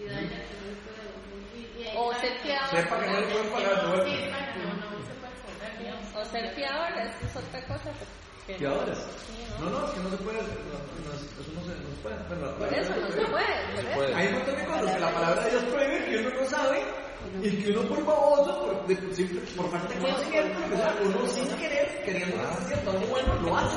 y 0.00 0.04
daña 0.08 0.28
que 0.30 0.54
no 0.56 0.64
se 0.64 0.80
puede 0.80 1.04
y- 1.54 1.82
y 1.82 1.86
ahí 1.88 1.96
O 1.98 2.14
ser 2.14 2.32
fiador. 2.42 2.70
sepa 2.70 3.00
que 3.00 3.06
no 3.10 3.20
le 3.20 3.26
pueden 3.26 3.48
pagar 3.52 3.74
Sí, 3.74 4.16
no, 4.64 4.70
no 4.80 4.96
se 5.04 5.14
puede. 5.20 5.34
O 6.16 6.24
ser 6.30 6.54
fiador, 6.54 6.88
eso 6.98 7.26
es 7.26 7.36
otra 7.36 7.60
cosa. 7.66 7.90
pues, 7.92 8.08
que 8.46 8.54
fiadores. 8.56 8.98
Sí, 8.98 9.44
No, 9.60 9.70
no, 9.70 9.86
es 9.86 9.92
que 9.92 10.00
no 10.00 10.10
se 10.10 10.16
puede, 10.24 10.38
no, 10.40 10.78
no, 11.04 11.12
eso 11.14 11.52
no 11.54 11.60
se, 11.64 11.72
no 11.84 11.90
se 11.90 12.00
puede. 12.02 12.16
Por 12.24 12.72
eso 12.72 12.94
no 12.96 13.08
se 13.12 13.20
puede. 13.28 13.54
No 13.68 13.74
por 13.74 13.82
se 13.84 13.88
eso. 13.88 13.94
puede. 13.94 14.14
Hay 14.14 14.26
un 14.28 14.34
montón 14.34 14.56
de 14.56 14.64
cosas 14.64 14.94
que 14.94 15.00
la 15.00 15.12
palabra 15.14 15.44
de 15.44 15.50
Dios 15.50 15.64
prohíbe 15.64 16.04
que 16.06 16.16
uno 16.18 16.30
no 16.40 16.46
sabe 16.48 16.78
y 17.42 17.50
que 17.62 17.70
uno 17.72 17.82
por 17.88 18.04
baboso, 18.04 18.60
por, 18.60 18.86
de- 18.86 18.96
por 19.56 19.70
falta 19.70 19.88
de 19.94 20.00
conocimiento, 20.00 20.58
o 20.72 20.76
sea, 20.76 20.96
uno 21.02 21.26
sin 21.28 21.48
querer, 21.56 22.02
queriendo 22.04 22.36
que 22.36 22.42
esté 22.42 22.64
haciendo 22.64 22.90
algo 22.92 23.06
bueno, 23.06 23.34
lo 23.42 23.56
hace. 23.56 23.76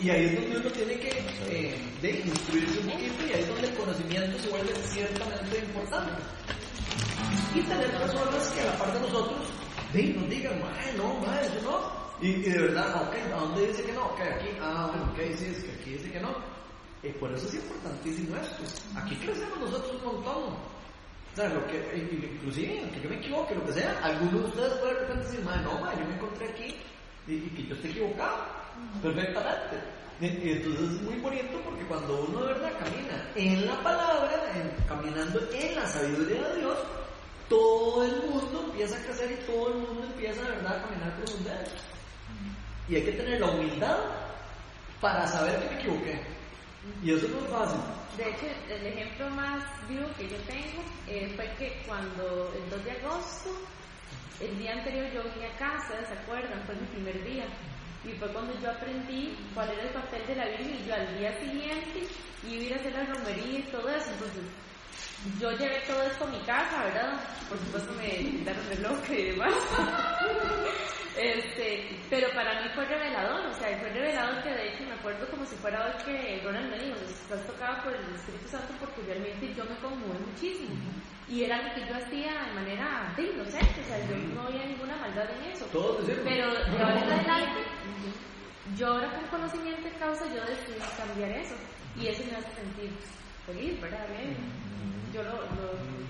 Y 0.00 0.10
ahí 0.10 0.24
es 0.26 0.34
donde 0.34 0.56
uno 0.58 0.70
tiene 0.70 0.98
que 0.98 1.10
eh, 1.48 1.98
de 2.02 2.10
instruirse 2.10 2.78
un 2.80 2.86
poquito 2.90 3.22
y 3.26 3.32
ahí 3.32 3.40
es 3.42 3.48
donde 3.48 3.68
el 3.68 3.74
conocimiento 3.76 4.38
se 4.38 4.48
vuelve 4.50 4.74
ciertamente 4.92 5.58
importante. 5.58 6.12
Y 7.54 7.62
tener 7.62 7.90
personas 7.98 8.48
que 8.48 8.60
a 8.60 8.64
la 8.66 8.78
par 8.78 8.92
de 8.94 9.00
nosotros 9.00 9.40
de, 9.92 10.02
nos 10.14 10.28
digan, 10.28 10.60
mae, 10.60 10.92
no, 10.96 11.14
mae, 11.20 11.46
eso 11.46 11.60
no. 11.62 12.02
Y, 12.20 12.28
y 12.28 12.42
de 12.50 12.58
verdad, 12.58 13.08
ok, 13.08 13.14
¿a 13.32 13.40
dónde 13.40 13.66
dice 13.68 13.82
que 13.82 13.92
no? 13.92 14.06
Ok, 14.06 14.20
aquí, 14.20 14.48
ah, 14.60 14.88
bueno, 14.92 15.12
ok, 15.12 15.36
sí, 15.38 15.46
es 15.46 15.64
que 15.64 15.72
aquí 15.72 15.90
dice 15.92 16.10
que 16.10 16.20
no. 16.20 16.34
Eh, 17.02 17.14
por 17.18 17.32
eso 17.32 17.46
es 17.48 17.54
importantísimo 17.54 18.36
esto. 18.36 18.62
Aquí 18.96 19.16
crecemos 19.16 19.58
nosotros 19.60 19.92
un 20.00 20.04
montón. 20.14 20.42
O 21.32 21.36
sea, 21.36 21.48
lo 21.48 21.66
que, 21.66 21.78
inclusive, 22.34 22.80
aunque 22.82 23.00
yo 23.00 23.08
me 23.08 23.16
equivoque, 23.16 23.54
lo 23.54 23.64
que 23.66 23.72
sea, 23.72 23.98
algunos 24.02 24.32
de 24.42 24.48
ustedes 24.48 24.72
pueden 24.74 24.94
de 24.96 25.00
repente 25.00 25.24
decir, 25.28 25.40
no, 25.44 25.92
yo 25.98 26.06
me 26.06 26.14
encontré 26.14 26.48
aquí 26.50 26.76
y, 27.26 27.32
y 27.34 27.50
que 27.56 27.66
yo 27.68 27.74
esté 27.74 27.88
equivocado. 27.90 28.36
Perfectamente. 29.02 29.76
Y, 30.20 30.26
y 30.26 30.52
entonces 30.52 30.82
es 30.90 31.02
muy 31.02 31.14
bonito 31.16 31.58
porque 31.64 31.84
cuando 31.84 32.24
uno 32.28 32.40
de 32.44 32.52
verdad 32.52 32.72
camina 32.78 33.28
en 33.34 33.66
la 33.66 33.82
palabra, 33.82 34.30
en- 34.54 34.84
caminando 34.86 35.40
en 35.52 35.74
la 35.74 35.88
sabiduría 35.88 36.42
de 36.48 36.60
Dios, 36.60 36.78
todo 37.48 38.04
el 38.04 38.16
mundo 38.28 38.64
empieza 38.70 38.96
a 38.96 39.02
crecer 39.02 39.32
y 39.32 39.46
todo 39.50 39.68
el 39.68 39.74
mundo 39.78 40.04
empieza 40.04 40.42
de 40.42 40.50
verdad 40.50 40.76
a 40.76 40.82
caminar 40.86 41.14
con 41.24 41.34
un 41.36 41.44
dedo. 41.44 41.64
Y 42.88 42.96
hay 42.96 43.02
que 43.04 43.12
tener 43.12 43.40
la 43.40 43.46
humildad 43.46 43.96
para 45.00 45.26
saber 45.26 45.58
que 45.62 45.74
me 45.74 45.80
equivoqué. 45.80 46.20
Y 47.02 47.12
eso 47.12 47.28
no 47.28 47.38
es 47.38 47.50
fácil. 47.50 47.80
De 48.16 48.28
hecho, 48.30 48.46
el 48.68 48.86
ejemplo 48.86 49.30
más 49.30 49.64
vivo 49.88 50.08
que 50.18 50.28
yo 50.28 50.36
tengo 50.42 50.82
eh, 51.06 51.32
fue 51.36 51.48
que 51.58 51.82
cuando 51.86 52.52
el 52.56 52.70
2 52.70 52.84
de 52.84 52.90
agosto, 52.92 53.50
el 54.40 54.58
día 54.58 54.72
anterior 54.72 55.06
yo 55.12 55.22
vine 55.34 55.46
a 55.46 55.56
casa, 55.56 56.04
¿se 56.04 56.12
acuerdan? 56.12 56.62
Fue 56.66 56.74
mi 56.74 56.86
primer 56.88 57.24
día. 57.24 57.44
Y 58.04 58.12
fue 58.18 58.28
cuando 58.32 58.58
yo 58.60 58.70
aprendí 58.70 59.36
cuál 59.54 59.70
era 59.70 59.82
el 59.82 59.90
papel 59.90 60.26
de 60.26 60.34
la 60.34 60.46
Biblia 60.46 60.74
y 60.74 60.86
yo 60.86 60.94
al 60.94 61.18
día 61.18 61.38
siguiente 61.38 62.08
iba 62.50 62.74
a 62.74 62.78
a 62.78 62.80
hacer 62.80 62.92
la 62.92 63.14
romería 63.14 63.58
y 63.60 63.70
todo 63.70 63.88
eso. 63.88 64.10
Entonces, 64.10 64.42
yo 65.40 65.50
llevé 65.52 65.80
todo 65.86 66.02
esto 66.02 66.24
a 66.24 66.28
mi 66.28 66.40
casa, 66.40 66.84
¿verdad? 66.84 67.20
Por 67.48 67.58
supuesto 67.58 67.92
me 67.94 68.08
quitaron 68.08 68.64
el 68.70 68.76
reloj 68.76 69.10
y 69.10 69.22
demás. 69.30 69.54
Este, 71.14 72.00
pero 72.08 72.26
para 72.30 72.62
mí 72.62 72.70
fue 72.74 72.86
revelador, 72.86 73.44
o 73.44 73.52
sea, 73.52 73.78
fue 73.78 73.90
revelador 73.90 74.42
que 74.42 74.48
de 74.48 74.72
hecho 74.72 74.84
me 74.84 74.94
acuerdo 74.94 75.28
como 75.28 75.44
si 75.44 75.56
fuera 75.56 75.84
hoy 75.84 76.04
que 76.06 76.40
Ronald 76.42 76.70
me 76.70 76.78
dijo, 76.78 76.96
estás 77.04 77.46
tocado 77.46 77.84
por 77.84 77.94
el 77.94 78.14
Espíritu 78.14 78.48
Santo 78.48 78.72
porque 78.80 79.02
realmente 79.02 79.52
yo 79.54 79.62
me 79.66 79.76
conmoví 79.76 80.18
muchísimo. 80.26 80.74
Y 81.28 81.44
era 81.44 81.56
algo 81.58 81.74
que 81.74 81.86
yo 81.86 81.94
hacía 81.96 82.32
de 82.46 82.52
manera 82.54 83.12
de 83.14 83.22
inocente, 83.24 83.80
o 83.82 83.84
sea, 83.84 83.98
yo 84.08 84.16
no 84.34 84.46
veía 84.46 84.64
ninguna 84.64 84.96
maldad 84.96 85.28
en 85.36 85.52
eso. 85.52 85.66
Decimos. 85.66 86.20
Pero 86.24 86.54
de 86.54 86.82
ahora 86.82 87.04
en 87.04 87.12
adelante, 87.12 87.60
yo 88.74 88.86
ahora 88.86 89.12
con 89.12 89.38
conocimiento 89.38 89.82
de 89.82 89.94
causa, 89.96 90.24
yo 90.34 90.40
decidí 90.46 90.78
cambiar 90.96 91.30
eso. 91.32 91.54
Y 91.94 92.06
eso 92.06 92.22
me 92.24 92.36
hace 92.36 92.54
sentir 92.54 92.90
feliz, 93.46 93.80
¿verdad? 93.80 94.06
Bien. 94.08 94.36
Yo 95.12 95.22
lo... 95.22 95.30
lo, 95.30 96.02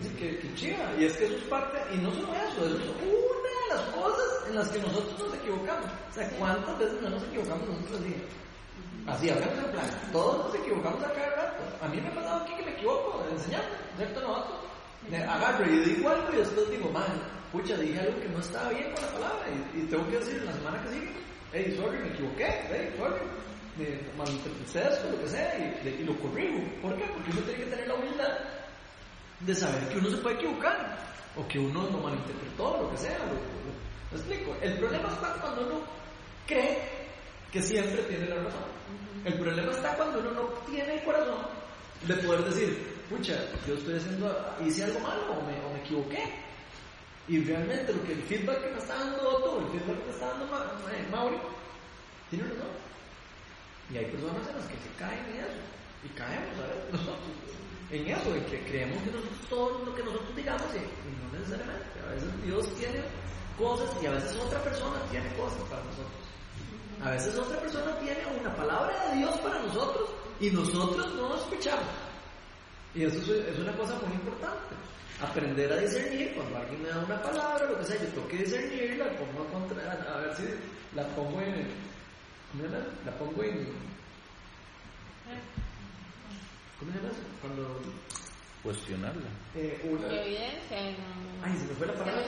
Así 0.00 0.08
que, 0.18 0.36
que 0.38 0.54
chiva. 0.56 0.92
Y 0.98 1.04
es 1.04 1.16
que 1.16 1.26
eso 1.26 1.36
es 1.36 1.44
parte, 1.44 1.78
y 1.94 1.98
no 1.98 2.10
solo 2.10 2.34
eso, 2.34 2.66
eso 2.66 2.76
es 2.76 2.82
una 2.82 3.50
de 3.54 3.68
las 3.70 3.82
cosas 3.94 4.48
en 4.48 4.54
las 4.56 4.68
que 4.68 4.78
nosotros 4.80 5.18
nos 5.18 5.34
equivocamos. 5.34 5.86
O 6.10 6.12
sea, 6.12 6.28
¿cuántas 6.30 6.78
veces 6.78 7.02
no 7.02 7.10
nos 7.10 7.22
equivocamos 7.22 7.68
nosotros 7.68 8.04
día? 8.04 8.18
Así, 9.06 9.30
hablamos 9.30 9.58
en 9.58 9.70
plan, 9.70 9.90
todos 10.12 10.46
nos 10.46 10.54
equivocamos 10.56 11.02
a 11.04 11.12
cada 11.12 11.30
rato. 11.36 11.62
A 11.80 11.88
mí 11.88 12.00
me 12.00 12.08
ha 12.08 12.14
pasado 12.14 12.42
aquí 12.42 12.54
que 12.56 12.64
me 12.64 12.72
equivoco 12.72 13.24
enseñando, 13.30 13.68
¿cierto? 13.96 14.20
Novato. 14.20 14.60
Me 15.08 15.24
agarro 15.24 15.66
y 15.66 15.78
digo 15.84 16.10
algo 16.10 16.32
y 16.32 16.36
después 16.36 16.70
digo, 16.70 16.90
man, 16.90 17.22
pucha, 17.52 17.76
dije 17.76 18.00
algo 18.00 18.20
que 18.20 18.28
no 18.28 18.40
estaba 18.40 18.68
bien 18.70 18.92
con 18.92 19.02
la 19.02 19.12
palabra 19.12 19.46
y, 19.48 19.80
y 19.80 19.82
tengo 19.86 20.06
que 20.10 20.18
decir 20.18 20.42
la 20.42 20.52
semana 20.52 20.82
que 20.82 20.88
sigue, 20.90 21.12
hey, 21.52 21.76
sorry, 21.80 21.98
me 21.98 22.08
equivoqué, 22.08 22.46
hey, 22.68 22.94
sorry, 22.98 23.20
me 23.76 24.00
malinterpreté 24.16 24.88
esto, 24.88 25.10
lo 25.10 25.20
que 25.22 25.28
sea, 25.28 25.58
y, 25.58 25.88
y 25.88 26.04
lo 26.04 26.16
corrijo. 26.18 26.58
¿Por 26.82 26.96
qué? 26.96 27.04
Porque 27.14 27.30
uno 27.30 27.40
tiene 27.42 27.64
que 27.64 27.70
tener 27.70 27.88
la 27.88 27.94
humildad 27.94 28.38
de 29.40 29.54
saber 29.54 29.88
que 29.88 29.98
uno 29.98 30.10
se 30.10 30.16
puede 30.18 30.36
equivocar, 30.36 30.98
o 31.36 31.46
que 31.48 31.58
uno 31.58 31.82
lo 31.90 31.98
malinterpretó, 31.98 32.82
lo 32.82 32.90
que 32.90 32.96
sea. 32.98 33.18
lo- 33.18 33.34
lo- 33.34 33.70
¿Me 34.10 34.18
explico? 34.18 34.56
El 34.60 34.78
problema 34.78 35.08
está 35.08 35.32
cuando 35.40 35.66
uno 35.66 35.80
cree 36.46 36.78
que 37.52 37.62
siempre 37.62 38.02
tiene 38.02 38.26
la 38.26 38.36
razón. 38.42 38.64
El 39.24 39.34
problema 39.38 39.70
está 39.72 39.94
cuando 39.96 40.18
uno 40.20 40.30
no 40.32 40.42
tiene 40.70 40.94
el 40.94 41.04
corazón 41.04 41.46
de 42.06 42.14
poder 42.16 42.44
decir, 42.44 42.96
pucha, 43.08 43.34
yo 43.66 43.74
estoy 43.74 43.96
haciendo, 43.96 44.56
hice 44.66 44.84
algo 44.84 45.00
malo 45.00 45.32
o 45.32 45.42
me, 45.46 45.52
o 45.64 45.72
me 45.72 45.80
equivoqué. 45.80 46.24
Y 47.28 47.44
realmente 47.44 47.92
lo 47.92 48.02
que 48.04 48.12
el 48.14 48.22
feedback 48.22 48.62
que 48.64 48.70
me 48.72 48.78
está 48.78 48.94
dando 48.96 49.28
Otto, 49.28 49.60
el 49.60 49.66
feedback 49.78 49.98
que 50.00 50.06
me 50.06 50.12
está 50.12 50.26
dando 50.30 50.46
Ma- 50.46 50.58
Ma- 50.82 51.16
Mauri, 51.16 51.36
tiene 52.30 52.44
razón. 52.46 52.66
Y 53.92 53.98
hay 53.98 54.06
personas 54.06 54.46
en 54.48 54.56
las 54.56 54.66
que 54.66 54.78
se 54.78 54.90
caen 54.98 55.24
en 55.30 55.36
eso. 55.44 55.60
Y 56.04 56.08
caemos, 56.16 56.56
¿sabes? 56.56 56.92
Nosotros. 56.92 57.30
En 57.90 58.06
eso, 58.06 58.32
en 58.32 58.44
que 58.44 58.62
creemos 58.70 59.02
que 59.02 59.10
nosotros 59.10 59.48
todo 59.48 59.84
lo 59.84 59.92
que 59.92 60.04
nosotros 60.04 60.36
digamos, 60.36 60.62
y, 60.74 60.78
y 60.78 61.10
no 61.10 61.36
necesariamente. 61.36 61.98
A 62.06 62.14
veces 62.14 62.42
Dios 62.44 62.72
tiene 62.78 63.02
cosas 63.58 63.90
y 64.00 64.06
a 64.06 64.12
veces 64.12 64.36
otra 64.36 64.62
persona 64.62 65.02
tiene 65.10 65.26
cosas 65.34 65.58
para 65.68 65.82
nosotros. 65.82 66.22
A 67.02 67.10
veces 67.10 67.36
otra 67.36 67.58
persona 67.58 67.98
tiene 67.98 68.20
una 68.40 68.54
palabra 68.54 69.10
de 69.10 69.18
Dios 69.18 69.36
para 69.38 69.58
nosotros 69.62 70.08
y 70.38 70.50
nosotros 70.50 71.14
no 71.14 71.30
lo 71.30 71.36
escuchamos. 71.36 71.84
Y 72.94 73.04
eso 73.04 73.18
es, 73.18 73.28
es 73.48 73.58
una 73.58 73.76
cosa 73.76 73.94
muy 74.06 74.14
importante. 74.14 74.74
Aprender 75.20 75.72
a 75.72 75.76
discernir 75.76 76.34
cuando 76.34 76.56
alguien 76.56 76.82
me 76.82 76.88
da 76.88 77.04
una 77.04 77.22
palabra, 77.22 77.66
lo 77.70 77.78
que 77.78 77.84
sea, 77.84 78.00
yo 78.00 78.06
tengo 78.08 78.28
que 78.28 78.36
discernirla, 78.38 79.04
pongo 79.18 79.42
a, 79.42 79.52
contra, 79.52 79.92
a 79.92 80.20
ver 80.20 80.36
si 80.36 80.44
la 80.94 81.06
pongo 81.08 81.40
en. 81.40 81.89
¿Cómo 82.52 82.62
se 82.64 82.68
llama? 82.68 82.86
La 83.06 83.12
pongo 83.18 83.42
en. 83.44 83.66
¿Cómo 86.78 86.92
se 86.92 86.98
llama 86.98 87.10
eso? 87.10 87.22
Cuando. 87.40 87.80
Cuestionarla. 88.62 89.28
eh, 89.54 89.80
una- 89.90 90.06
evidencia 90.20 90.78
en... 90.78 90.96
Ay, 91.42 91.56
se 91.56 91.64
me 91.64 91.74
fue 91.76 91.86
la 91.86 91.94
palabra. 91.94 92.22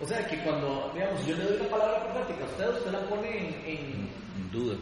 O 0.00 0.06
sea, 0.06 0.26
que 0.26 0.42
cuando, 0.42 0.90
digamos, 0.94 1.26
yo 1.26 1.36
le 1.36 1.44
doy 1.44 1.58
la 1.58 1.68
palabra 1.68 2.04
profética 2.12 2.44
a 2.44 2.48
usted, 2.48 2.68
usted 2.78 2.90
la 2.92 3.00
pone 3.08 3.28
en. 3.38 3.54
en 3.66 4.10
En 4.36 4.50
duda. 4.50 4.76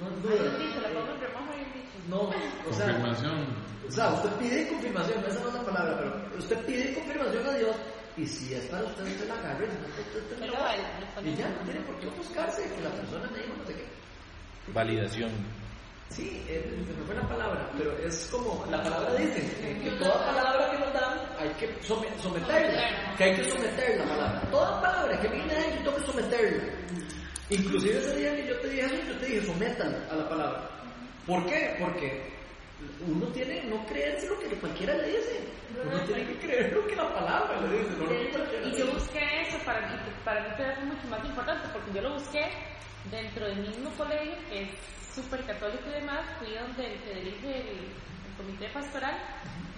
no 0.00 0.06
un 0.06 0.22
duda. 0.22 0.56
dicho, 0.58 0.80
la 0.80 0.88
pongo 0.88 1.12
en 1.12 1.20
remojo 1.20 1.52
y. 1.54 2.10
No, 2.10 2.20
o 2.22 2.72
sea. 2.72 2.86
Confirmación. 2.92 3.46
O 3.86 3.90
sea, 3.92 4.10
usted 4.14 4.30
pide 4.36 4.68
confirmación, 4.68 5.22
esa 5.26 5.40
no 5.40 5.48
es 5.48 5.54
la 5.54 5.62
palabra, 5.64 5.96
pero 5.98 6.38
usted 6.38 6.58
pide 6.64 6.94
confirmación 6.94 7.46
a 7.46 7.52
Dios 7.52 7.76
y 8.16 8.26
si 8.26 8.54
es 8.54 8.64
para 8.66 8.84
usted, 8.84 9.04
usted 9.04 9.28
la 9.28 9.34
no, 9.36 9.42
usted, 9.42 10.38
la- 10.40 11.14
pone- 11.14 11.30
Y 11.30 11.36
ya, 11.36 11.48
no 11.48 11.58
tiene 11.64 11.80
por 11.80 11.98
qué 12.00 12.06
buscarse 12.06 12.62
que 12.62 12.80
la 12.82 12.90
persona 12.90 13.28
me 13.32 13.38
dijo 13.38 13.54
no 13.58 13.66
sé 13.66 13.74
qué. 13.74 13.84
Validación. 14.72 15.30
Sí, 16.10 16.44
eh, 16.48 16.62
se 16.86 16.92
me 17.00 17.04
fue 17.06 17.14
la 17.14 17.28
palabra, 17.28 17.68
pero 17.76 17.96
es 17.98 18.28
como 18.30 18.64
la 18.70 18.82
palabra 18.82 19.14
dice 19.14 19.40
que 19.82 19.90
toda 19.98 20.24
palabra 20.34 20.70
que 20.70 20.78
nos 20.78 20.92
dan 20.92 21.18
hay 21.38 21.48
que 21.58 21.74
some- 21.82 22.06
someterla, 22.22 23.14
que 23.16 23.24
hay 23.24 23.36
que 23.36 23.50
someter 23.50 23.98
la 23.98 24.04
palabra. 24.04 24.40
Toda 24.50 24.80
palabra 24.80 25.20
que 25.20 25.28
viene 25.28 25.52
de 25.52 25.60
ahí, 25.60 25.70
yo 25.78 25.90
tengo 25.90 25.96
que 25.96 26.06
someterla. 26.12 26.64
Inclusive 27.50 27.98
ese 27.98 28.16
día 28.16 28.36
que 28.36 28.46
yo 28.46 28.56
te 28.60 28.68
dije 28.68 28.86
eso, 28.86 28.96
yo 29.08 29.16
te 29.18 29.26
dije 29.26 29.46
sométala 29.46 29.98
a 30.10 30.14
la 30.14 30.28
palabra. 30.28 30.70
¿Por 31.26 31.46
qué? 31.46 31.76
Porque 31.80 32.22
uno 33.06 33.26
tiene 33.28 33.60
que 33.60 33.66
no 33.68 33.86
creerse 33.86 34.28
lo 34.28 34.38
que 34.40 34.48
cualquiera 34.56 34.94
le 34.94 35.08
dice. 35.08 35.48
Uno 35.84 36.00
tiene 36.04 36.26
que 36.26 36.38
creer 36.38 36.72
lo 36.72 36.86
que 36.86 36.96
la 36.96 37.12
palabra 37.12 37.60
le 37.60 37.78
dice, 37.78 37.90
no 37.98 38.04
lo 38.04 38.08
que 38.08 38.30
cualquiera 38.30 38.66
Y 38.68 38.78
yo 38.78 38.86
busqué 38.92 39.42
eso 39.42 39.58
para 39.64 39.80
mí, 39.88 39.96
para 40.24 40.40
mí 40.40 40.48
es 40.58 40.84
mucho 40.84 41.08
más 41.08 41.24
importante, 41.24 41.68
porque 41.72 41.92
yo 41.92 42.02
lo 42.02 42.14
busqué 42.14 42.50
dentro 43.10 43.46
del 43.46 43.56
mismo 43.56 43.90
colegio, 43.90 44.34
que 44.48 44.62
es 44.62 44.68
súper 45.14 45.44
católico 45.44 45.82
y 45.88 46.00
demás, 46.00 46.20
fui 46.38 46.54
donde 46.54 46.94
el 46.94 47.00
que 47.00 47.14
dirige 47.14 47.60
el, 47.60 47.78
el 47.78 48.36
comité 48.36 48.68
pastoral, 48.68 49.16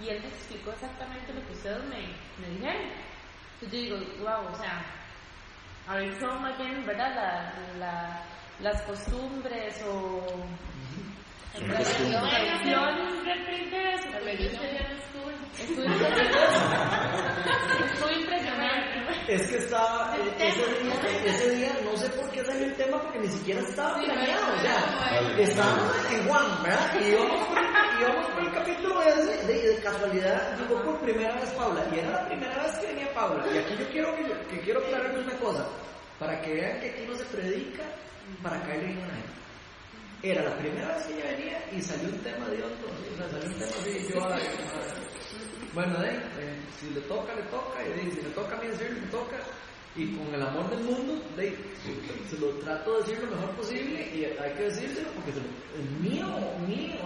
y 0.01 0.09
él 0.09 0.21
me 0.21 0.27
explicó 0.27 0.71
exactamente 0.71 1.33
lo 1.33 1.45
que 1.47 1.53
ustedes 1.53 1.83
me, 1.85 2.07
me 2.39 2.53
dijeron. 2.55 2.81
Entonces 3.59 3.89
yo 3.89 3.97
digo, 3.97 4.13
wow, 4.19 4.53
o 4.53 4.55
sea, 4.55 4.85
a 5.87 5.95
ver, 5.95 6.19
son 6.19 6.41
más 6.41 6.57
bien, 6.57 6.85
¿verdad? 6.85 7.15
La, 7.15 7.53
la, 7.79 8.23
las 8.61 8.81
costumbres 8.83 9.81
o... 9.87 10.25
Estuvo. 15.59 15.83
Impresionante. 18.11 18.97
Es 19.27 19.47
que 19.49 19.57
estaba, 19.57 20.15
eh, 20.17 20.31
ese 20.39 20.65
día, 20.83 20.93
ese 21.25 21.55
día, 21.55 21.71
no 21.83 21.97
sé 21.97 22.09
por 22.11 22.29
qué 22.31 22.45
salió 22.45 22.65
el 22.65 22.75
tema, 22.75 23.01
porque 23.01 23.19
ni 23.19 23.27
siquiera 23.27 23.59
estaba 23.61 23.95
planeado, 23.99 24.55
o 24.55 24.59
sea, 24.59 25.37
estábamos 25.37 25.91
en 26.13 26.27
Juan, 26.27 26.63
¿verdad? 26.63 27.01
Y 27.01 27.05
íbamos 27.09 27.47
por, 27.47 27.57
íbamos 27.99 28.27
por 28.31 28.43
el 28.43 28.53
capítulo 28.53 29.01
ese, 29.01 29.45
de, 29.47 29.53
de 29.69 29.81
casualidad, 29.81 30.57
llegó 30.57 30.81
por 30.81 31.01
primera 31.01 31.35
vez 31.35 31.49
Paula, 31.51 31.83
y 31.93 31.99
era 31.99 32.11
la 32.11 32.25
primera 32.27 32.63
vez 32.63 32.71
que 32.79 32.87
venía 32.87 33.13
Paula, 33.13 33.43
y 33.53 33.57
aquí 33.57 33.75
yo 33.77 33.89
quiero, 33.89 34.15
que, 34.15 34.23
que 34.55 34.61
quiero 34.61 34.79
aclararles 34.79 35.25
una 35.25 35.37
cosa, 35.39 35.65
para 36.19 36.39
que 36.41 36.53
vean 36.53 36.79
que 36.79 36.89
aquí 36.91 37.03
no 37.05 37.15
se 37.15 37.25
predica 37.25 37.83
para 38.41 38.61
caerle 38.61 38.91
en 38.91 38.97
una 38.99 39.13
gente. 39.13 39.46
Era 40.23 40.43
la 40.43 40.57
primera 40.57 40.95
vez 40.95 41.05
que 41.05 41.13
ella 41.13 41.31
venía 41.37 41.69
y 41.71 41.81
salió 41.81 42.09
un 42.09 42.19
tema 42.19 42.47
de 42.49 42.63
otro, 42.63 42.87
salió 43.17 43.47
un 43.47 43.59
tema 43.59 43.71
así, 43.79 44.07
yo, 44.11 44.25
ay, 44.33 44.41
bueno, 45.73 45.99
de, 45.99 46.09
eh, 46.09 46.59
si 46.79 46.89
le 46.89 47.01
toca, 47.01 47.35
le 47.35 47.43
toca, 47.43 47.85
y 47.85 47.89
de, 48.05 48.11
si 48.11 48.21
me 48.21 48.29
toca 48.29 48.57
a 48.57 48.61
mí 48.61 48.67
decirlo, 48.67 48.99
me 49.01 49.07
toca, 49.07 49.37
y 49.95 50.15
con 50.15 50.33
el 50.33 50.41
amor 50.41 50.69
del 50.71 50.79
mundo, 50.83 51.21
de, 51.35 51.55
se 52.29 52.37
lo 52.39 52.49
trato 52.59 52.93
de 52.93 52.99
decir 52.99 53.23
lo 53.23 53.35
mejor 53.35 53.55
posible, 53.57 54.01
y 54.13 54.25
hay 54.25 54.53
que 54.55 54.63
decírselo 54.63 55.09
porque 55.11 55.31
se 55.33 55.39
lo- 55.39 55.83
es 55.83 55.91
mío, 56.01 56.27
mío, 56.67 56.97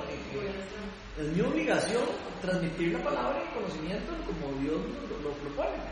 es 1.17 1.28
mi 1.36 1.41
obligación 1.41 2.04
transmitir 2.41 2.93
la 2.93 3.04
palabra 3.04 3.43
y 3.43 3.47
el 3.47 3.54
conocimiento 3.54 4.13
como 4.26 4.54
Dios 4.62 4.78
lo, 5.10 5.30
lo 5.30 5.36
propone. 5.36 5.84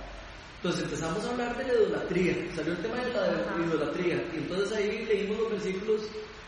Entonces 0.58 0.84
empezamos 0.84 1.24
a 1.26 1.30
hablar 1.32 1.58
de 1.58 1.68
la 1.68 1.74
idolatría, 1.74 2.36
salió 2.56 2.74
el 2.74 2.80
tema 2.82 2.96
de 3.04 3.14
la 3.14 3.66
idolatría, 3.68 4.16
y 4.34 4.38
entonces 4.38 4.78
ahí 4.78 5.06
leímos 5.06 5.38
los 5.40 5.52
versículos 5.52 6.02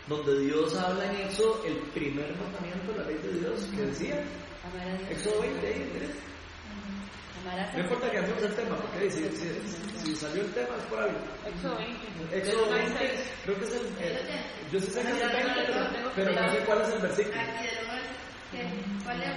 donde 0.07 0.39
Dios 0.41 0.75
habla 0.75 1.05
en 1.11 1.27
eso, 1.27 1.63
el 1.65 1.77
primer 1.93 2.35
mandamiento 2.37 2.91
de 2.93 2.99
la 2.99 3.05
ley 3.05 3.17
de 3.17 3.39
Dios, 3.39 3.65
que 3.75 3.81
decía. 3.83 4.23
Éxodo 5.09 5.41
20, 5.41 5.67
ahí, 5.67 5.91
¿ves? 5.99 6.09
Amarás 7.43 7.73
a 7.73 7.77
No 7.77 7.83
importa 7.83 8.11
que 8.11 8.17
hacemos 8.19 8.43
el 8.43 8.53
tema, 8.55 8.75
porque 8.77 9.09
si, 9.11 9.23
si- 9.29 9.99
si 10.05 10.15
salió 10.15 10.41
el 10.43 10.51
tema 10.53 10.69
es 10.77 10.83
por 10.85 10.99
algo. 10.99 11.17
Éxodo 11.47 11.75
20. 11.77 12.37
Éxodo 12.37 12.65
Del 12.65 12.73
20, 12.73 12.93
96. 12.93 13.33
creo 13.43 13.57
que 13.59 13.65
es 13.65 13.71
el. 13.71 13.79
el- 13.81 14.71
yo 14.71 14.79
sí 14.79 14.85
sé 14.91 15.01
que 15.01 15.07
es 15.11 15.21
el 15.21 15.29
20, 15.29 15.67
Yo 15.67 16.11
pero, 16.15 16.31
no 16.41 16.51
sé 16.51 16.59
cuál 16.65 16.81
es 16.81 16.89
el 16.89 17.01
versículo. 17.01 17.35
¿qué? 18.51 18.59
¿Cuál 19.03 19.21
es? 19.23 19.29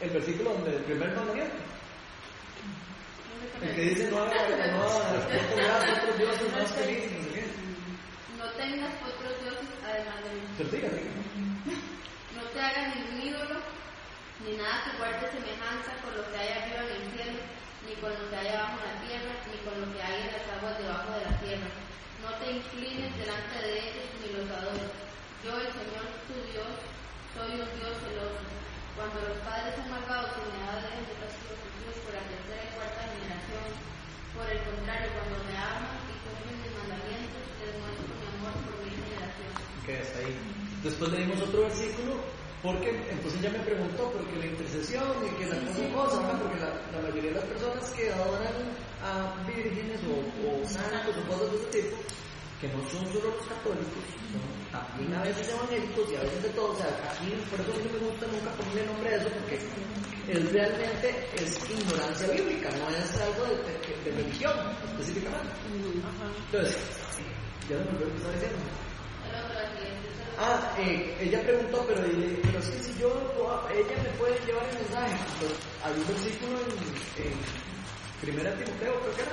El 0.00 0.10
versículo 0.10 0.52
donde 0.54 0.70
el 0.76 0.82
primer 0.84 1.14
mandamiento. 1.14 1.56
El 3.62 3.74
que 3.74 3.82
dice 3.82 4.10
no 4.10 4.18
hagas 4.22 4.48
no 4.72 4.78
no 4.78 4.84
otros 4.86 6.18
dioses 6.18 6.52
más 6.52 6.72
qué. 6.76 7.10
No 8.38 8.50
tengas 8.52 8.94
otros 9.02 9.40
dioses 9.42 9.53
además 9.94 10.18
de 10.26 10.30
mí. 10.34 10.42
Pero 10.58 10.68
dígame. 10.70 11.00
No 12.34 12.42
te 12.50 12.58
hagas 12.60 12.96
ningún 12.96 13.18
ídolo, 13.22 13.56
ni 14.42 14.58
nada 14.58 14.82
que 14.84 14.98
guarde 14.98 15.30
semejanza 15.30 15.90
con 16.02 16.12
lo 16.18 16.26
que 16.30 16.36
hay 16.38 16.50
arriba 16.50 16.82
en 16.82 16.94
el 16.98 17.06
cielo, 17.14 17.38
ni 17.86 17.94
con 18.02 18.10
lo 18.10 18.24
que 18.30 18.36
hay 18.36 18.48
abajo 18.50 18.74
en 18.82 18.90
la 18.90 18.98
tierra, 19.06 19.32
ni 19.46 19.56
con 19.62 19.74
lo 19.78 19.86
que 19.94 20.02
hay 20.02 20.18
en 20.26 20.32
las 20.34 20.46
aguas 20.50 20.78
debajo 20.82 21.10
de 21.14 21.22
la 21.30 21.34
tierra. 21.38 21.70
No 22.22 22.30
te 22.42 22.46
inclines 22.50 23.14
delante 23.14 23.56
de 23.62 23.72
ellos 23.78 24.08
ni 24.18 24.28
los 24.34 24.48
adores. 24.50 24.90
Yo, 25.44 25.52
el 25.60 25.70
Señor 25.70 26.06
tu 26.26 26.34
Dios, 26.50 26.72
soy 27.36 27.50
un 27.60 27.70
Dios 27.78 27.94
celoso. 28.02 28.42
Cuando 28.96 29.18
los 29.20 29.38
padres 29.46 29.76
son 29.76 29.90
malvados 29.90 30.32
y 30.38 30.54
me 30.54 30.58
dejen 30.58 31.04
de 31.04 31.14
sus 31.28 31.98
por 32.02 32.14
la 32.14 32.24
tercera 32.24 32.62
y 32.64 32.74
cuarta 32.74 33.10
generación, 33.12 33.66
por 34.32 34.46
el 34.48 34.60
contrario, 34.64 35.14
cuando 35.14 35.36
me 35.44 35.54
aman 35.54 36.00
y 36.10 36.14
cumplen 36.24 36.58
mis 36.64 36.72
mandamientos, 36.74 37.44
les 37.60 37.74
muestro 37.76 38.08
mi 38.08 38.26
amor 38.34 38.54
por 38.64 38.74
mi 38.82 38.90
generación. 38.90 39.73
Que 39.86 39.92
ahí. 40.16 40.32
Después 40.82 41.10
leímos 41.12 41.40
otro 41.42 41.62
versículo, 41.62 42.16
porque 42.62 42.88
entonces 43.10 43.40
ella 43.40 43.50
me 43.50 43.64
preguntó, 43.64 44.10
porque 44.12 44.36
la 44.36 44.46
intercesión 44.46 45.04
y 45.24 45.28
que 45.36 45.46
la 45.46 45.56
cosa 45.60 45.92
cosa, 45.92 46.38
porque 46.40 46.60
la, 46.60 46.70
la 46.92 47.00
mayoría 47.08 47.30
de 47.32 47.36
las 47.40 47.44
personas 47.44 47.90
que 47.90 48.12
adoran 48.12 48.54
a 49.02 49.44
vírgenes 49.46 50.00
o, 50.08 50.14
o 50.48 50.68
santos 50.68 51.14
o 51.16 51.22
cosas 51.28 51.52
de 51.52 51.56
ese 51.58 51.68
tipo, 51.88 51.96
que 52.60 52.68
no 52.68 52.80
son 52.88 53.04
solo 53.12 53.28
los 53.36 53.46
católicos, 53.46 54.04
son 54.32 54.44
también 54.72 55.12
a 55.14 55.22
veces 55.22 55.48
evangélicos 55.52 56.10
y 56.12 56.16
a 56.16 56.20
veces 56.24 56.42
de 56.42 56.48
todo, 56.50 56.72
o 56.72 56.76
sea, 56.76 56.88
aquí 57.12 57.28
por 57.50 57.60
eso 57.60 57.72
a 57.72 57.76
no 57.84 57.92
me 57.92 57.98
gusta 58.08 58.24
nunca 58.28 58.50
ponerle 58.56 58.86
nombre 58.88 59.08
a 59.12 59.16
eso, 59.20 59.28
porque 59.28 59.56
es 60.32 60.52
realmente 60.52 61.08
es 61.36 61.60
ignorancia 61.68 62.28
bíblica, 62.32 62.68
no 62.80 62.88
es 62.88 63.12
algo 63.20 63.44
de, 63.44 63.56
de- 63.60 64.00
de 64.04 64.10
religión 64.24 64.52
específicamente. 64.88 65.52
Entonces, 66.48 66.76
ya 67.68 67.76
no 67.76 67.84
me 67.84 67.90
acuerdo 67.92 68.08
qué 68.08 68.16
estaba 68.16 68.32
diciendo. 68.34 68.58
El 69.24 69.34
otro, 69.36 69.54
la 69.54 69.68
siguiente, 69.76 70.08
es 70.08 70.18
el- 70.20 70.23
Ah, 70.38 70.74
eh, 70.78 71.16
ella 71.20 71.40
preguntó, 71.42 71.84
pero, 71.86 72.02
pero 72.42 72.58
es 72.58 72.68
que 72.68 72.82
si 72.82 72.98
yo, 72.98 73.08
ella 73.70 74.02
me 74.02 74.18
puede 74.18 74.38
llevar 74.46 74.68
el 74.68 74.76
mensaje. 74.76 75.14
Entonces, 75.34 75.58
hay 75.84 75.92
un 75.92 76.06
versículo 76.06 76.58
en, 76.58 77.24
en 77.24 77.38
Primera 78.20 78.54
Timoteo, 78.56 79.00
creo 79.00 79.14
que 79.14 79.22
era, 79.22 79.32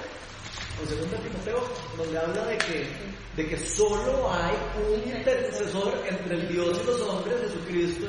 o 0.81 0.85
Segunda 0.85 1.17
Timoteo, 1.17 1.63
donde 1.97 2.17
habla 2.17 2.45
de 2.45 2.57
que, 2.57 2.87
de 3.35 3.49
que 3.49 3.57
solo 3.57 4.31
hay 4.31 4.55
un 4.85 5.17
intercesor 5.17 5.93
entre 6.07 6.35
el 6.35 6.47
Dios 6.49 6.79
y 6.81 6.85
los 6.85 7.01
hombres, 7.01 7.41
Jesucristo. 7.41 8.07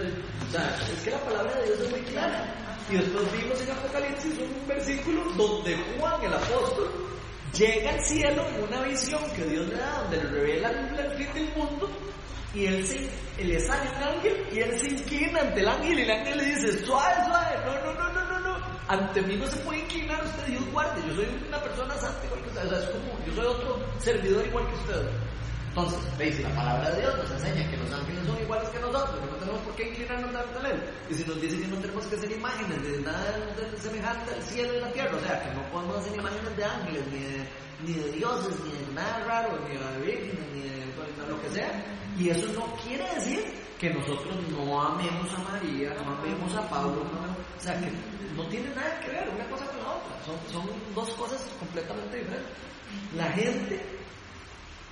O 0.49 0.53
sea, 0.53 0.77
es 0.93 1.03
que 1.03 1.11
la 1.11 1.25
palabra 1.25 1.55
de 1.57 1.65
Dios 1.65 1.81
es 1.81 1.91
muy 1.91 2.01
clara. 2.01 2.55
Y 2.91 2.97
después 2.97 3.33
vimos 3.33 3.61
en 3.61 3.71
Apocalipsis 3.71 4.39
un 4.39 4.67
versículo 4.67 5.25
donde 5.37 5.77
Juan, 5.99 6.25
el 6.25 6.35
apóstol, 6.35 6.91
llega 7.57 7.91
al 7.91 8.05
cielo 8.05 8.47
en 8.49 8.65
una 8.65 8.83
visión 8.83 9.23
que 9.35 9.45
Dios 9.45 9.67
le 9.69 9.77
da, 9.77 10.03
donde 10.03 10.17
le 10.19 10.29
revela 10.31 10.71
el 10.71 11.17
fin 11.17 11.33
del 11.35 11.57
mundo, 11.57 11.91
y 12.55 12.67
él, 12.67 12.87
se, 12.87 13.09
le 13.43 13.61
sale 13.61 13.89
un 13.97 14.03
ángel 14.03 14.47
y 14.53 14.59
él 14.59 14.79
se 14.79 14.89
inclina 14.91 15.41
ante 15.41 15.61
el 15.61 15.69
ángel 15.69 15.99
y 15.99 16.03
el 16.03 16.11
ángel 16.11 16.39
le 16.39 16.45
dice, 16.45 16.85
suave, 16.85 17.15
suave, 17.27 17.57
no, 17.65 17.73
no, 17.81 17.95
no, 17.95 18.13
no, 18.13 18.25
no, 18.29 18.41
no, 18.41 18.67
ante 18.89 19.23
mí 19.23 19.37
no 19.37 19.47
se 19.47 19.57
puede 19.59 19.81
inclinar 19.81 20.23
usted, 20.23 20.47
Dios 20.47 20.71
guarde, 20.71 21.01
yo 21.09 21.15
soy 21.15 21.27
una 21.49 21.63
persona 21.63 21.95
santa 21.95 22.27
igual 22.27 22.43
que 22.43 22.49
usted, 22.49 22.67
o 22.67 22.69
sea, 22.69 22.79
es 22.79 22.91
como, 22.91 23.25
yo 23.25 23.33
soy 23.35 23.47
otro 23.47 23.79
servidor 23.99 24.47
igual 24.47 24.69
que 24.69 24.75
usted. 24.75 25.09
Entonces, 25.69 25.99
veis, 26.19 26.39
la 26.41 26.55
palabra 26.55 26.91
de 26.91 27.01
Dios 27.01 27.17
nos 27.17 27.31
enseña 27.31 27.71
que 27.71 27.79
los 27.79 27.91
ángeles 27.91 28.27
son 28.27 28.39
iguales 28.43 28.69
que 28.69 28.79
nosotros, 28.81 29.19
que 29.19 29.31
no 29.31 29.37
tenemos 29.39 29.61
por 29.63 29.75
qué 29.75 29.89
inclinarnos 29.89 30.35
ante 30.35 30.71
él. 30.71 30.83
Y 31.09 31.15
si 31.15 31.25
nos 31.25 31.41
dice 31.41 31.59
que 31.59 31.67
no 31.67 31.77
tenemos 31.79 32.07
que 32.09 32.17
hacer 32.17 32.31
imágenes 32.31 32.83
de 32.83 33.01
nada 33.01 33.57
semejante 33.81 34.35
al 34.35 34.43
cielo 34.43 34.77
y 34.77 34.81
la 34.81 34.93
tierra, 34.93 35.17
o 35.17 35.21
sea, 35.21 35.43
que 35.43 35.55
no 35.55 35.63
podemos 35.73 35.97
hacer 35.97 36.15
imágenes 36.15 36.57
de 36.59 36.65
ángeles, 36.65 37.03
ni 37.11 37.19
de, 37.21 37.49
ni 37.87 37.93
de 37.95 38.13
dioses, 38.13 38.55
ni 38.67 38.85
de 38.85 38.93
nada 38.93 39.25
raro, 39.25 39.59
ni 39.67 39.79
de 39.79 40.07
vírgenes, 40.07 40.47
ni 40.53 40.61
de 40.61 40.83
lo 41.27 41.41
que 41.41 41.49
sea. 41.49 42.02
Y 42.19 42.29
eso 42.29 42.47
no 42.53 42.67
quiere 42.77 43.05
decir 43.15 43.45
que 43.79 43.91
nosotros 43.91 44.37
no 44.51 44.81
amemos 44.81 45.33
a 45.35 45.39
María, 45.39 45.95
no 45.95 46.13
amemos 46.13 46.55
a 46.55 46.69
Pablo, 46.69 47.05
no, 47.05 47.33
o 47.33 47.61
sea, 47.61 47.79
que 47.81 47.91
no 48.37 48.47
tiene 48.49 48.69
nada 48.75 49.01
que 49.01 49.11
ver 49.11 49.29
una 49.29 49.45
cosa 49.49 49.67
con 49.67 49.79
la 49.79 49.91
otra. 49.93 50.25
Son, 50.25 50.37
son 50.53 50.71
dos 50.95 51.11
cosas 51.11 51.45
completamente 51.59 52.19
diferentes. 52.19 52.53
La 53.17 53.31
gente 53.33 53.81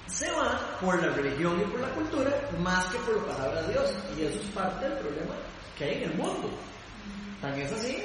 se 0.07 0.31
va 0.33 0.79
por 0.81 1.01
la 1.01 1.13
religión 1.15 1.61
y 1.61 1.65
por 1.71 1.81
la 1.81 1.89
cultura 1.91 2.31
más 2.59 2.87
que 2.87 2.99
por 2.99 3.17
la 3.17 3.35
palabra 3.35 3.63
de 3.63 3.73
Dios. 3.73 3.95
Y 4.19 4.23
eso 4.23 4.41
es 4.41 4.47
parte 4.49 4.89
del 4.89 4.99
problema 4.99 5.35
que 5.79 5.85
hay 5.85 6.03
en 6.03 6.11
el 6.11 6.17
mundo. 6.17 6.51
Tan 7.41 7.59
es 7.59 7.73
así 7.73 8.05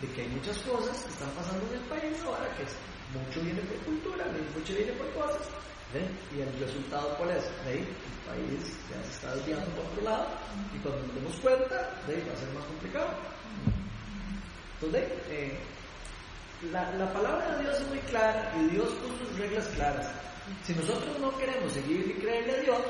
de 0.00 0.08
que 0.08 0.22
hay 0.22 0.28
muchas 0.28 0.58
cosas 0.58 1.04
que 1.04 1.10
están 1.10 1.30
pasando 1.30 1.64
en 1.68 1.80
el 1.80 1.88
país 1.88 2.16
ahora 2.24 2.48
que 2.56 2.64
mucho 3.16 3.40
viene 3.40 3.60
por 3.62 3.78
cultura, 3.78 4.26
mucho 4.54 4.74
viene 4.74 4.92
por 4.92 5.12
cosas. 5.14 5.48
Y 5.94 6.40
el 6.40 6.52
resultado 6.58 7.16
cuál 7.16 7.30
es? 7.30 7.44
El 7.66 7.86
país 8.26 8.76
ya 8.90 9.02
se 9.04 9.10
está 9.10 9.34
desviando 9.36 9.66
por 9.70 9.84
otro 9.86 10.02
lado 10.02 10.26
y 10.74 10.78
cuando 10.80 11.06
nos 11.06 11.14
demos 11.14 11.36
cuenta, 11.40 11.74
va 11.74 12.32
a 12.32 12.36
ser 12.36 12.52
más 12.54 12.64
complicado. 12.64 13.08
Entonces, 14.74 15.12
eh, 15.30 15.58
la, 16.72 16.90
la 16.92 17.12
palabra 17.12 17.56
de 17.56 17.62
Dios 17.62 17.80
es 17.80 17.88
muy 17.88 17.98
clara 18.00 18.52
y 18.58 18.70
Dios 18.70 18.88
puso 18.94 19.16
sus 19.24 19.38
reglas 19.38 19.66
claras. 19.68 20.10
Si 20.64 20.74
nosotros 20.74 21.18
no 21.18 21.36
queremos 21.38 21.72
seguir 21.72 22.14
y 22.16 22.20
creerle 22.20 22.56
a 22.56 22.60
Dios, 22.60 22.82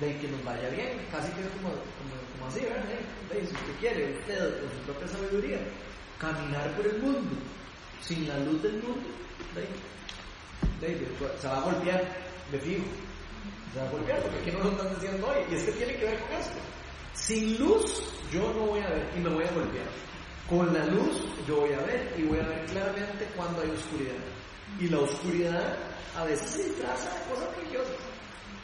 de 0.00 0.16
que 0.18 0.28
nos 0.28 0.44
vaya 0.44 0.68
bien, 0.70 1.00
casi 1.10 1.30
que 1.32 1.40
es 1.40 1.48
como, 1.48 1.70
como, 1.70 2.46
así, 2.46 2.60
¿verdad? 2.60 2.84
De, 3.30 3.46
si 3.46 3.54
usted 3.54 3.74
quiere, 3.80 4.18
usted 4.18 4.60
con 4.60 4.70
su 4.70 4.78
propia 4.86 5.08
sabiduría, 5.08 5.58
caminar 6.18 6.70
por 6.76 6.86
el 6.86 6.98
mundo 7.00 7.36
sin 8.00 8.28
la 8.28 8.38
luz 8.38 8.62
del 8.62 8.82
mundo, 8.82 9.08
de, 10.80 11.06
se 11.40 11.48
va 11.48 11.58
a 11.58 11.62
golpear, 11.62 12.27
Se 12.50 13.78
va 13.78 13.86
a 13.86 13.90
golpear 13.90 14.22
porque 14.22 14.38
aquí 14.38 14.50
no 14.52 14.64
lo 14.64 14.70
están 14.70 14.94
diciendo 14.94 15.28
hoy. 15.28 15.44
Y 15.50 15.54
es 15.54 15.64
que 15.64 15.72
tiene 15.72 15.96
que 15.96 16.04
ver 16.06 16.18
con 16.20 16.32
esto. 16.32 16.58
Sin 17.14 17.58
luz 17.58 18.02
yo 18.32 18.52
no 18.54 18.66
voy 18.66 18.80
a 18.80 18.88
ver 18.88 19.12
y 19.16 19.20
me 19.20 19.28
voy 19.28 19.44
a 19.44 19.52
golpear. 19.52 19.86
Con 20.48 20.72
la 20.72 20.86
luz 20.86 21.24
yo 21.46 21.60
voy 21.60 21.72
a 21.74 21.80
ver 21.80 22.14
y 22.16 22.22
voy 22.22 22.38
a 22.38 22.46
ver 22.46 22.64
claramente 22.66 23.26
cuando 23.36 23.60
hay 23.60 23.70
oscuridad. 23.70 24.14
Y 24.80 24.88
la 24.88 24.98
oscuridad 25.00 25.76
a 26.16 26.24
veces 26.24 26.50
se 26.50 26.64
disfraza 26.64 27.10
de 27.18 27.34
cosas 27.34 27.56
religiosas. 27.56 27.96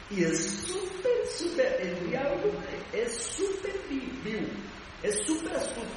Y 0.09 0.23
es 0.23 0.49
súper, 0.67 1.27
súper, 1.27 1.81
el 1.81 2.09
diablo 2.09 2.51
es 2.93 3.15
súper 3.17 3.73
vivo, 3.89 4.47
es 5.01 5.15
súper 5.25 5.55
astuto. 5.55 5.87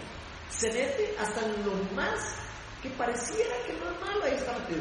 Se 0.51 0.73
mete 0.73 1.15
hasta 1.19 1.45
en 1.45 1.65
lo 1.65 1.75
más 1.95 2.19
que 2.83 2.89
pareciera 2.91 3.55
que 3.67 3.75
no 3.75 3.91
es 3.91 4.01
malo, 4.01 4.25
ahí 4.25 4.35
está 4.35 4.59
metido. 4.59 4.81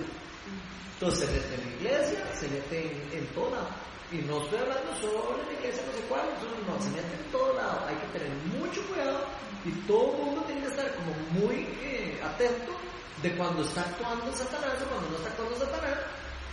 Entonces 1.00 1.30
se 1.30 1.32
mete 1.32 1.54
en 1.54 1.62
la 1.62 1.76
iglesia, 1.76 2.26
se 2.34 2.48
mete 2.50 2.92
en, 2.92 3.20
en 3.20 3.28
todo 3.28 3.52
lado. 3.52 3.70
Y 4.12 4.18
no 4.26 4.42
estoy 4.42 4.58
hablando 4.58 4.96
solo 4.96 5.38
en 5.38 5.46
la 5.46 5.54
iglesia, 5.60 5.84
no 5.86 5.94
sé 5.94 6.02
cuál, 6.10 6.26
no, 6.66 6.82
se 6.82 6.90
mete 6.90 7.14
en 7.14 7.32
todo 7.32 7.54
lado. 7.54 7.86
Hay 7.86 7.96
que 7.98 8.18
tener 8.18 8.34
mucho 8.58 8.82
cuidado 8.88 9.26
y 9.64 9.72
todo 9.86 10.12
el 10.12 10.24
mundo 10.24 10.42
tiene 10.48 10.62
que 10.62 10.68
estar 10.68 10.96
como 10.96 11.14
muy 11.38 11.68
eh, 11.84 12.20
atento 12.24 12.74
de 13.22 13.36
cuando 13.36 13.62
está 13.62 13.82
actuando 13.82 14.34
Satanás 14.34 14.74
o 14.82 14.90
cuando 14.90 15.10
no 15.10 15.18
está 15.18 15.30
actuando 15.30 15.56
Satanás 15.58 16.00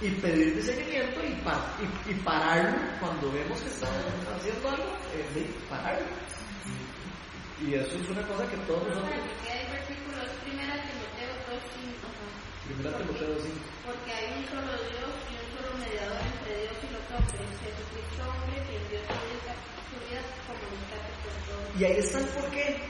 y 0.03 0.11
pedir 0.11 0.57
discernimiento 0.57 1.21
y, 1.25 2.11
y, 2.11 2.15
pararlo 2.21 2.77
cuando 3.01 3.33
vemos 3.33 3.59
que 3.61 3.69
está 3.69 3.87
haciendo 3.87 4.69
algo, 4.69 4.93
eh, 5.15 5.51
pararlo. 5.71 6.07
Y 7.65 7.75
eso 7.75 7.97
es 7.97 8.11
una 8.11 8.27
cosa 8.27 8.45
que 8.51 8.57
todos 8.69 8.83
nosotros... 8.89 9.09
Porque 9.09 9.51
hay 9.51 9.73
versículos, 9.73 10.29
primera 10.45 10.75
Timoteo 10.85 11.33
2.5. 11.49 12.54
Primera 12.65 12.97
Timoteo 12.97 13.29
2.5. 13.29 13.61
Porque 13.85 14.11
hay 14.13 14.41
un 14.41 14.45
solo 14.49 14.73
Dios 14.89 15.13
y 15.29 15.37
un 15.37 15.49
solo 15.53 15.71
mediador 15.85 16.17
entre 16.17 16.65
Dios 16.65 16.77
y 16.81 16.89
los 16.97 17.05
hombres, 17.13 17.45
Jesucristo 17.61 18.21
hombre, 18.25 18.57
que 18.65 18.77
Dios 18.89 19.05
su 19.05 19.97
vida 20.01 20.23
como 20.49 20.65
rescate 20.73 21.13
por 21.21 21.35
todos. 21.45 21.69
Y 21.77 21.85
ahí 21.85 21.99
está 22.01 22.19
el 22.25 22.29
porqué, 22.33 22.81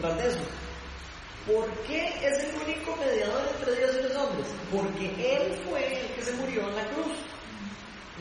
tras 0.00 0.16
de 0.20 0.28
eso. 0.28 0.44
¿Por 1.48 1.64
qué 1.88 2.12
es 2.28 2.44
el 2.44 2.60
único 2.60 2.96
mediador 2.96 3.40
entre 3.56 3.76
Dios 3.76 3.90
y 3.96 4.02
los 4.04 4.16
hombres? 4.20 4.48
Porque 4.68 5.06
Él 5.16 5.64
fue 5.64 5.80
el 5.80 6.12
que 6.12 6.22
se 6.22 6.32
murió 6.36 6.68
en 6.68 6.76
la 6.76 6.84
cruz. 6.92 7.16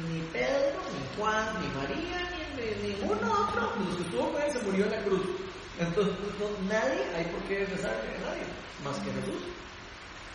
Ni 0.08 0.20
Pedro, 0.32 0.80
ni 0.80 1.04
Juan, 1.18 1.60
ni 1.60 1.68
María, 1.76 2.24
ni, 2.56 2.88
ningún 2.88 3.20
otro 3.20 3.74
de 3.76 3.84
los 3.84 3.96
que 3.96 4.04
estuvo 4.04 4.32
con 4.32 4.42
Él 4.42 4.52
se 4.52 4.64
murió 4.64 4.86
en 4.86 4.92
la 4.92 5.04
cruz. 5.04 5.28
Entonces, 5.78 6.16
nadie 6.70 7.04
hay 7.16 7.26
por 7.26 7.42
qué 7.50 7.66
rezar 7.66 7.92
a 7.92 8.30
nadie, 8.30 8.48
más 8.84 8.96
que 9.04 9.12
Jesús. 9.12 9.44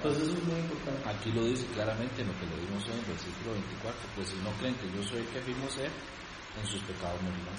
Entonces 0.01 0.33
eso 0.33 0.33
es 0.33 0.45
muy 0.49 0.57
importante. 0.57 1.05
Aquí 1.05 1.29
lo 1.31 1.45
dice 1.45 1.67
claramente 1.77 2.23
en 2.25 2.29
lo 2.29 2.35
que 2.41 2.49
le 2.49 2.57
dimos 2.65 2.81
hoy 2.89 2.97
en 2.97 3.05
el 3.05 3.13
versículo 3.13 3.53
24, 3.53 4.01
pues 4.17 4.29
si 4.33 4.37
no 4.41 4.51
creen 4.57 4.75
que 4.81 4.89
yo 4.97 5.05
soy 5.05 5.21
el 5.21 5.29
que 5.29 5.39
afirmo 5.45 5.69
ser, 5.69 5.93
en 5.93 6.65
sus 6.65 6.81
pecados 6.89 7.21
morirán. 7.21 7.53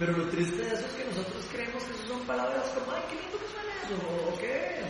Pero 0.00 0.16
lo 0.16 0.24
triste 0.32 0.56
de 0.56 0.72
eso 0.72 0.88
es 0.88 0.92
que 0.96 1.04
nosotros 1.04 1.44
creemos 1.52 1.84
que 1.84 1.92
eso 1.92 2.16
son 2.16 2.24
palabras 2.24 2.64
como, 2.72 2.96
ay, 2.96 3.04
qué 3.12 3.20
lindo 3.20 3.36
que 3.36 3.48
suena 3.52 3.72
eso, 3.84 3.94
o 4.00 4.38
qué. 4.40 4.80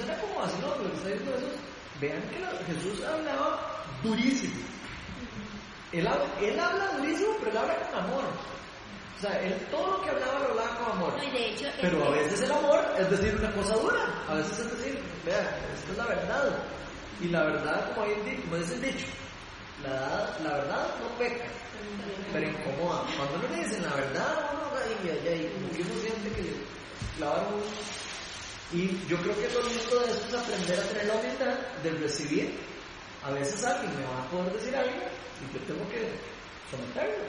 Suena 0.00 0.16
como 0.16 0.40
así, 0.40 0.56
¿no? 0.64 0.80
Que 0.80 0.96
está 0.96 1.08
diciendo 1.12 1.36
eso. 1.36 1.52
Vean 2.00 2.24
que 2.32 2.72
Jesús 2.72 3.04
hablaba 3.04 3.84
durísimo. 4.02 4.64
Él, 5.92 6.08
él 6.40 6.58
habla 6.58 6.96
durísimo, 6.96 7.36
pero 7.38 7.50
él 7.50 7.56
habla 7.58 7.76
con 7.84 8.00
amor. 8.00 8.24
O 9.16 9.20
sea, 9.20 9.40
él 9.40 9.54
todo 9.70 9.92
lo 9.92 10.02
que 10.02 10.10
hablaba 10.10 10.38
lo 10.40 10.48
hablaba 10.50 10.78
con 10.78 10.92
amor. 10.92 11.16
No, 11.16 11.22
y 11.22 11.30
de 11.30 11.50
hecho, 11.50 11.66
pero 11.80 12.04
a 12.04 12.10
veces 12.10 12.42
el 12.42 12.52
amor 12.52 12.84
es 12.98 13.10
decir 13.10 13.36
una 13.36 13.52
cosa 13.52 13.74
dura. 13.76 14.24
A 14.28 14.34
veces 14.34 14.58
es 14.58 14.78
decir, 14.78 14.98
vea, 15.24 15.58
esto 15.74 15.92
es 15.92 15.98
la 15.98 16.06
verdad. 16.06 16.58
Y 17.20 17.28
la 17.28 17.44
verdad, 17.44 17.94
como, 17.94 18.06
hay, 18.06 18.42
como 18.44 18.56
dice 18.56 18.74
el 18.74 18.80
dicho, 18.82 19.06
la, 19.82 20.36
la 20.42 20.56
verdad 20.56 20.86
no 21.00 21.18
peca 21.18 21.44
pero 22.32 22.48
incomoda. 22.48 23.04
Cuando 23.16 23.38
uno 23.38 23.48
le 23.56 23.64
dicen 23.64 23.82
la 23.82 23.94
verdad, 23.94 24.50
uno 24.52 24.64
y, 24.90 25.06
y, 25.06 25.48
como 25.54 25.70
que 25.70 25.82
uno 25.82 26.00
siente 26.00 26.30
que 26.34 26.42
le 26.42 26.52
clavaron 27.16 27.62
Y 28.72 29.06
yo 29.08 29.16
creo 29.18 29.36
que 29.36 29.48
lo 29.54 29.62
lindo 29.62 30.00
de 30.00 30.10
esto 30.10 30.26
es 30.26 30.34
aprender 30.34 30.80
a 30.80 30.82
tener 30.82 31.06
la 31.06 31.14
humildad 31.14 31.54
de 31.82 31.90
recibir. 31.92 32.58
A 33.22 33.30
veces 33.30 33.64
alguien 33.64 33.96
me 33.96 34.04
va 34.04 34.22
a 34.22 34.30
poder 34.30 34.52
decir 34.52 34.76
algo 34.76 34.92
y 34.92 35.54
yo 35.54 35.60
tengo 35.64 35.88
que 35.88 36.10
someterlo. 36.70 37.24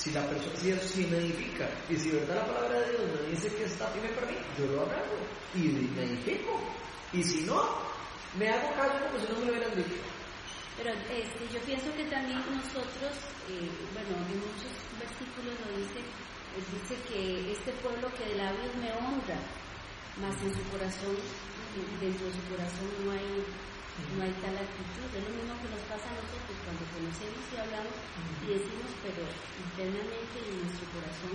Si 0.00 0.10
la 0.12 0.26
persona, 0.26 0.56
si, 0.56 0.72
si 0.88 1.06
me 1.08 1.18
edifica 1.18 1.68
y 1.90 1.96
si 1.96 2.10
verdad 2.10 2.36
la 2.36 2.46
palabra 2.46 2.80
de 2.80 2.88
Dios 2.88 3.02
me 3.20 3.30
dice 3.32 3.54
que 3.54 3.64
está 3.64 3.86
firme 3.88 4.08
para 4.16 4.28
mí, 4.28 4.36
yo 4.58 4.64
lo 4.72 4.80
agarro 4.88 5.18
y 5.54 5.58
me 5.92 6.04
edifico. 6.04 6.58
Y 7.12 7.22
si 7.22 7.42
no, 7.42 7.60
me 8.38 8.48
hago 8.48 8.74
caso 8.76 8.96
como 9.04 9.20
si 9.20 9.30
no 9.30 9.40
me 9.40 9.44
lo 9.44 9.52
hubieran 9.52 9.76
dicho. 9.76 10.00
Pero 10.78 10.96
este, 10.96 11.44
yo 11.52 11.60
pienso 11.68 11.92
que 11.92 12.04
también 12.08 12.40
nosotros, 12.48 13.12
eh, 13.52 13.68
bueno, 13.92 14.16
en 14.24 14.40
muchos 14.40 14.72
versículos 14.96 15.52
lo 15.68 15.76
dice, 15.76 16.00
eh, 16.00 16.64
dice 16.64 16.96
que 17.04 17.52
este 17.52 17.72
pueblo 17.84 18.08
que 18.16 18.24
de 18.24 18.36
labios 18.40 18.72
me 18.80 18.88
honra, 18.96 19.36
mas 20.16 20.32
en 20.40 20.56
su 20.56 20.64
corazón, 20.72 21.12
dentro 22.00 22.24
de 22.24 22.32
su 22.32 22.44
corazón 22.48 22.88
no 23.04 23.12
hay, 23.12 23.44
no 24.16 24.22
hay 24.24 24.34
tal 24.42 24.56
actitud. 24.56 25.08
Es 25.12 25.22
lo 25.24 25.32
mismo 25.36 25.54
que 25.60 25.68
nos 25.70 25.82
pasa 25.90 26.06
a 26.10 26.18
nosotros 26.18 26.56
cuando 26.64 26.82
conocemos 26.94 27.42
y 27.50 27.54
hablamos 27.60 27.96
y 28.42 28.46
decimos, 28.56 28.90
pero 29.04 29.22
internamente 29.24 30.36
en 30.40 30.54
nuestro 30.64 30.84
corazón 30.94 31.34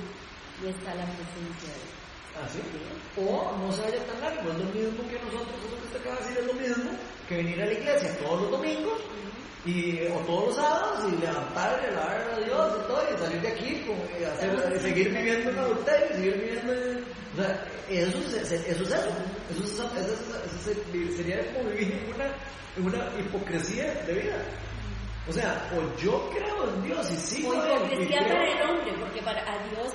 no 0.61 0.65
está 0.69 0.89
la 0.95 1.07
presencia 1.15 1.69
de 1.71 1.81
Dios. 1.85 2.05
Así. 2.35 2.59
O 3.15 3.55
no 3.55 3.71
se 3.71 3.81
vaya 3.81 4.03
tan 4.03 4.19
largo, 4.19 4.51
es 4.51 4.59
lo 4.59 4.69
mismo 4.75 5.01
que 5.07 5.17
nosotros, 5.23 5.55
eso 5.55 5.75
que 5.79 5.87
usted 5.87 6.01
acaba 6.03 6.19
de 6.19 6.21
decir 6.23 6.37
es 6.43 6.47
lo 6.51 6.57
mismo 6.59 6.91
que 7.29 7.37
venir 7.37 7.57
a 7.63 7.65
la 7.65 7.73
iglesia 7.73 8.17
todos 8.19 8.41
los 8.41 8.51
domingos 8.51 8.99
y, 9.66 10.07
o 10.07 10.20
todos 10.20 10.47
los 10.47 10.55
sábados 10.55 11.11
y 11.11 11.22
levantar 11.22 11.82
y 11.84 11.88
alabar 11.88 12.34
a 12.34 12.38
Dios 12.38 12.78
y 12.78 12.88
todo 12.88 13.03
y 13.03 13.18
salir 13.18 13.41
de 13.41 13.47
aquí 13.47 13.84
como, 13.88 14.03
y, 14.20 14.24
hacer, 14.24 14.80
seguir 14.80 15.09
viviendo 15.09 15.49
en 15.49 15.59
adulterio, 15.59 16.07
seguir 16.16 16.34
viviendo 16.36 16.74
en, 16.74 17.03
o 17.34 17.38
sea, 17.38 17.68
eso 17.89 18.18
es 18.20 18.34
eso, 18.34 18.55
eso, 18.55 18.84
es 18.84 18.91
eso, 18.91 19.91
eso, 19.97 20.13
eso 20.45 21.18
sería 21.18 21.53
como 21.53 21.70
vivir 21.70 21.93
en 21.93 22.13
una, 22.13 22.26
en 22.78 22.86
una 22.86 23.20
hipocresía 23.20 23.93
de 24.05 24.13
vida. 24.13 24.45
O 25.28 25.34
sea, 25.34 25.70
o 25.74 25.97
yo 25.97 26.30
creo 26.30 26.70
en 26.70 26.84
Dios 26.84 27.11
y 27.11 27.16
sigo 27.16 27.49
o 27.49 27.55
hipocresía 27.55 28.20
para 28.20 28.51
el 28.51 28.70
hombre, 28.70 28.93
porque 28.99 29.22
para 29.24 29.41
a 29.41 29.68
Dios, 29.70 29.93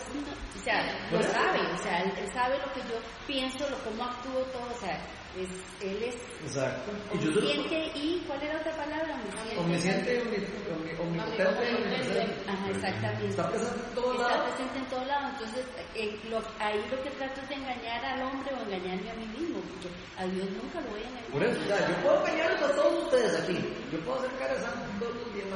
o 0.58 0.64
sea, 0.64 1.08
lo 1.12 1.22
sabe, 1.22 1.60
o 1.72 1.78
sea, 1.78 2.02
él, 2.02 2.12
él 2.18 2.32
sabe 2.34 2.58
lo 2.58 2.72
que 2.72 2.80
yo 2.80 2.98
pienso, 3.26 3.70
lo 3.70 3.78
cómo 3.84 4.04
actúo, 4.04 4.42
todo, 4.52 4.68
o 4.70 4.78
sea, 4.80 5.00
es, 5.38 5.48
él 5.86 6.02
es 6.02 6.14
Exacto. 6.46 6.90
Y 7.14 7.18
yo 7.18 7.32
te 7.34 7.40
lo- 7.40 7.50
omnisciente 7.50 7.92
y, 7.98 8.24
¿cuál 8.26 8.42
era 8.42 8.58
otra 8.58 8.72
palabra? 8.76 9.14
Omnisciente. 9.14 9.58
Omnisciente, 9.60 10.22
omni- 10.22 10.46
omni- 10.70 11.00
omnipotente, 11.00 11.74
omnipresente. 11.76 12.50
Ajá, 12.50 12.70
exactamente. 12.70 13.28
Está 13.28 13.50
presente 13.50 13.80
en 13.88 13.94
todo 13.94 14.12
Está 14.12 14.28
lado. 14.28 14.44
presente 14.50 14.78
en 14.78 14.86
todo 14.86 15.04
lado, 15.04 15.28
entonces 15.30 15.64
eh, 15.94 16.18
lo- 16.30 16.42
ahí 16.58 16.80
lo 16.90 17.02
que 17.02 17.10
trato 17.10 17.40
es 17.42 17.48
de 17.48 17.54
engañar 17.54 18.04
al 18.04 18.22
hombre 18.22 18.50
o 18.54 18.58
engañarme 18.64 19.10
a 19.10 19.14
mí 19.14 19.26
mismo, 19.38 19.60
porque 19.60 19.88
a 20.16 20.24
Dios 20.26 20.48
nunca 20.50 20.80
lo 20.80 20.90
voy 20.90 21.02
a 21.04 21.08
engañar. 21.08 21.30
Por 21.30 21.42
eso, 21.44 21.60
o 21.60 21.64
sea, 21.66 21.88
yo 21.88 21.94
puedo 22.02 22.26
engañarlos 22.26 22.62
a 22.70 22.74
todos 22.74 23.04
ustedes 23.04 23.34
aquí. 23.40 23.58
Yo 23.92 23.98
puedo 24.00 24.18
hacer 24.18 24.30
cara 24.38 24.54
de 24.54 24.60
santo 24.60 24.80
todos 24.98 25.14
los 25.14 25.34
días. 25.34 25.46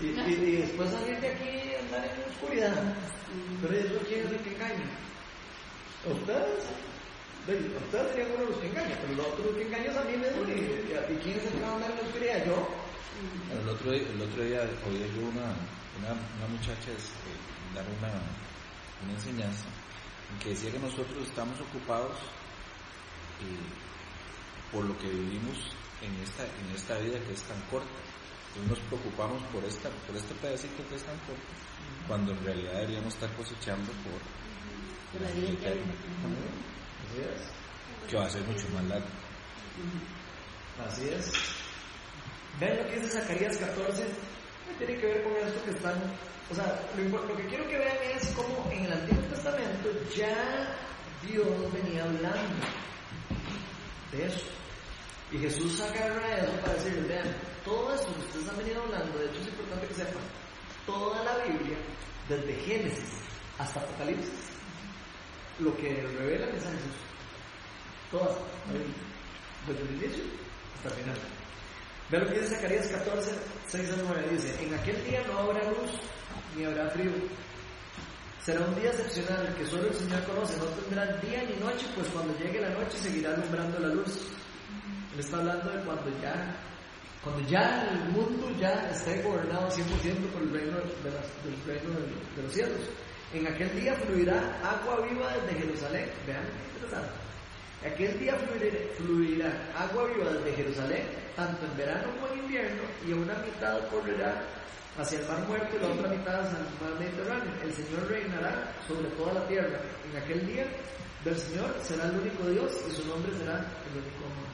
Y, 0.00 0.06
y, 0.06 0.32
y 0.32 0.56
después 0.62 0.90
salir 0.90 1.18
de 1.20 1.28
aquí 1.28 1.48
y 1.48 1.74
andar 1.74 2.04
en 2.04 2.20
la 2.20 2.26
oscuridad. 2.30 2.72
Pero 3.60 3.74
eso 3.74 3.94
es 4.00 4.30
el 4.32 4.38
que 4.38 4.54
engaña. 4.54 4.86
¿A 6.06 6.12
ustedes? 6.12 6.64
A 7.46 7.84
Ustedes 7.84 8.08
serían 8.12 8.28
uno 8.34 8.44
de 8.44 8.50
los 8.50 8.58
que 8.60 8.66
engañan, 8.68 8.98
pero 9.00 9.14
los 9.14 9.26
otros 9.26 9.56
que 9.56 9.62
engañan 9.62 9.90
es 9.90 9.96
a 9.96 10.04
mí 10.04 10.16
mismo. 10.16 10.40
Y, 10.48 10.52
y, 10.52 11.14
y 11.14 11.16
quién 11.22 11.36
es 11.38 11.44
el 11.46 11.52
que 11.52 11.60
va 11.62 11.68
a 11.70 11.74
andar 11.76 11.90
en 11.90 11.96
la 11.96 12.02
oscuridad? 12.02 12.44
Yo. 12.44 12.68
El 13.50 13.68
otro, 13.68 13.90
día- 13.92 14.08
el 14.08 14.20
otro 14.22 14.44
día 14.44 14.60
oía 14.86 15.06
yo 15.16 15.22
una, 15.32 15.48
una, 15.98 16.12
una 16.12 16.46
muchacha 16.52 16.90
este, 16.92 17.30
dar 17.74 17.86
una, 17.98 18.12
una 19.02 19.12
enseñanza 19.16 19.66
en 20.32 20.38
que 20.38 20.50
decía 20.50 20.70
que 20.70 20.78
nosotros 20.78 21.16
estamos 21.26 21.58
ocupados 21.60 22.14
eh, 23.42 23.68
por 24.70 24.84
lo 24.84 24.96
que 24.98 25.08
vivimos 25.08 25.56
en 26.02 26.14
esta, 26.22 26.44
en 26.44 26.68
esta 26.76 26.98
vida 26.98 27.18
que 27.26 27.32
es 27.32 27.42
tan 27.42 27.60
corta. 27.72 27.88
Entonces 28.54 28.70
nos 28.70 28.80
preocupamos 28.92 29.42
por, 29.50 29.64
esta, 29.64 29.88
por 30.06 30.14
este 30.16 30.34
pedacito 30.34 30.86
que 30.88 30.96
es 30.96 31.02
tan 31.02 31.16
corto, 31.24 31.48
cuando 32.06 32.32
en 32.32 32.44
realidad 32.44 32.72
deberíamos 32.74 33.14
estar 33.14 33.30
cosechando 33.34 33.90
por 34.04 34.20
Por 35.12 35.20
la 35.26 35.30
vida 35.34 35.48
eterna, 35.56 35.92
es. 37.16 38.10
que 38.10 38.16
va 38.16 38.26
a 38.26 38.30
ser 38.30 38.42
mucho 38.42 38.68
más 38.74 38.84
largo. 38.84 39.06
Así 40.86 41.08
es. 41.08 41.32
Vean 42.60 42.78
lo 42.78 42.86
que 42.86 43.00
dice 43.00 43.20
Zacarías 43.20 43.56
14. 43.56 44.04
que 44.04 44.86
Tiene 44.86 45.00
que 45.00 45.06
ver 45.06 45.22
con 45.22 45.32
esto 45.36 45.64
que 45.64 45.70
están. 45.70 45.94
O 46.50 46.54
sea, 46.54 46.80
lo, 46.96 47.26
lo 47.26 47.36
que 47.36 47.46
quiero 47.46 47.68
que 47.68 47.78
vean 47.78 47.96
es 48.16 48.28
cómo 48.34 48.70
en 48.70 48.86
el 48.86 48.92
Antiguo 48.92 49.22
Testamento 49.24 49.90
ya 50.16 50.76
Dios 51.22 51.72
venía 51.72 52.04
hablando 52.04 52.66
de 54.12 54.26
eso. 54.26 54.46
Y 55.30 55.38
Jesús 55.38 55.76
saca 55.76 56.04
a 56.04 56.38
eso 56.38 56.52
para 56.60 56.74
decirles: 56.74 57.08
vean, 57.08 57.36
todo 57.64 57.94
eso 57.94 58.14
que 58.14 58.20
ustedes 58.20 58.48
han 58.48 58.56
venido 58.56 58.82
hablando, 58.82 59.18
de 59.18 59.26
hecho 59.26 59.40
es 59.40 59.48
importante 59.48 59.86
que 59.86 59.94
sepan, 59.94 60.22
toda 60.86 61.22
la 61.22 61.44
Biblia, 61.44 61.76
desde 62.28 62.54
Génesis 62.54 63.10
hasta 63.58 63.80
Apocalipsis, 63.80 64.57
lo 65.58 65.76
que 65.76 66.06
revela 66.18 66.46
es 66.46 66.66
a 66.66 66.70
Jesús. 66.70 66.96
Todas, 68.10 68.36
desde 69.66 69.82
el 69.82 70.02
inicio 70.02 70.24
hasta 70.76 70.88
el 70.88 70.94
final. 71.02 71.18
Ve 72.10 72.18
lo 72.18 72.26
que 72.26 72.40
dice 72.40 72.54
Zacarías 72.54 72.86
14, 72.86 73.30
6 73.66 73.90
al 73.92 74.04
9. 74.06 74.28
Dice: 74.30 74.64
En 74.64 74.74
aquel 74.74 75.04
día 75.04 75.22
no 75.26 75.38
habrá 75.38 75.62
luz 75.64 75.90
ni 76.56 76.64
habrá 76.64 76.88
frío. 76.90 77.12
Será 78.42 78.64
un 78.64 78.74
día 78.76 78.90
excepcional 78.90 79.54
que 79.56 79.66
solo 79.66 79.88
el 79.88 79.94
Señor 79.94 80.24
conoce. 80.24 80.56
No 80.56 80.64
tendrá 80.64 81.04
día 81.18 81.42
ni 81.42 81.56
noche, 81.60 81.86
pues 81.94 82.08
cuando 82.08 82.34
llegue 82.38 82.60
la 82.60 82.70
noche 82.70 82.96
seguirá 82.96 83.34
alumbrando 83.34 83.78
la 83.78 83.88
luz. 83.88 84.28
Él 85.12 85.20
está 85.20 85.36
hablando 85.38 85.70
de 85.70 85.84
cuando 85.84 86.10
ya, 86.22 86.56
cuando 87.22 87.46
ya 87.48 87.88
el 87.90 88.08
mundo 88.10 88.50
ya 88.58 88.88
esté 88.90 89.20
gobernado 89.22 89.68
100% 89.68 90.32
por 90.32 90.42
el 90.42 90.50
reino, 90.50 90.76
del 90.78 91.64
reino 91.66 91.90
de 92.36 92.42
los 92.42 92.52
cielos. 92.52 92.80
En 93.32 93.46
aquel 93.46 93.70
día 93.78 93.94
fluirá 93.94 94.40
agua 94.64 95.06
viva 95.06 95.30
desde 95.36 95.60
Jerusalén. 95.60 96.10
Vean, 96.26 96.44
qué 96.44 96.76
interesante. 96.76 97.28
Aquel 97.84 98.18
día 98.18 98.34
fluirá, 98.96 99.52
agua 99.76 100.06
viva 100.06 100.30
desde 100.30 100.56
Jerusalén, 100.56 101.04
tanto 101.36 101.66
en 101.66 101.76
verano 101.76 102.10
como 102.14 102.32
en 102.32 102.38
invierno, 102.40 102.82
y 103.06 103.12
una 103.12 103.34
mitad 103.34 103.78
correrá 103.90 104.42
hacia 104.98 105.20
el 105.20 105.28
mar 105.28 105.46
muerto 105.46 105.76
y 105.76 105.80
la 105.80 105.88
otra 105.88 106.08
mitad 106.08 106.40
hacia 106.40 106.58
el 106.58 106.64
mar 106.80 106.98
Mediterráneo. 106.98 107.52
El 107.62 107.72
Señor 107.72 108.08
reinará 108.08 108.72
sobre 108.88 109.08
toda 109.10 109.34
la 109.34 109.46
tierra. 109.46 109.78
En 110.10 110.22
aquel 110.22 110.46
día 110.46 110.66
del 111.24 111.36
Señor 111.36 111.74
será 111.82 112.04
el 112.04 112.18
único 112.18 112.48
Dios 112.48 112.72
y 112.88 112.94
su 112.96 113.06
nombre 113.06 113.30
será 113.36 113.58
el 113.58 113.98
único 113.98 114.24
amor. 114.24 114.48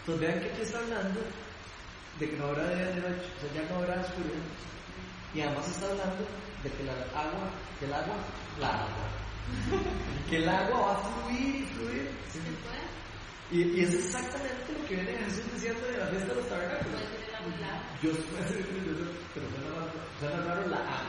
Entonces 0.00 0.28
vean 0.28 0.40
que 0.40 0.50
aquí 0.52 0.62
está 0.62 0.78
hablando 0.78 1.20
de 2.18 2.30
que 2.30 2.36
no 2.36 2.46
habrá 2.46 2.68
día 2.70 2.92
ni 2.94 3.00
noche, 3.00 3.28
o 3.36 3.40
sea, 3.40 3.62
ya 3.62 3.68
no 3.68 3.76
habrá 3.76 4.00
oscuridad. 4.00 4.46
Y 5.34 5.40
además 5.42 5.68
está 5.68 5.86
hablando 5.90 6.24
de 6.62 6.70
que 6.70 6.84
la 6.84 6.92
agua, 6.92 7.50
que 7.78 7.86
el 7.86 7.92
agua, 7.92 8.16
la 8.58 8.68
agua, 8.68 9.08
que 10.28 10.36
el 10.36 10.48
agua 10.48 10.80
va 10.80 10.92
a 10.92 10.98
fluir 10.98 11.56
y 11.56 11.66
fluir. 11.66 12.10
¿sí? 12.32 12.38
Y, 13.50 13.62
y 13.62 13.84
es 13.84 13.94
exactamente 13.94 14.72
lo 14.72 14.86
que 14.86 14.96
viene 14.96 15.24
Jesús 15.24 15.44
diciendo 15.54 15.86
de 15.86 15.98
la 15.98 16.06
fiesta 16.08 16.28
de 16.28 16.34
los 16.34 16.48
tabernáculos. 16.48 17.00
Agua 17.00 17.82
Yo 18.02 18.10
pero 19.34 19.46
suena 20.20 20.44
raro, 20.44 20.68
la 20.68 20.76
A. 20.76 21.02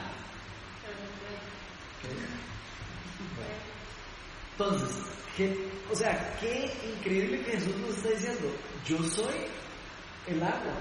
pero 2.02 2.14
no 2.14 2.30
puede. 3.36 3.70
Entonces, 4.52 4.98
¿qué, 5.36 5.70
o 5.92 5.96
sea, 5.96 6.38
qué 6.40 6.72
increíble 6.98 7.44
que 7.44 7.52
Jesús 7.54 7.76
nos 7.78 7.98
está 7.98 8.10
diciendo, 8.10 8.56
yo 8.86 9.04
soy 9.04 9.36
el 10.28 10.42
agua 10.44 10.74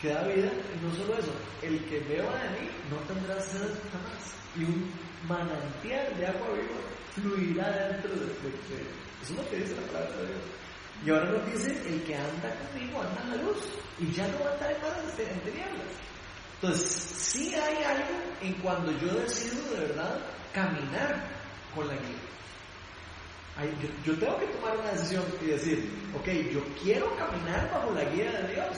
que 0.00 0.08
da 0.12 0.22
vida, 0.24 0.50
y 0.74 0.84
no 0.84 0.94
solo 0.94 1.18
eso, 1.18 1.32
el 1.62 1.84
que 1.86 2.00
beba 2.00 2.32
de 2.42 2.50
mí 2.60 2.68
no 2.90 2.96
tendrá 3.12 3.40
sed 3.40 3.68
jamás, 3.92 4.34
y 4.56 4.64
un 4.64 4.90
manantial 5.28 6.16
de 6.16 6.26
agua 6.26 6.48
viva 6.54 6.80
fluirá 7.14 7.88
dentro 7.88 8.10
de, 8.10 8.26
de, 8.26 8.50
de- 8.50 9.08
eso 9.22 9.32
es 9.32 9.38
lo 9.38 9.50
que 9.50 9.56
dice 9.56 9.74
la 9.74 9.86
palabra 9.92 10.16
de 10.18 10.26
Dios. 10.26 10.40
Y 11.04 11.10
ahora 11.10 11.30
nos 11.30 11.46
dice, 11.52 11.88
el 11.88 12.02
que 12.04 12.14
anda 12.16 12.54
conmigo 12.70 13.02
anda 13.02 13.22
en 13.24 13.30
la 13.30 13.36
luz, 13.42 13.58
y 13.98 14.12
ya 14.12 14.26
no 14.28 14.38
va 14.44 14.50
a 14.52 14.58
malas 14.82 15.16
de- 15.16 15.30
en 15.30 15.40
tinieblas. 15.40 15.94
Entonces, 16.60 16.90
sí 16.90 17.54
hay 17.54 17.84
algo 17.84 18.14
en 18.40 18.52
cuando 18.54 18.90
yo 18.98 19.14
decido 19.14 19.62
de 19.74 19.80
verdad 19.86 20.20
caminar 20.52 21.28
con 21.74 21.86
la 21.86 21.94
guía. 21.94 22.18
Yo, 23.82 24.12
yo 24.12 24.18
tengo 24.20 24.38
que 24.38 24.46
tomar 24.46 24.76
una 24.76 24.90
decisión 24.92 25.24
y 25.42 25.46
decir, 25.46 25.90
ok, 26.16 26.28
yo 26.52 26.60
quiero 26.82 27.14
caminar 27.16 27.68
bajo 27.72 27.92
la 27.92 28.04
guía 28.04 28.30
de 28.32 28.54
Dios. 28.54 28.76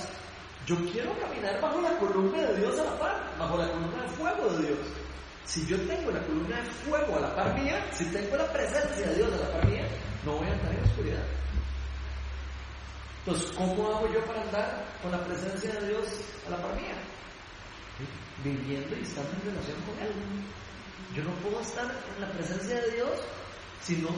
Yo 0.71 0.77
quiero 0.93 1.12
caminar 1.18 1.61
bajo 1.61 1.81
la 1.81 1.99
columna 1.99 2.39
de 2.43 2.59
Dios 2.59 2.79
a 2.79 2.85
la 2.85 2.97
par, 2.97 3.37
bajo 3.37 3.59
la 3.59 3.73
columna 3.73 4.03
de 4.05 4.09
fuego 4.11 4.51
de 4.51 4.68
Dios. 4.68 4.79
Si 5.45 5.66
yo 5.66 5.77
tengo 5.81 6.12
la 6.12 6.23
columna 6.23 6.62
de 6.62 6.71
fuego 6.71 7.16
a 7.16 7.21
la 7.23 7.35
par 7.35 7.61
mía, 7.61 7.85
si 7.91 8.05
tengo 8.12 8.37
la 8.37 8.53
presencia 8.53 9.09
de 9.09 9.16
Dios 9.16 9.33
a 9.33 9.37
la 9.39 9.51
par 9.51 9.66
mía, 9.66 9.83
no 10.25 10.37
voy 10.37 10.47
a 10.47 10.53
andar 10.53 10.73
en 10.73 10.85
oscuridad. 10.85 11.25
Entonces, 13.18 13.51
¿cómo 13.57 13.89
hago 13.89 14.12
yo 14.12 14.25
para 14.27 14.43
andar 14.43 14.87
con 15.03 15.11
la 15.11 15.25
presencia 15.25 15.73
de 15.73 15.89
Dios 15.89 16.07
a 16.47 16.51
la 16.51 16.62
par 16.62 16.77
mía? 16.77 16.95
Viviendo 18.45 18.97
y 18.97 19.03
estando 19.03 19.31
en 19.33 19.51
relación 19.51 19.77
con 19.83 19.99
Él. 19.99 20.12
Yo 21.16 21.25
no 21.25 21.33
puedo 21.43 21.61
estar 21.62 21.91
en 22.14 22.21
la 22.21 22.31
presencia 22.31 22.81
de 22.81 22.91
Dios 22.93 23.11
si 23.83 23.97
no, 23.97 24.09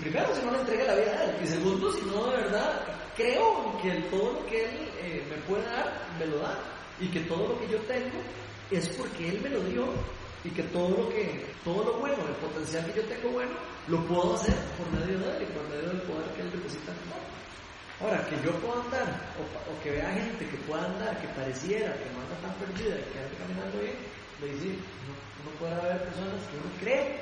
primero 0.00 0.34
si 0.34 0.44
no 0.44 0.52
le 0.52 0.58
entregué 0.60 0.84
la 0.84 0.94
vida 0.94 1.12
a 1.12 1.24
Él, 1.24 1.36
y 1.42 1.46
segundo 1.46 1.92
si 1.92 2.02
no 2.02 2.26
de 2.26 2.36
verdad 2.36 2.80
creo 3.16 3.78
que 3.82 3.90
todo 4.10 4.32
lo 4.34 4.46
que 4.46 4.64
Él 4.64 4.88
eh, 5.02 5.26
me 5.28 5.36
puede 5.42 5.64
dar, 5.64 6.06
me 6.18 6.26
lo 6.26 6.38
da, 6.38 6.58
y 7.00 7.08
que 7.08 7.20
todo 7.20 7.48
lo 7.48 7.60
que 7.60 7.68
yo 7.68 7.78
tengo 7.80 8.18
es 8.70 8.88
porque 8.90 9.30
Él 9.30 9.40
me 9.40 9.50
lo 9.50 9.60
dio, 9.64 9.86
y 10.44 10.50
que 10.50 10.62
todo 10.64 10.90
lo 10.90 11.08
que, 11.08 11.46
todo 11.64 11.84
lo 11.84 11.98
bueno, 11.98 12.16
el 12.28 12.36
potencial 12.36 12.84
que 12.86 13.00
yo 13.00 13.06
tengo 13.08 13.30
bueno, 13.30 13.52
lo 13.88 14.04
puedo 14.06 14.34
hacer 14.34 14.54
por 14.76 14.90
medio 14.92 15.18
de 15.18 15.36
Él 15.36 15.42
y 15.42 15.52
por 15.52 15.68
medio 15.68 15.88
del 15.88 16.02
poder 16.02 16.30
que 16.34 16.42
Él 16.42 16.50
deposita 16.52 16.92
en 16.92 16.98
mí. 16.98 17.28
Ahora, 18.00 18.24
que 18.26 18.36
yo 18.46 18.52
pueda 18.62 18.80
andar, 18.84 19.34
o, 19.42 19.82
que 19.82 19.90
vea 19.90 20.12
gente 20.12 20.46
que 20.46 20.56
pueda 20.68 20.84
andar, 20.84 21.20
que 21.20 21.26
pareciera 21.28 21.92
que 21.94 22.06
no 22.14 22.22
anda 22.22 22.36
tan 22.38 22.54
perdida, 22.54 22.94
que 23.10 23.18
anda 23.18 23.34
caminando 23.42 23.78
bien, 23.80 23.98
le 24.40 24.46
dice, 24.54 24.78
no, 25.02 25.50
puede 25.58 25.74
haber 25.74 25.98
personas 26.04 26.38
que 26.46 26.56
uno 26.62 26.70
cree 26.78 27.18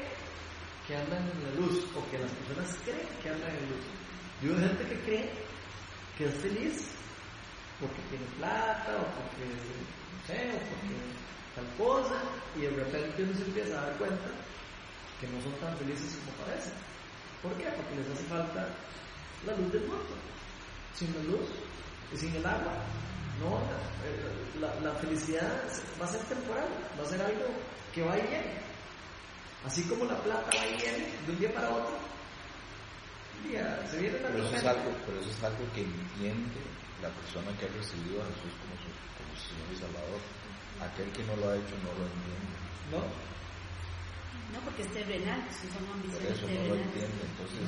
que 0.87 0.97
andan 0.97 1.29
en 1.31 1.43
la 1.45 1.61
luz, 1.61 1.85
o 1.97 2.11
que 2.11 2.19
las 2.19 2.31
personas 2.31 2.77
creen 2.85 3.09
que 3.23 3.31
andan 3.31 3.51
en 3.51 3.69
luz. 3.71 3.85
Yo 4.43 4.55
veo 4.55 4.69
gente 4.69 4.85
que 4.87 5.01
cree 5.01 5.31
que 6.17 6.25
es 6.27 6.35
feliz 6.35 6.91
porque 7.81 8.01
tiene 8.09 8.27
plata, 8.39 8.97
o 8.97 9.07
porque, 9.19 9.45
no 9.45 10.27
sé, 10.27 10.51
o 10.55 10.59
porque 10.71 10.95
tal 11.55 11.69
cosa, 11.77 12.23
y 12.57 12.61
de 12.61 12.71
repente 12.71 13.23
uno 13.23 13.35
se 13.35 13.43
empieza 13.43 13.79
a 13.79 13.87
dar 13.87 13.99
cuenta 13.99 14.29
que 15.21 15.27
no 15.29 15.41
son 15.43 15.53
tan 15.61 15.77
felices 15.79 16.19
como 16.21 16.47
parecen. 16.47 16.73
¿Por 17.43 17.53
qué? 17.57 17.65
Porque 17.65 17.97
les 17.97 18.11
hace 18.11 18.25
falta 18.25 18.69
la 19.47 19.57
luz 19.57 19.73
del 19.73 19.83
mundo. 19.83 20.15
Sin 20.95 21.13
la 21.15 21.23
luz 21.25 21.49
y 22.13 22.17
sin 22.17 22.35
el 22.37 22.47
agua, 22.47 22.73
no, 23.41 23.59
eh, 24.05 24.61
la, 24.61 24.75
la 24.81 24.95
felicidad 24.97 25.65
va 26.01 26.07
a 26.07 26.09
ser 26.09 26.21
temporal, 26.23 26.69
va 26.99 27.03
a 27.03 27.09
ser 27.09 27.21
algo 27.21 27.45
que 27.93 28.03
va 28.03 28.19
y 28.19 28.23
viene. 28.23 28.76
Así 29.67 29.83
como 29.85 30.05
la 30.05 30.17
plata 30.23 30.47
va 30.47 30.67
y 30.67 30.77
viene 30.79 31.11
de 31.27 31.33
un 31.33 31.39
día 31.39 31.53
para 31.53 31.69
otro, 31.75 31.99
un 31.99 33.51
día 33.51 33.83
se 33.91 33.99
viene 33.99 34.21
la 34.21 34.29
Pero 34.29 34.47
eso, 34.47 34.57
es 34.57 34.65
algo, 34.65 34.91
pero 35.05 35.21
eso 35.21 35.31
es 35.31 35.43
algo 35.43 35.65
que 35.75 35.83
entiende 35.83 36.63
la 37.03 37.11
persona 37.11 37.51
que 37.59 37.67
ha 37.67 37.73
recibido 37.75 38.23
a 38.23 38.27
Jesús 38.31 38.55
como 38.63 38.75
su, 38.79 38.91
como 39.19 39.31
su 39.35 39.45
Señor 39.51 39.69
y 39.75 39.77
Salvador. 39.77 40.21
Aquel 40.79 41.11
que 41.11 41.25
no 41.25 41.35
lo 41.37 41.51
ha 41.51 41.57
hecho 41.57 41.75
no 41.83 41.91
lo 41.99 42.05
entiende. 42.07 42.57
¿no? 42.95 43.03
No, 44.55 44.59
porque 44.63 44.83
es 44.83 44.93
terrenal, 44.95 45.43
si 45.51 45.67
son 45.75 45.83
Por 45.83 45.99
ambiciones 45.99 46.31
eso 46.39 46.47
no 46.47 46.63
lo 46.71 46.75
entiende. 46.79 47.21
Entonces, 47.27 47.67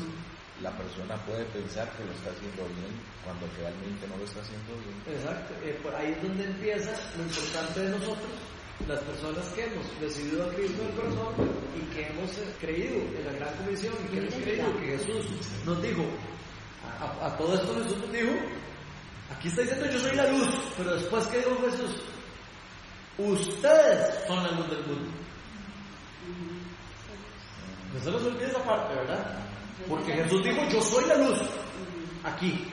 la 0.62 0.70
persona 0.78 1.16
puede 1.26 1.44
pensar 1.50 1.90
que 1.98 2.04
lo 2.04 2.12
está 2.12 2.30
haciendo 2.30 2.62
bien 2.78 2.94
cuando 3.24 3.46
realmente 3.58 4.06
no 4.06 4.16
lo 4.16 4.24
está 4.24 4.40
haciendo 4.40 4.74
bien. 4.86 4.96
Exacto, 5.18 5.54
eh, 5.66 5.74
por 5.82 5.94
ahí 5.94 6.12
es 6.12 6.22
donde 6.22 6.44
empieza 6.46 6.94
lo 7.16 7.22
importante 7.22 7.80
de 7.80 7.90
nosotros, 7.90 8.30
las 8.86 9.00
personas 9.00 9.44
que 9.54 9.64
hemos 9.64 9.86
recibido 10.00 10.44
a 10.44 10.54
Cristo 10.54 10.82
en 10.82 10.88
el 10.88 10.94
corazón 10.94 11.34
y 11.76 11.94
que 11.94 12.06
hemos 12.06 12.30
eh, 12.38 12.54
creído 12.60 12.96
en 12.96 13.24
la 13.26 13.32
gran 13.32 13.54
comisión 13.56 13.94
y 14.04 14.12
que 14.12 14.18
hemos 14.20 14.34
creído 14.34 14.76
que 14.78 14.86
Jesús 14.86 15.26
nos 15.66 15.82
dijo, 15.82 16.04
a, 17.00 17.26
a- 17.26 17.36
todo 17.36 17.54
esto 17.54 17.74
Jesús 17.82 17.98
nos 17.98 18.12
dijo, 18.12 18.32
aquí 19.36 19.48
está 19.48 19.62
diciendo 19.62 19.86
yo 19.90 19.98
soy 20.00 20.16
la 20.16 20.26
luz, 20.32 20.48
pero 20.76 20.94
después 20.94 21.26
que 21.26 21.38
dijo 21.38 21.56
Jesús, 21.70 22.02
ustedes 23.18 24.26
son 24.26 24.42
la 24.42 24.50
luz 24.52 24.70
del 24.70 24.86
mundo. 24.86 25.10
No 27.92 28.00
se 28.00 28.10
nos 28.10 28.22
olvide 28.22 28.46
esa 28.46 28.62
parte, 28.64 28.94
¿verdad? 28.94 29.38
Porque 29.88 30.12
Jesús 30.12 30.44
dijo, 30.44 30.62
yo 30.70 30.80
soy 30.82 31.04
la 31.06 31.16
luz, 31.16 31.38
aquí. 32.24 32.64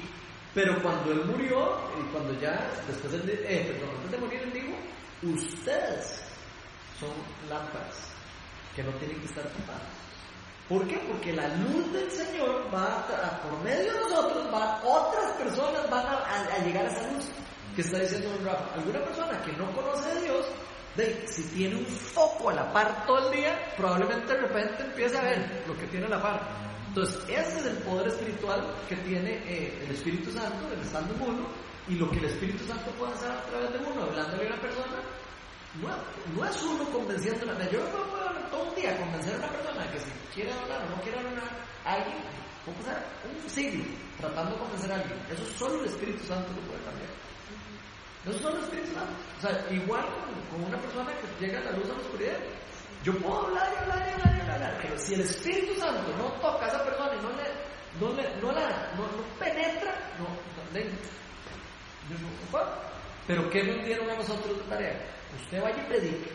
Pero 0.53 0.81
cuando 0.81 1.11
Él 1.11 1.25
murió, 1.25 1.77
y 1.99 2.11
cuando 2.13 2.33
ya, 2.39 2.71
después 2.87 3.13
eh, 3.13 3.71
perdón, 3.73 3.95
antes 3.97 4.11
de 4.11 4.17
morir, 4.19 4.41
Él 4.43 4.53
dijo, 4.53 4.64
ustedes 5.33 6.21
son 6.99 7.09
lámparas 7.49 7.95
que 8.75 8.83
no 8.83 8.91
tienen 8.93 9.19
que 9.19 9.25
estar 9.27 9.43
tapadas. 9.43 9.81
¿Por 10.67 10.87
qué? 10.87 10.97
Porque 11.07 11.31
la 11.33 11.47
luz 11.57 11.91
del 11.93 12.09
Señor 12.11 12.67
va 12.73 12.99
a, 13.01 13.41
por 13.41 13.61
medio 13.61 13.93
de 13.93 13.99
nosotros, 13.99 14.47
va, 14.53 14.81
otras 14.83 15.31
personas 15.33 15.87
van 15.89 16.05
a, 16.07 16.13
a- 16.13 16.55
a 16.55 16.59
llegar 16.59 16.85
a 16.85 16.91
esa 16.91 17.11
luz 17.11 17.25
que 17.75 17.81
está 17.81 17.99
diciendo 17.99 18.29
un 18.37 18.45
Rafa. 18.45 18.73
Alguna 18.73 19.03
persona 19.03 19.41
que 19.43 19.51
no 19.53 19.71
conoce 19.75 20.09
a 20.11 20.15
Dios, 20.21 20.45
de, 20.95 21.27
si 21.27 21.43
tiene 21.49 21.75
un 21.75 21.85
foco 21.85 22.49
a 22.49 22.53
la 22.53 22.73
par 22.73 23.05
todo 23.05 23.29
el 23.29 23.37
día, 23.37 23.73
probablemente 23.77 24.33
de 24.33 24.41
repente 24.41 24.83
empiece 24.83 25.17
a 25.17 25.21
ver 25.21 25.63
lo 25.67 25.77
que 25.77 25.85
tiene 25.87 26.07
a 26.07 26.09
la 26.09 26.21
par. 26.21 26.41
Entonces, 26.87 27.17
ese 27.27 27.59
es 27.59 27.65
el 27.65 27.77
poder 27.79 28.07
espiritual 28.07 28.65
que 28.89 28.95
tiene 28.95 29.33
eh, 29.45 29.83
el 29.85 29.91
Espíritu 29.93 30.31
Santo, 30.31 30.71
el 30.73 30.79
estando 30.79 31.13
en 31.13 31.21
uno, 31.21 31.47
y 31.87 31.95
lo 31.95 32.09
que 32.09 32.17
el 32.17 32.25
Espíritu 32.25 32.65
Santo 32.65 32.91
puede 32.91 33.13
hacer 33.13 33.31
a 33.31 33.41
través 33.43 33.71
de 33.73 33.79
uno, 33.79 34.03
hablándole 34.03 34.43
a 34.43 34.53
una 34.53 34.61
persona, 34.61 34.97
no, 35.81 35.89
no 36.35 36.45
es 36.45 36.63
uno 36.63 36.85
convenciendo 36.85 37.51
a 37.51 37.69
Yo 37.69 37.79
no 37.79 38.03
puedo 38.09 38.27
hablar 38.27 38.49
todo 38.49 38.63
un 38.69 38.75
día 38.75 38.97
convencer 38.97 39.35
a 39.35 39.37
una 39.37 39.49
persona 39.49 39.91
que 39.91 39.99
si 39.99 40.09
quiere 40.33 40.53
hablar 40.53 40.81
o 40.85 40.95
no 40.95 41.01
quiere 41.01 41.19
hablar 41.19 41.43
a 41.83 41.93
alguien, 41.93 42.17
puedo 42.63 42.77
pasar 42.79 43.05
un 43.23 43.49
siglo 43.49 43.83
tratando 44.19 44.51
de 44.55 44.61
convencer 44.61 44.91
a 44.91 44.95
alguien. 44.95 45.19
Eso 45.29 45.45
solo 45.57 45.79
el 45.81 45.85
Espíritu 45.85 46.23
Santo 46.25 46.49
lo 46.53 46.61
puede 46.61 46.81
cambiar. 46.83 47.09
Eso 48.25 48.39
solo 48.39 48.57
el 48.57 48.63
Espíritu 48.63 48.93
Santo. 48.93 49.13
O 49.37 49.41
sea, 49.41 49.67
igual 49.71 50.05
con, 50.05 50.57
con 50.57 50.67
una 50.67 50.81
persona 50.81 51.11
que 51.13 51.45
llega 51.45 51.59
a 51.59 51.63
la 51.65 51.71
luz 51.77 51.85
a 51.89 51.93
la 51.93 51.99
oscuridad. 51.99 52.37
Yo 53.03 53.13
puedo 53.19 53.45
hablar 53.45 53.69
y 53.71 53.83
hablar 53.83 54.07
y 54.07 54.11
hablar 54.13 54.35
y 54.35 54.49
hablar, 54.49 54.79
pero 54.81 54.97
si 54.97 55.13
el 55.13 55.21
Espíritu 55.21 55.79
Santo 55.79 56.09
no 56.17 56.31
toca 56.41 56.65
a 56.65 56.69
esa 56.69 56.83
persona 56.83 57.11
y 57.13 57.21
no 57.21 57.29
le, 57.29 57.43
no 57.99 58.13
le, 58.19 58.41
no 58.41 58.51
la, 58.51 58.93
no, 58.97 59.03
no 59.03 59.23
penetra, 59.37 59.93
no, 60.17 60.25
no, 60.25 60.65
yo 62.09 62.17
puedo. 62.51 62.65
Pero 63.27 63.49
¿qué 63.49 63.63
nos 63.63 63.83
dieron 63.85 64.09
a 64.09 64.15
nosotros 64.15 64.57
de 64.57 64.63
tarea? 64.65 65.05
Usted 65.43 65.61
vaya 65.61 65.81
y 65.83 65.87
predique. 65.87 66.31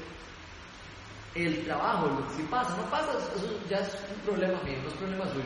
El 1.34 1.64
trabajo, 1.64 2.06
lo- 2.08 2.28
si 2.36 2.42
pasa, 2.44 2.76
no 2.76 2.90
pasa, 2.90 3.12
eso 3.36 3.60
ya 3.68 3.78
es 3.78 3.94
un 4.14 4.20
problema 4.22 4.60
mío, 4.62 4.78
no 4.82 4.88
es 4.88 4.94
problema 4.94 5.24
suyo. 5.28 5.44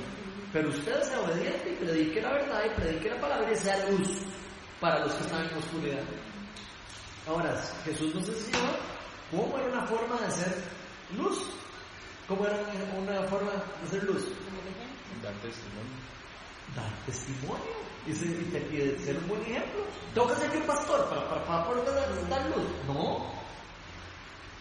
Pero 0.52 0.68
usted 0.70 1.02
sea 1.02 1.20
obediente 1.20 1.72
y 1.72 1.84
predique 1.84 2.22
la 2.22 2.32
verdad 2.32 2.62
y 2.64 2.80
predique 2.80 3.10
la 3.10 3.20
palabra 3.20 3.52
y 3.52 3.56
sea 3.56 3.88
luz 3.90 4.22
para 4.80 5.00
los 5.00 5.12
que 5.14 5.24
están 5.24 5.44
en 5.46 5.58
oscuridad. 5.58 6.02
Ahora, 7.26 7.54
Jesús 7.84 8.14
nos 8.14 8.28
enseñó 8.28 8.70
cómo 9.30 9.58
era 9.58 9.68
una 9.68 9.86
forma 9.86 10.16
de 10.20 10.30
ser 10.30 10.54
luz. 11.16 11.38
¿Cómo 12.28 12.46
era 12.46 12.56
una 12.96 13.22
forma 13.28 13.52
de 13.82 13.88
ser 13.88 14.04
luz? 14.04 14.24
Dar 15.22 15.34
testimonio. 15.42 15.92
Dar 16.74 17.04
testimonio 17.06 17.74
y, 18.06 18.12
ser- 18.12 18.40
y 18.40 18.44
te- 18.46 18.68
y 18.72 18.76
de 18.78 18.98
ser 18.98 19.18
un 19.18 19.28
buen 19.28 19.42
ejemplo. 19.42 19.84
¿Tengo 20.14 20.28
que 20.28 20.34
ser 20.36 20.52
yo 20.52 20.66
pastor 20.66 21.08
para, 21.08 21.28
para, 21.28 21.44
para 21.46 21.64
poder 21.66 21.84
dar- 21.84 22.28
dar 22.28 22.46
luz? 22.56 22.66
No. 22.86 23.32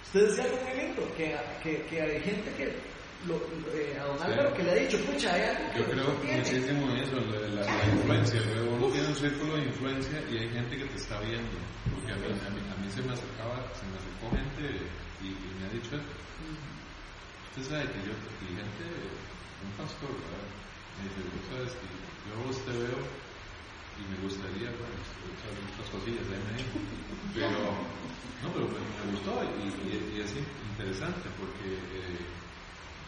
Usted 0.04 0.28
decía 0.28 0.44
algo 0.46 0.58
muy 0.64 0.74
lindo, 0.82 1.14
que, 1.16 1.36
que, 1.64 1.86
que 1.88 2.02
hay 2.02 2.22
gente 2.22 2.54
que, 2.54 2.94
lo, 3.26 3.36
eh, 3.74 3.98
a 4.00 4.04
don 4.06 4.18
Sí. 4.20 4.24
Álvaro, 4.26 4.54
que 4.54 4.64
le 4.64 4.72
ha 4.72 4.76
dicho, 4.76 4.98
pucha, 5.06 5.34
hay 5.34 5.42
algo 5.42 5.72
que 5.74 5.80
Yo 5.80 5.86
creo 5.86 6.12
tiene. 6.22 6.38
muchísimo 6.40 6.90
en 6.92 6.98
eso, 6.98 7.16
la, 7.16 7.62
la 7.66 7.86
influencia. 7.94 8.42
Luego 8.54 8.76
uno 8.76 8.88
tiene 8.92 9.08
un 9.08 9.16
círculo 9.16 9.56
de 9.56 9.64
influencia 9.64 10.22
y 10.30 10.38
hay 10.38 10.50
gente 10.50 10.78
que 10.78 10.86
te 10.86 10.96
está 10.98 11.20
viendo. 11.22 11.58
Porque 11.96 12.12
a 12.12 12.16
mí, 12.18 12.26
a 12.28 12.50
mí, 12.52 12.62
a 12.70 12.76
mí 12.82 12.92
se 12.92 13.02
me 13.02 13.14
acercaba, 13.14 13.74
se 13.74 13.86
me 13.88 13.98
acercó 13.98 14.30
gente 14.36 14.86
y, 15.22 15.28
y 15.28 15.56
me 15.60 15.66
ha 15.66 15.70
dicho, 15.70 15.96
usted 17.50 17.64
sabe 17.64 17.86
que 17.92 18.00
yo, 18.06 18.14
y 18.42 18.48
gente, 18.56 18.84
un 19.64 19.72
pastor, 19.78 20.10
¿verdad? 20.12 20.63
Me 21.00 21.10
vos 21.10 21.46
sabes 21.50 21.74
que 21.76 21.88
yo 22.30 22.38
a 22.38 22.66
te 22.66 22.72
veo 22.72 23.00
y 23.98 24.04
me 24.10 24.18
gustaría, 24.22 24.70
bueno, 24.72 24.96
muchas, 25.26 25.54
muchas 25.62 25.90
cosillas, 25.90 26.26
me 26.28 26.54
dijo. 26.58 26.80
Pero, 27.34 27.74
no, 28.42 28.54
pero 28.54 28.68
pues 28.70 28.84
me 28.84 29.12
gustó 29.12 29.44
y, 29.44 30.20
es 30.22 30.34
interesante 30.72 31.30
porque 31.40 31.74
eh, 31.74 32.18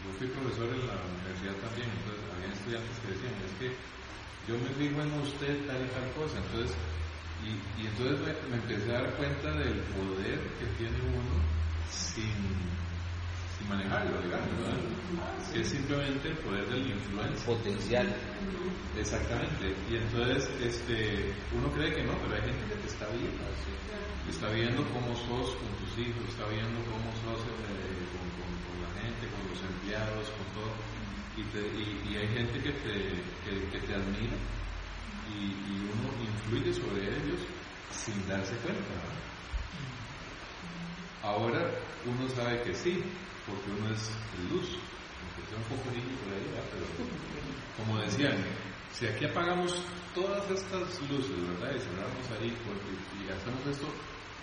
yo 0.04 0.12
fui 0.18 0.28
profesor 0.28 0.68
en 0.74 0.86
la 0.86 0.98
universidad 1.06 1.54
también, 1.62 1.90
entonces 1.90 2.24
había 2.34 2.52
estudiantes 2.52 2.98
que 2.98 3.08
decían, 3.08 3.34
es 3.44 3.52
que 3.58 3.76
yo 4.46 4.54
me 4.58 4.70
fijo 4.74 5.02
en 5.02 5.12
usted 5.20 5.66
tal 5.66 5.84
y 5.84 5.88
tal 5.88 6.12
cosa, 6.14 6.38
entonces, 6.38 6.76
y, 7.42 7.86
entonces 7.86 8.36
me 8.50 8.56
empecé 8.56 8.90
a 8.90 9.02
dar 9.02 9.16
cuenta 9.16 9.52
del 9.52 9.80
poder 9.94 10.38
que 10.58 10.66
tiene 10.78 10.98
uno 11.02 11.42
sin, 11.90 12.85
sin 13.58 13.68
manejarlo, 13.68 14.20
digamos, 14.22 14.48
¿verdad? 14.58 14.80
que 15.52 15.60
es 15.60 15.68
simplemente 15.68 16.28
el 16.28 16.38
poder 16.38 16.66
de 16.68 16.78
la 16.78 16.88
influencia. 16.94 17.46
Potencial. 17.46 18.14
Exactamente. 18.96 19.74
Y 19.90 19.96
entonces 19.96 20.48
este, 20.60 21.34
uno 21.54 21.70
cree 21.72 21.94
que 21.94 22.02
no, 22.04 22.12
pero 22.22 22.34
hay 22.34 22.50
gente 22.50 22.64
que 22.74 22.80
te 22.80 22.86
está 22.86 23.06
viendo. 23.10 23.44
Está 24.28 24.50
viendo 24.50 24.82
cómo 24.92 25.14
sos 25.14 25.54
con 25.56 25.68
tus 25.78 25.98
hijos, 25.98 26.24
está 26.28 26.46
viendo 26.48 26.80
cómo 26.90 27.12
sos 27.22 27.40
eh, 27.46 28.08
con, 28.10 28.26
con- 28.34 28.56
con 28.66 28.82
la 28.82 28.90
gente, 29.00 29.28
con 29.30 29.48
los 29.48 29.62
empleados, 29.62 30.30
con 30.30 30.46
todo. 30.54 30.74
Y, 31.36 31.44
te- 31.44 31.68
y- 31.78 32.12
y 32.12 32.16
hay 32.16 32.28
gente 32.28 32.58
que 32.60 32.72
te, 32.72 32.92
que, 33.44 33.68
que 33.70 33.86
te 33.86 33.94
admira 33.94 34.36
y, 35.28 35.76
y 35.76 35.80
uno 35.84 36.10
influye 36.22 36.72
sobre 36.72 37.06
ellos 37.06 37.46
sin 37.90 38.26
darse 38.26 38.56
cuenta. 38.56 38.82
¿verdad? 38.82 39.14
Ahora 41.22 41.70
uno 42.06 42.28
sabe 42.28 42.62
que 42.62 42.74
sí, 42.74 43.02
porque 43.46 43.70
uno 43.70 43.94
es 43.94 44.10
luz. 44.50 44.76
Aunque 45.22 45.42
sea 45.48 45.58
un 45.58 45.68
poco 45.70 45.90
niño 45.90 46.14
por 46.22 46.34
ahí, 46.34 46.44
¿verdad? 46.50 46.66
pero 46.70 46.86
como 47.76 48.00
decían, 48.00 48.36
si 48.92 49.06
aquí 49.06 49.24
apagamos 49.26 49.74
todas 50.14 50.50
estas 50.50 51.00
luces, 51.08 51.36
¿verdad? 51.48 51.76
Y 51.76 51.80
cerramos 51.80 52.24
ahí 52.38 52.50
porque, 52.64 52.90
y 53.20 53.30
hacemos 53.30 53.64
esto 53.66 53.88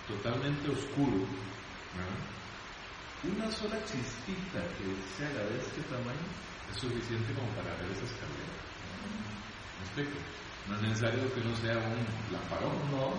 totalmente 0.08 0.70
oscuro, 0.70 1.26
¿verdad? 1.93 2.22
Una 3.24 3.49
sola 3.51 3.80
chispita 3.86 4.60
que 4.78 4.86
se 5.16 5.26
haga 5.26 5.47
de 5.47 5.58
este 5.58 5.82
tamaño 5.84 6.28
es 6.70 6.78
suficiente 6.78 7.34
como 7.34 7.47
para 7.56 7.74
ver 7.80 7.91
esa 7.91 8.04
escalera. 8.04 8.54
¿Me 9.80 9.86
explico? 9.86 10.20
No 10.68 10.76
es 10.76 10.82
necesario 10.82 11.34
que 11.34 11.41
uno 11.41 11.56
sea 11.58 11.78
un 11.78 12.04
lamparón. 12.32 12.76
No. 12.91 13.16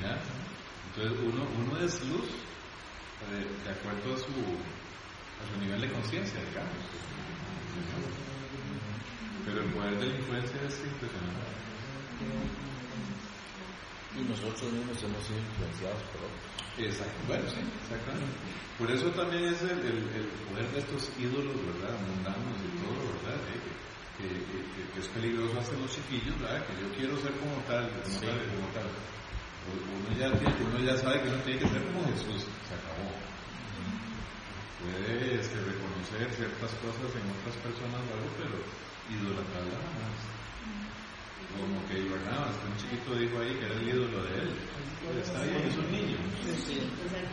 ¿ya? 0.00 0.18
Entonces 0.88 1.18
uno, 1.22 1.46
uno 1.58 1.78
es 1.84 2.04
luz 2.06 2.30
eh, 3.30 3.46
de 3.64 3.70
acuerdo 3.70 4.14
a 4.14 4.18
su, 4.18 4.32
a 5.40 5.54
su 5.54 5.60
nivel 5.60 5.80
de 5.80 5.90
conciencia, 5.92 6.40
digamos. 6.44 6.76
Pero 9.44 9.62
el 9.62 9.72
poder 9.72 9.98
de 9.98 10.06
la 10.06 10.16
influencia 10.16 10.60
es 10.68 10.76
impresionante. 10.84 11.48
Y 14.16 14.20
nosotros 14.26 14.72
mismos 14.72 14.98
hemos 15.02 15.22
sido 15.24 15.38
influenciados 15.38 16.02
por 16.12 16.20
otros. 16.28 16.50
Exacto, 16.78 17.18
bueno, 17.26 17.44
sí, 17.48 17.60
exactamente. 17.82 18.36
Por 18.78 18.90
eso 18.90 19.06
también 19.12 19.44
es 19.44 19.60
el, 19.62 19.78
el- 19.80 20.08
el 20.16 20.26
poder 20.48 20.66
de 20.72 20.78
estos 20.80 21.10
ídolos, 21.18 21.56
¿verdad? 21.66 21.94
Mundanos 22.00 22.56
y 22.64 22.70
todo, 22.80 23.00
¿verdad? 23.22 23.38
Que, 23.46 23.54
que, 24.20 24.28
que- 24.44 24.64
que- 24.74 24.86
que 24.92 25.00
es 25.00 25.08
peligroso 25.08 25.58
hacer 25.60 25.78
los 25.78 25.92
chiquillos, 25.94 26.36
¿verdad? 26.40 26.64
Que 26.66 26.74
yo 26.82 26.88
quiero 26.96 27.16
ser 27.20 27.32
como 27.38 27.56
tal, 27.68 27.88
como 28.02 28.18
tal, 28.20 28.38
como 28.50 28.68
tal. 28.74 28.88
Uno 29.70 30.10
ya, 30.18 30.28
tiene- 30.38 30.64
uno 30.68 30.78
ya 30.80 30.96
sabe 30.96 31.22
que 31.22 31.28
uno 31.28 31.38
tiene 31.44 31.58
que 31.60 31.68
ser 31.68 31.82
como 31.92 32.04
Jesús, 32.10 32.42
se 32.66 32.74
acabó. 32.74 33.08
Puede 34.80 35.36
este, 35.36 35.60
reconocer 35.60 36.24
ciertas 36.32 36.72
cosas 36.80 37.12
en 37.12 37.28
otras 37.36 37.56
personas 37.60 38.00
o 38.00 38.10
algo, 38.16 38.32
pero 38.40 38.56
idolatrarla 39.12 39.76
jamás. 39.76 40.20
Como 41.52 41.84
que 41.84 42.00
Ibarnaba, 42.00 42.48
un 42.48 42.76
chiquito 42.80 43.12
dijo 43.12 43.40
ahí 43.40 43.52
que 43.60 43.66
era 43.66 43.74
el 43.74 43.88
ídolo 43.88 44.24
de 44.24 44.40
él. 44.40 44.50
Está 45.20 45.42
bien, 45.42 45.68
es 45.68 45.76
un 45.76 45.90
niño. 45.92 46.16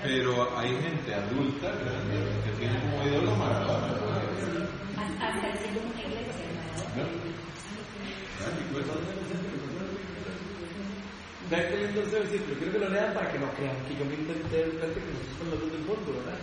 Pero 0.03 0.57
hay 0.57 0.75
gente 0.75 1.13
adulta 1.13 1.71
que 1.71 2.51
tiene 2.59 2.81
como 2.81 3.07
ídolo 3.07 3.35
Maradona. 3.35 3.95
Hasta 4.97 5.47
el 5.47 5.57
cielo 5.57 5.79
una 5.87 6.01
iglesia, 6.03 6.51
¿verdad? 6.95 7.07
Y 8.59 8.73
Vean 11.49 11.63
qué 11.69 11.77
lindo 11.77 12.01
ese 12.01 12.19
versículo. 12.19 12.57
Quiero 12.57 12.73
que 12.73 12.79
lo 12.79 12.89
lean 12.89 13.13
para 13.13 13.31
que 13.31 13.39
no 13.39 13.49
crean 13.53 13.77
que 13.87 13.95
yo 13.95 14.03
me 14.03 14.15
inventé 14.15 14.57
de 14.57 14.65
repente 14.65 14.99
que 14.99 15.11
nosotros 15.15 15.37
somos 15.37 15.53
la 15.53 15.59
luz 15.61 15.71
del 15.71 15.85
mundo, 15.87 16.11
¿verdad? 16.11 16.39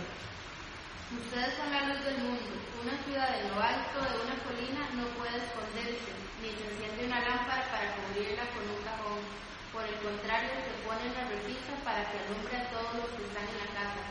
Ustedes 1.13 1.53
son 1.53 1.69
la 1.69 1.85
luz 1.85 2.01
del 2.01 2.17
mundo. 2.17 2.49
Una 2.81 2.97
ciudad 3.05 3.29
en 3.37 3.45
lo 3.53 3.61
alto 3.61 3.97
de 4.01 4.25
una 4.25 4.37
colina 4.41 4.81
no 4.97 5.05
puede 5.13 5.37
esconderse, 5.37 6.09
ni 6.41 6.49
se 6.49 6.65
enciende 6.65 7.05
una 7.05 7.21
lámpara 7.21 7.61
para 7.69 7.93
cubrirla 7.93 8.41
con 8.57 8.65
un 8.65 8.81
cajón. 8.81 9.21
Por 9.69 9.85
el 9.85 9.97
contrario, 10.01 10.49
se 10.65 10.73
pone 10.81 11.05
en 11.05 11.13
la 11.13 11.29
repisa 11.29 11.77
para 11.85 12.01
que 12.09 12.25
alumbre 12.25 12.57
a 12.57 12.69
todos 12.73 12.89
los 12.97 13.09
que 13.13 13.21
están 13.21 13.45
en 13.45 13.59
la 13.61 13.69
casa. 13.77 14.01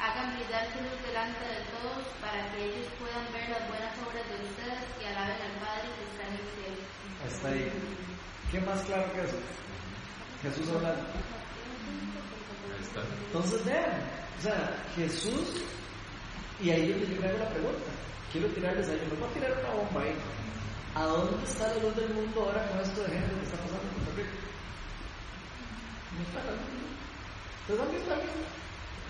Hagan 0.00 0.34
brillar 0.34 0.64
su 0.74 0.78
luz 0.82 0.98
delante 1.06 1.44
de 1.46 1.62
todos 1.70 2.02
para 2.18 2.40
que 2.50 2.58
ellos 2.66 2.88
puedan 2.98 3.26
ver 3.30 3.46
las 3.46 3.64
buenas 3.70 3.94
obras 4.02 4.26
de 4.26 4.36
ustedes 4.42 4.80
y 4.98 5.02
alaben 5.06 5.38
al 5.38 5.56
Padre 5.62 5.86
que 5.86 6.02
está 6.08 6.22
en 6.26 6.34
el 6.34 6.46
cielo. 6.50 6.82
Hasta 7.22 7.46
ahí. 7.46 7.70
¿Qué 8.50 8.58
más 8.66 8.80
claro 8.90 9.06
que 9.12 9.22
eso? 9.22 9.38
Jesús 10.42 10.66
hablando. 10.74 11.04
Ahí 12.74 12.82
está. 12.82 13.00
Entonces 13.06 13.64
vean, 13.64 14.02
o 14.38 14.42
sea, 14.42 14.58
Jesús, 14.96 15.62
y 16.62 16.70
ahí 16.70 16.88
yo 16.88 16.96
les 16.96 17.24
hago 17.24 17.38
la 17.38 17.50
pregunta, 17.50 17.90
quiero 18.32 18.48
tirarles 18.48 18.88
ahí, 18.88 19.00
me 19.08 19.16
voy 19.18 19.28
a 19.28 19.32
tirar 19.32 19.52
una 19.58 19.70
bomba 19.70 20.02
ahí. 20.02 20.14
¿A 20.94 21.04
dónde 21.06 21.44
está 21.44 21.68
la 21.68 21.82
luz 21.82 21.94
del 21.96 22.14
mundo 22.14 22.42
ahora 22.42 22.66
con 22.68 22.80
esto 22.80 23.00
de 23.02 23.08
género 23.08 23.36
que 23.38 23.44
está 23.44 23.56
pasando 23.58 23.86
en 23.86 23.94
Costa 23.94 24.12
Rica? 24.16 24.36
No 26.16 26.22
está 26.26 26.38
la 26.44 26.50
luz 26.50 26.66
mundo. 26.66 26.90
¿Ustedes 27.60 27.80
han 27.80 27.90
visto 27.94 28.10
algo? 28.12 28.32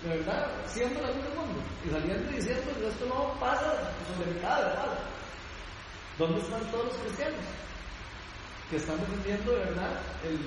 De 0.01 0.09
verdad, 0.09 0.51
siendo 0.67 1.01
la 1.01 1.11
luz 1.11 1.23
del 1.25 1.35
mundo. 1.35 1.59
Y 1.85 1.89
saliendo 1.89 2.31
diciendo 2.31 2.71
que 2.77 2.87
esto 2.87 3.05
no 3.07 3.39
pasa 3.39 3.91
sobre 4.05 4.31
mi 4.31 4.39
¿verdad? 4.39 4.99
¿Dónde 6.17 6.39
están 6.39 6.71
todos 6.71 6.85
los 6.85 6.97
cristianos? 6.97 7.45
que 8.71 8.77
están 8.77 8.97
defendiendo 9.01 9.51
de 9.51 9.59
verdad 9.65 9.99
el, 10.23 10.39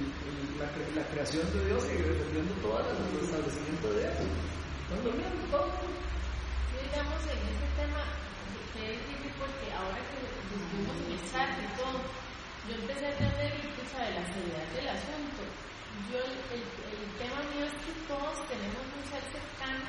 la, 0.59 0.65
la 0.97 1.07
creación 1.09 1.45
de 1.53 1.67
Dios 1.67 1.85
y 1.85 2.01
defendiendo 2.01 2.55
todo 2.63 2.81
el 2.81 3.23
establecimiento 3.23 3.93
de 3.93 4.01
Dios. 4.01 4.15
Están 4.89 5.05
durmiendo 5.05 5.45
todos. 5.51 5.69
Digamos, 6.85 7.21
en 7.27 7.41
este 7.53 7.69
tema, 7.81 8.03
que 8.75 8.83
es 8.95 8.99
difícil 9.09 9.33
porque 9.41 9.67
ahora 9.73 9.99
que 10.11 10.19
estuvimos 10.25 10.97
en 11.05 11.11
el 11.17 11.23
chat 11.31 11.51
y 11.59 11.67
todo, 11.81 11.99
yo 12.69 12.73
empecé 12.81 13.07
a 13.07 13.13
entender 13.17 13.53
de 13.95 14.11
la 14.15 14.25
seriedad 14.27 14.67
del 14.75 14.89
asunto. 14.89 15.43
Yo, 16.11 16.19
el, 16.19 16.35
el, 16.59 16.63
el 16.67 17.07
tema 17.19 17.39
mío 17.55 17.65
es 17.67 17.77
que 17.87 17.93
todos 18.11 18.35
tenemos 18.51 18.83
un 18.83 19.03
ser 19.07 19.23
cercano. 19.31 19.87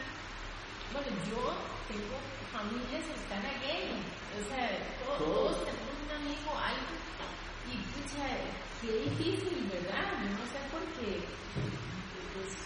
Bueno, 0.93 1.09
yo 1.25 1.41
tengo 1.89 2.15
familias 2.53 3.01
cercanas 3.09 3.55
gay. 3.65 3.97
O 4.37 4.41
sea, 4.45 4.69
to- 5.01 5.17
Todos. 5.17 5.57
todos 5.57 5.65
tenemos 5.65 5.95
un 6.05 6.11
amigo, 6.21 6.49
algo. 6.53 6.93
Y 7.65 7.73
pucha, 7.97 8.25
qué 8.81 9.09
difícil, 9.09 9.65
¿verdad? 9.73 10.05
Yo 10.21 10.29
no 10.37 10.45
sé 10.53 10.59
por 10.69 10.85
qué. 11.01 11.25
Pues, 12.37 12.53
es 12.53 12.64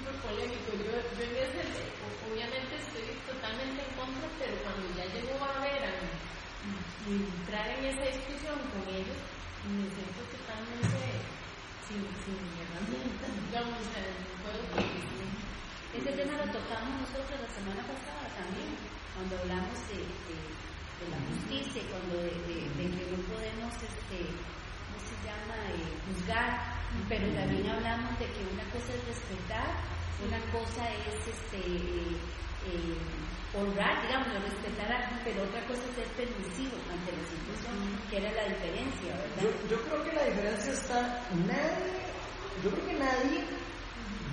súper 0.00 0.20
polémico. 0.22 0.72
Yo, 0.72 0.92
yo 1.16 1.24
en 1.24 1.36
ese, 1.36 1.60
o- 2.02 2.30
obviamente 2.30 2.76
estoy 2.76 3.20
totalmente 3.26 3.82
en 3.88 3.94
contra, 3.96 4.28
pero 4.38 4.62
cuando 4.62 4.96
ya 4.96 5.04
llegó 5.06 5.42
a 5.44 5.60
ver 5.60 5.84
a 5.84 6.20
entrar 7.06 7.68
en 7.78 7.84
esa 7.84 8.04
discusión 8.04 8.58
con 8.70 8.88
ellos, 8.88 9.18
me 9.64 9.90
siento 9.90 10.22
totalmente 10.24 10.98
sin, 11.86 12.16
sin 12.24 12.58
herramientas, 12.58 13.30
digamos, 13.46 13.86
o 13.86 13.90
sea. 13.92 14.26
Ese 15.92 16.12
tema 16.12 16.46
lo 16.46 16.52
tocamos 16.52 17.00
nosotros 17.00 17.40
la 17.40 17.48
semana 17.48 17.86
pasada 17.86 18.32
también, 18.34 18.78
cuando 19.12 19.38
hablamos 19.38 19.86
de, 19.88 19.96
de- 19.96 20.56
de 20.98 21.08
la 21.08 21.18
justicia, 21.26 21.82
cuando 21.90 22.18
de, 22.22 22.30
de- 22.30 22.74
de 22.76 22.90
que 22.96 23.10
no 23.10 23.18
podemos, 23.26 23.74
este, 23.82 24.44
¿cómo 24.44 24.59
se 25.20 25.28
llama?, 25.28 25.56
Eh, 25.70 25.86
juzgar, 26.06 26.50
pero 27.08 27.26
también 27.30 27.68
hablamos 27.70 28.18
de 28.18 28.26
que 28.26 28.42
una 28.42 28.64
cosa 28.74 28.90
es 28.90 29.02
respetar, 29.06 29.70
una 30.26 30.40
cosa 30.50 30.82
es 31.06 31.14
este, 31.30 31.62
eh, 31.62 32.18
eh, 32.66 32.98
honrar, 33.54 34.02
digamos, 34.02 34.34
respetar 34.42 34.90
a 34.90 34.96
alguien, 34.98 35.20
pero 35.22 35.46
otra 35.46 35.62
cosa 35.70 35.78
es 35.86 35.94
ser 35.94 36.10
permisivo 36.18 36.74
ante 36.90 37.14
la 37.14 37.24
situación, 37.30 37.76
que 38.10 38.16
era 38.18 38.30
la 38.34 38.44
diferencia, 38.50 39.14
¿verdad? 39.14 39.42
Yo, 39.46 39.50
yo 39.70 39.78
creo 39.86 40.00
que 40.02 40.12
la 40.12 40.24
diferencia 40.26 40.72
está, 40.72 40.98
nadie, 41.46 42.02
yo 42.64 42.68
creo 42.74 42.86
que 42.90 42.96
nadie 42.98 43.38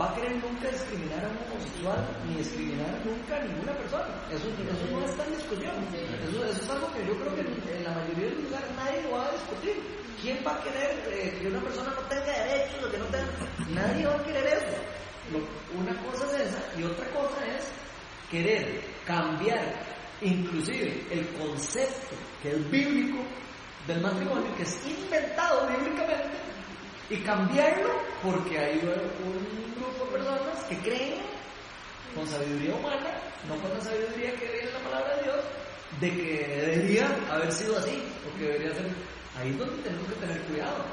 va 0.02 0.10
a 0.10 0.16
querer 0.16 0.34
nunca 0.42 0.68
discriminar 0.74 1.22
a 1.22 1.30
un 1.30 1.38
homosexual 1.46 2.02
ni 2.26 2.34
discriminar 2.42 2.94
nunca 3.06 3.38
a 3.38 3.46
ninguna 3.46 3.74
persona. 3.78 4.10
Eso, 4.34 4.50
eso 4.50 4.86
no 4.90 5.06
está 5.06 5.24
en 5.26 5.34
discusión. 5.38 5.76
Eso, 5.94 6.46
eso 6.46 6.62
es 6.66 6.70
algo 6.70 6.88
que 6.94 7.06
yo 7.06 7.14
creo 7.18 7.34
que 7.36 7.42
en, 7.42 7.78
en 7.78 7.84
la 7.86 7.94
mayoría 7.94 8.26
de 8.26 8.36
los 8.36 8.44
lugares 8.46 8.70
nadie 8.76 9.02
lo 9.06 9.12
va 9.18 9.26
a 9.26 9.32
discutir. 9.38 9.78
¿Quién 10.22 10.40
va 10.46 10.56
a 10.56 10.64
querer 10.64 10.92
eh, 11.08 11.38
que 11.40 11.48
una 11.48 11.62
persona 11.62 11.92
no 11.92 12.02
tenga 12.08 12.26
derechos 12.26 12.84
o 12.84 12.92
que 12.92 12.98
no 12.98 13.06
tenga... 13.06 13.28
Nadie 13.70 14.06
va 14.06 14.16
a 14.16 14.24
querer 14.24 14.46
eso. 14.48 14.78
Una 15.78 15.96
cosa 16.04 16.26
es 16.38 16.48
esa 16.48 16.80
y 16.80 16.84
otra 16.84 17.06
cosa 17.12 17.46
es 17.46 17.66
querer 18.32 18.82
cambiar 19.06 19.86
inclusive 20.22 21.06
el 21.12 21.28
concepto 21.34 22.16
que 22.42 22.50
es 22.52 22.72
bíblico 22.72 23.20
del 23.88 24.02
matrimonio, 24.02 24.54
que 24.56 24.64
es 24.64 24.86
inventado 24.86 25.68
bíblicamente, 25.68 26.38
y 27.10 27.18
cambiarlo 27.18 27.90
porque 28.22 28.58
hay 28.58 28.78
un 28.80 29.76
grupo 29.76 30.06
de 30.06 30.12
personas 30.12 30.64
que 30.66 30.78
creen 30.80 31.22
con 32.14 32.28
sabiduría 32.28 32.76
humana, 32.76 33.22
no 33.48 33.56
con 33.56 33.74
la 33.74 33.82
sabiduría 33.82 34.34
que 34.36 34.46
viene 34.46 34.68
en 34.68 34.74
la 34.74 34.80
palabra 34.80 35.16
de 35.16 35.24
Dios, 35.24 35.38
de 36.02 36.10
que 36.12 36.48
debería 36.48 37.18
haber 37.32 37.52
sido 37.52 37.78
así, 37.78 38.04
o 38.28 38.38
que 38.38 38.46
debería 38.46 38.74
ser. 38.74 38.92
Ahí 39.40 39.52
es 39.52 39.58
donde 39.58 39.84
tenemos 39.84 40.08
que 40.08 40.16
tener 40.16 40.42
cuidado. 40.44 40.86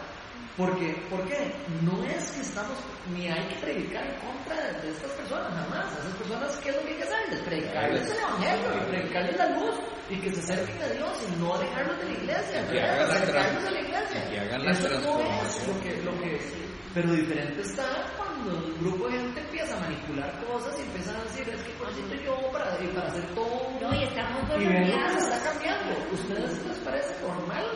Porque, 0.56 0.94
¿Por 1.10 1.26
qué? 1.26 1.52
No 1.82 2.04
es 2.04 2.30
que 2.30 2.42
estamos, 2.42 2.78
ni 3.12 3.26
hay 3.26 3.44
que 3.48 3.56
predicar 3.56 4.06
en 4.06 4.14
contra 4.20 4.54
de, 4.54 4.82
de 4.82 4.90
estas 4.92 5.10
personas, 5.12 5.52
jamás. 5.52 5.92
A 5.92 5.98
esas 5.98 6.14
personas, 6.14 6.56
¿qué 6.62 6.70
es 6.70 6.76
lo 6.76 6.82
que 6.82 6.88
hay 6.90 6.96
que 6.96 7.02
hacerles? 7.02 7.40
Predicarles 7.40 8.10
el 8.10 8.18
Evangelio 8.18 8.76
y 8.76 8.90
predicarles 8.90 9.36
la 9.36 9.48
luz 9.50 9.74
y 10.10 10.16
que 10.20 10.32
se 10.32 10.40
acerquen 10.40 10.82
a 10.82 10.86
Dios 10.94 11.26
y 11.26 11.40
no 11.40 11.54
alejarlos 11.54 11.98
de 11.98 12.04
la 12.04 12.12
iglesia. 12.12 12.62
Y 12.62 12.70
que 12.70 12.80
hagan 12.80 13.08
la 13.08 13.14
acercarlos 13.14 13.64
a 13.64 13.70
la 13.70 13.80
iglesia. 13.80 14.30
que 14.30 14.38
hagan 14.38 14.64
la 14.64 14.70
Eso 14.70 14.88
no 14.88 15.20
es 15.42 15.66
lo 15.66 15.80
que, 15.80 16.02
lo 16.02 16.20
que, 16.20 16.40
pero 16.94 17.12
diferente 17.12 17.60
está 17.60 17.84
cuando 18.16 18.56
un 18.56 18.78
grupo 18.78 19.08
de 19.08 19.18
gente 19.18 19.40
empieza 19.40 19.76
a 19.76 19.80
manipular 19.80 20.44
cosas 20.46 20.78
y 20.78 20.82
empiezan 20.82 21.16
a 21.16 21.24
decir, 21.24 21.48
es 21.48 21.62
que 21.62 21.72
por 21.72 21.88
eso 21.90 22.00
yo 22.24 22.52
para, 22.52 22.78
y 22.80 22.86
para 22.88 23.08
hacer 23.08 23.26
todo 23.34 23.72
No, 23.80 23.92
y 23.92 24.04
estamos 24.04 24.42
y 24.60 24.64
lo 24.64 24.70
que 24.70 25.10
se 25.10 25.18
está 25.18 25.50
cambiando. 25.50 25.96
¿Ustedes 26.12 26.64
les 26.64 26.78
parece 26.78 27.20
normal? 27.26 27.66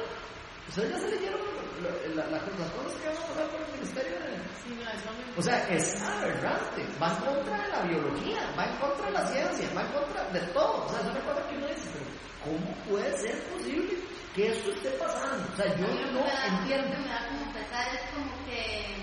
¿Ustedes 0.68 0.90
ya 0.92 0.98
se 0.98 1.08
leyeron 1.10 1.40
la- 1.82 2.24
la- 2.24 2.30
las 2.30 2.42
cosas 2.42 2.92
que 3.00 3.06
van 3.08 3.16
a 3.16 3.20
pasar 3.26 3.46
por 3.50 3.60
el 3.62 3.72
ministerio 3.72 4.12
de... 4.20 4.36
Sí, 4.62 4.70
no, 4.76 4.90
eso 4.90 5.08
me 5.16 5.38
O 5.38 5.42
sea, 5.42 5.58
es 5.68 6.00
aberrante, 6.02 6.84
va 7.00 7.08
en 7.08 7.16
contra 7.24 7.62
de 7.62 7.68
la 7.68 7.80
biología, 7.82 8.40
va 8.58 8.64
en 8.66 8.76
contra 8.76 9.06
de 9.06 9.12
la 9.12 9.26
ciencia, 9.26 9.68
va 9.74 9.82
en 9.82 9.92
contra 9.92 10.24
de 10.30 10.40
todo. 10.52 10.84
O 10.84 10.88
sea, 10.90 11.00
es 11.00 11.06
una 11.06 11.20
cosa 11.24 11.48
que 11.48 11.56
uno 11.56 11.66
dice, 11.68 11.88
pero 11.92 12.04
¿cómo 12.44 12.74
puede 12.88 13.16
ser 13.18 13.42
posible 13.48 13.94
que 14.34 14.48
esto 14.52 14.70
esté 14.72 14.90
pasando? 14.98 15.48
O 15.52 15.56
sea, 15.56 15.66
yo 15.76 15.86
no 16.12 16.20
me 16.20 16.28
da- 16.32 16.46
entiendo. 16.58 16.98
Me 16.98 17.08
da 17.08 17.20
como 17.28 17.52
pesar 17.54 17.86
es 17.94 18.02
como 18.12 18.30
que, 18.44 18.96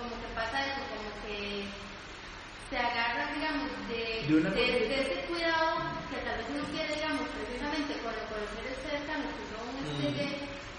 como 0.00 0.12
que 0.20 0.28
pasa 0.34 0.56
eso, 0.66 0.80
como 0.90 1.10
que 1.22 1.68
se 2.70 2.76
agarran, 2.78 3.34
digamos, 3.34 3.70
de, 3.88 4.24
De 4.26 4.50
de, 4.50 5.00
ese 5.00 5.26
cuidado 5.28 5.76
que 6.10 6.16
tal 6.26 6.36
vez 6.38 6.46
uno 6.50 6.64
quiere, 6.72 6.94
digamos, 6.96 7.28
precisamente 7.38 7.92
con, 8.02 8.12
los 8.16 8.50
seres 8.56 8.78
cercanos 8.82 9.30
que 9.38 9.44
son 9.52 9.64
Mm. 9.84 10.00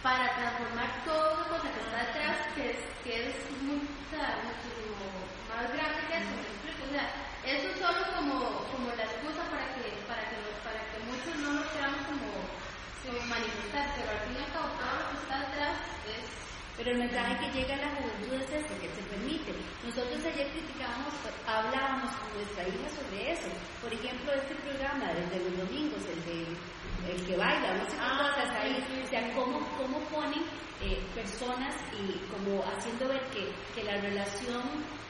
Para 0.06 0.30
transformar 0.38 0.86
una 1.02 1.50
cosa 1.50 1.66
que 1.74 1.82
está 1.82 1.98
detrás, 2.06 2.38
que 2.54 2.64
es, 2.70 2.78
que 3.02 3.14
es 3.26 3.36
muy- 3.66 3.82
muchísimo 3.82 5.02
más 5.50 5.66
grande 5.74 5.98
que 6.06 6.14
eso. 6.22 6.34
O 6.86 6.90
sea, 6.94 7.06
eso 7.42 7.66
es 7.74 7.78
solo 7.82 8.02
como, 8.14 8.38
como 8.70 8.94
la 8.94 9.02
excusa 9.02 9.42
para 9.50 9.66
que, 9.74 9.98
para 10.06 10.22
que, 10.30 10.38
los- 10.46 10.62
para 10.62 10.78
que 10.94 10.98
muchos 11.10 11.34
no 11.42 11.58
nos 11.58 11.66
queramos 11.74 12.06
como, 12.06 12.30
como 13.02 13.18
manifestar, 13.26 13.98
pero 13.98 14.14
al 14.14 14.22
fin 14.30 14.38
y 14.38 14.46
al 14.46 14.52
cabo 14.54 14.70
todo 14.78 14.94
lo 14.94 15.06
que 15.10 15.18
está 15.26 15.36
detrás 15.42 15.76
es 16.06 16.24
Pero 16.78 16.92
el 16.92 16.98
mensaje 17.00 17.34
que 17.40 17.52
llega 17.56 17.74
a 17.76 17.84
la 17.88 17.92
juventud 17.96 18.34
es 18.36 18.52
este, 18.52 18.76
que 18.84 18.90
se 18.94 19.02
permite. 19.10 19.56
Nosotros 19.88 20.20
ayer 20.28 20.52
criticábamos, 20.52 21.14
hablábamos 21.48 22.12
con 22.20 22.30
nuestra 22.36 22.68
hija 22.68 22.88
sobre 23.00 23.32
eso. 23.32 23.48
Por 23.82 23.94
ejemplo, 23.96 24.28
este 24.36 24.54
programa 24.60 25.08
desde 25.16 25.40
los 25.50 25.56
domingos, 25.66 26.04
el 26.04 26.20
de 26.28 26.38
el 27.10 27.26
que 27.26 27.36
baila, 27.38 27.74
no 27.78 27.86
sé 27.86 27.92
qué 27.96 28.02
Ah, 28.02 28.18
cosas 28.18 28.50
ahí, 28.62 28.76
sí, 28.88 28.94
sí, 28.96 29.02
o 29.04 29.08
sea, 29.10 29.34
cómo, 29.34 29.60
cómo 29.78 30.00
ponen 30.12 30.44
eh, 30.82 31.00
personas 31.16 31.74
y 31.94 32.18
como 32.32 32.64
haciendo 32.64 33.08
ver 33.08 33.22
que, 33.34 33.50
que 33.74 33.84
la 33.84 34.00
relación 34.02 34.62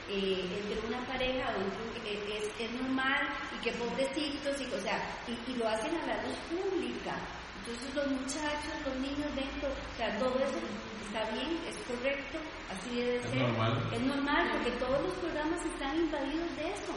eh, 0.07 0.45
entre 0.61 0.87
una 0.87 0.99
pareja 1.07 1.49
o 1.57 1.61
entre 1.61 1.81
un- 1.81 2.05
eh, 2.05 2.37
es, 2.37 2.61
es 2.65 2.71
normal 2.81 3.27
y 3.57 3.61
que 3.63 3.71
pobrecitos, 3.73 4.61
y, 4.61 4.65
o 4.73 4.79
sea, 4.79 5.01
y, 5.27 5.51
y 5.51 5.55
lo 5.55 5.67
hacen 5.67 5.95
a 5.97 6.05
la 6.05 6.23
luz 6.23 6.37
pública. 6.49 7.15
Entonces 7.59 7.95
los 7.95 8.07
muchachos, 8.11 8.73
los 8.85 8.95
niños 8.99 9.33
dentro, 9.35 9.69
o 9.69 9.97
sea, 9.97 10.15
todo 10.19 10.37
eso 10.37 10.59
está 11.07 11.31
bien, 11.31 11.57
es 11.67 11.75
correcto, 11.89 12.37
así 12.69 13.01
debe 13.01 13.15
Es 13.17 13.23
ser. 13.31 13.41
normal. 13.41 13.89
Es 13.91 14.01
normal 14.01 14.49
porque 14.53 14.71
todos 14.77 15.01
los 15.01 15.13
programas 15.15 15.65
están 15.65 15.95
invadidos 15.97 16.55
de 16.57 16.67
eso. 16.69 16.93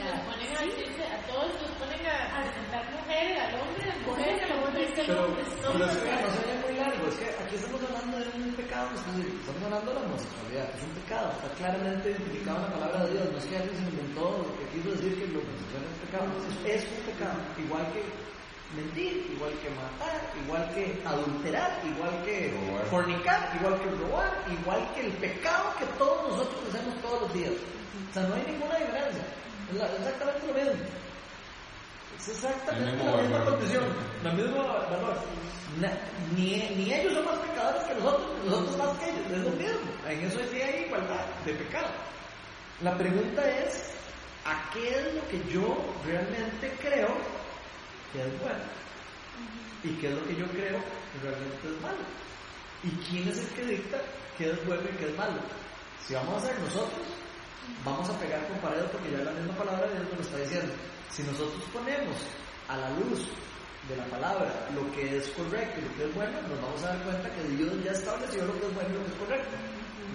Sea, 0.00 0.16
Los 0.16 0.24
ponen 0.24 0.48
a, 0.56 0.60
decirse- 0.64 1.04
a 1.12 1.18
todos 1.28 1.52
los 1.60 1.70
ponen 1.76 2.00
a, 2.08 2.16
a 2.32 2.42
presentar 2.42 2.82
mujeres, 2.90 3.36
al 3.36 3.52
hombre, 3.60 3.84
a 3.84 3.94
Por 4.00 4.16
mujeres, 4.16 4.40
a 4.40 4.56
mujeres, 4.56 4.88
porque 4.96 5.00
a 5.00 5.06
Pero, 5.06 5.24
hombres, 5.28 5.48
pero 5.60 5.72
no 5.76 6.30
se 6.32 6.40
ve 6.48 6.54
muy 6.64 6.74
largo. 6.80 7.02
es 7.08 7.14
que 7.20 7.26
aquí 7.36 7.54
estamos 7.60 7.80
hablando 7.84 8.16
de 8.18 8.28
un 8.40 8.54
pecado, 8.56 8.88
estamos 8.96 9.62
hablando 9.64 9.88
de 9.92 10.00
la 10.00 10.06
homosexualidad, 10.08 10.68
es 10.72 10.82
un 10.88 10.94
pecado, 11.04 11.26
está 11.36 11.48
claramente 11.60 12.10
identificado 12.10 12.56
en 12.56 12.62
la 12.64 12.72
palabra 12.80 12.98
de 13.04 13.10
Dios, 13.12 13.24
no 13.30 13.38
es 13.38 13.44
que 13.44 13.56
alguien 13.60 13.76
se 13.76 13.84
inventó, 13.92 14.24
que 14.56 14.64
quiso 14.72 14.88
decir 14.96 15.12
que 15.20 15.26
lo 15.28 15.38
homosexual 15.44 15.82
es 15.84 15.98
pecado, 16.00 16.28
es 16.64 16.82
un 16.96 17.02
pecado, 17.12 17.38
igual 17.60 17.84
que 17.92 18.00
mentir, 18.74 19.26
igual 19.34 19.52
que 19.62 19.70
matar, 19.70 20.20
igual 20.44 20.70
que 20.74 21.02
adulterar, 21.04 21.80
igual 21.84 22.22
que 22.24 22.54
Robar. 22.54 22.86
fornicar, 22.86 23.50
igual 23.58 23.80
que 23.80 23.90
robar, 23.90 24.44
igual 24.50 24.94
que 24.94 25.00
el 25.06 25.12
pecado 25.14 25.74
que 25.78 25.86
todos 25.98 26.30
nosotros 26.30 26.60
hacemos 26.68 27.00
todos 27.02 27.22
los 27.22 27.34
días. 27.34 27.52
O 28.10 28.14
sea, 28.14 28.22
no 28.24 28.34
hay 28.34 28.42
ninguna 28.46 28.76
diferencia, 28.76 29.24
es 29.70 29.98
exactamente 29.98 30.46
lo 30.46 30.54
mismo. 30.54 30.84
Es 32.18 32.28
exactamente 32.28 33.04
la 33.04 33.16
misma 33.22 33.44
condición, 33.44 33.84
la 34.22 34.32
misma 34.32 34.62
valor. 34.62 35.16
Ni, 36.36 36.58
ni 36.76 36.92
ellos 36.92 37.14
son 37.14 37.24
más 37.24 37.38
pecadores 37.38 37.82
que 37.84 37.94
nosotros, 37.94 38.28
ni 38.42 38.50
nosotros 38.50 38.76
más 38.76 38.98
que 38.98 39.10
ellos, 39.10 39.30
es 39.32 39.38
lo 39.38 39.50
mismo. 39.50 39.90
En 40.08 40.20
eso 40.26 40.40
sí 40.50 40.60
hay 40.60 40.84
igualdad 40.84 41.24
de 41.44 41.54
pecado. 41.54 41.88
La 42.82 42.96
pregunta 42.96 43.42
es, 43.48 43.92
¿a 44.44 44.70
qué 44.72 44.90
es 44.90 45.14
lo 45.14 45.28
que 45.28 45.42
yo 45.52 45.76
realmente 46.04 46.72
creo 46.82 47.08
que 48.12 48.20
es 48.22 48.40
bueno? 48.40 48.64
¿Y 49.82 49.90
qué 49.96 50.08
es 50.08 50.14
lo 50.14 50.26
que 50.26 50.36
yo 50.36 50.46
creo 50.46 50.78
que 50.78 51.16
realmente 51.22 51.68
es 51.68 51.80
malo? 51.80 52.04
¿Y 52.82 52.90
quién 53.08 53.28
es 53.28 53.38
el 53.38 53.48
que 53.48 53.64
dicta 53.64 53.98
qué 54.36 54.50
es 54.50 54.66
bueno 54.66 54.82
y 54.92 54.96
qué 54.96 55.08
es 55.08 55.16
malo? 55.16 55.40
Si 56.06 56.14
vamos 56.14 56.42
a 56.42 56.46
ser 56.46 56.58
nosotros, 56.60 57.06
vamos 57.84 58.08
a 58.08 58.18
pegar 58.18 58.46
con 58.48 58.58
pared 58.58 58.84
porque 58.92 59.10
ya 59.10 59.18
la 59.18 59.32
misma 59.32 59.54
palabra 59.54 59.86
de 59.86 59.94
Dios 59.94 60.04
nos 60.10 60.18
lo 60.18 60.22
está 60.22 60.38
diciendo. 60.38 60.72
Si 61.10 61.22
nosotros 61.22 61.62
ponemos 61.72 62.16
a 62.68 62.76
la 62.76 62.90
luz 62.90 63.28
de 63.88 63.96
la 63.96 64.04
palabra 64.06 64.68
lo 64.74 64.84
que 64.92 65.16
es 65.16 65.28
correcto 65.30 65.80
y 65.80 65.84
lo 65.84 65.94
que 65.96 66.04
es 66.04 66.14
bueno, 66.14 66.40
nos 66.42 66.60
vamos 66.60 66.82
a 66.84 66.88
dar 66.94 67.02
cuenta 67.04 67.30
que 67.30 67.42
Dios 67.56 67.72
ya 67.84 67.92
estableció 67.92 68.44
lo 68.44 68.52
que 68.60 68.66
es 68.66 68.74
bueno 68.74 68.90
y 68.90 68.92
lo 68.92 69.04
que 69.04 69.12
es 69.12 69.18
correcto. 69.18 69.56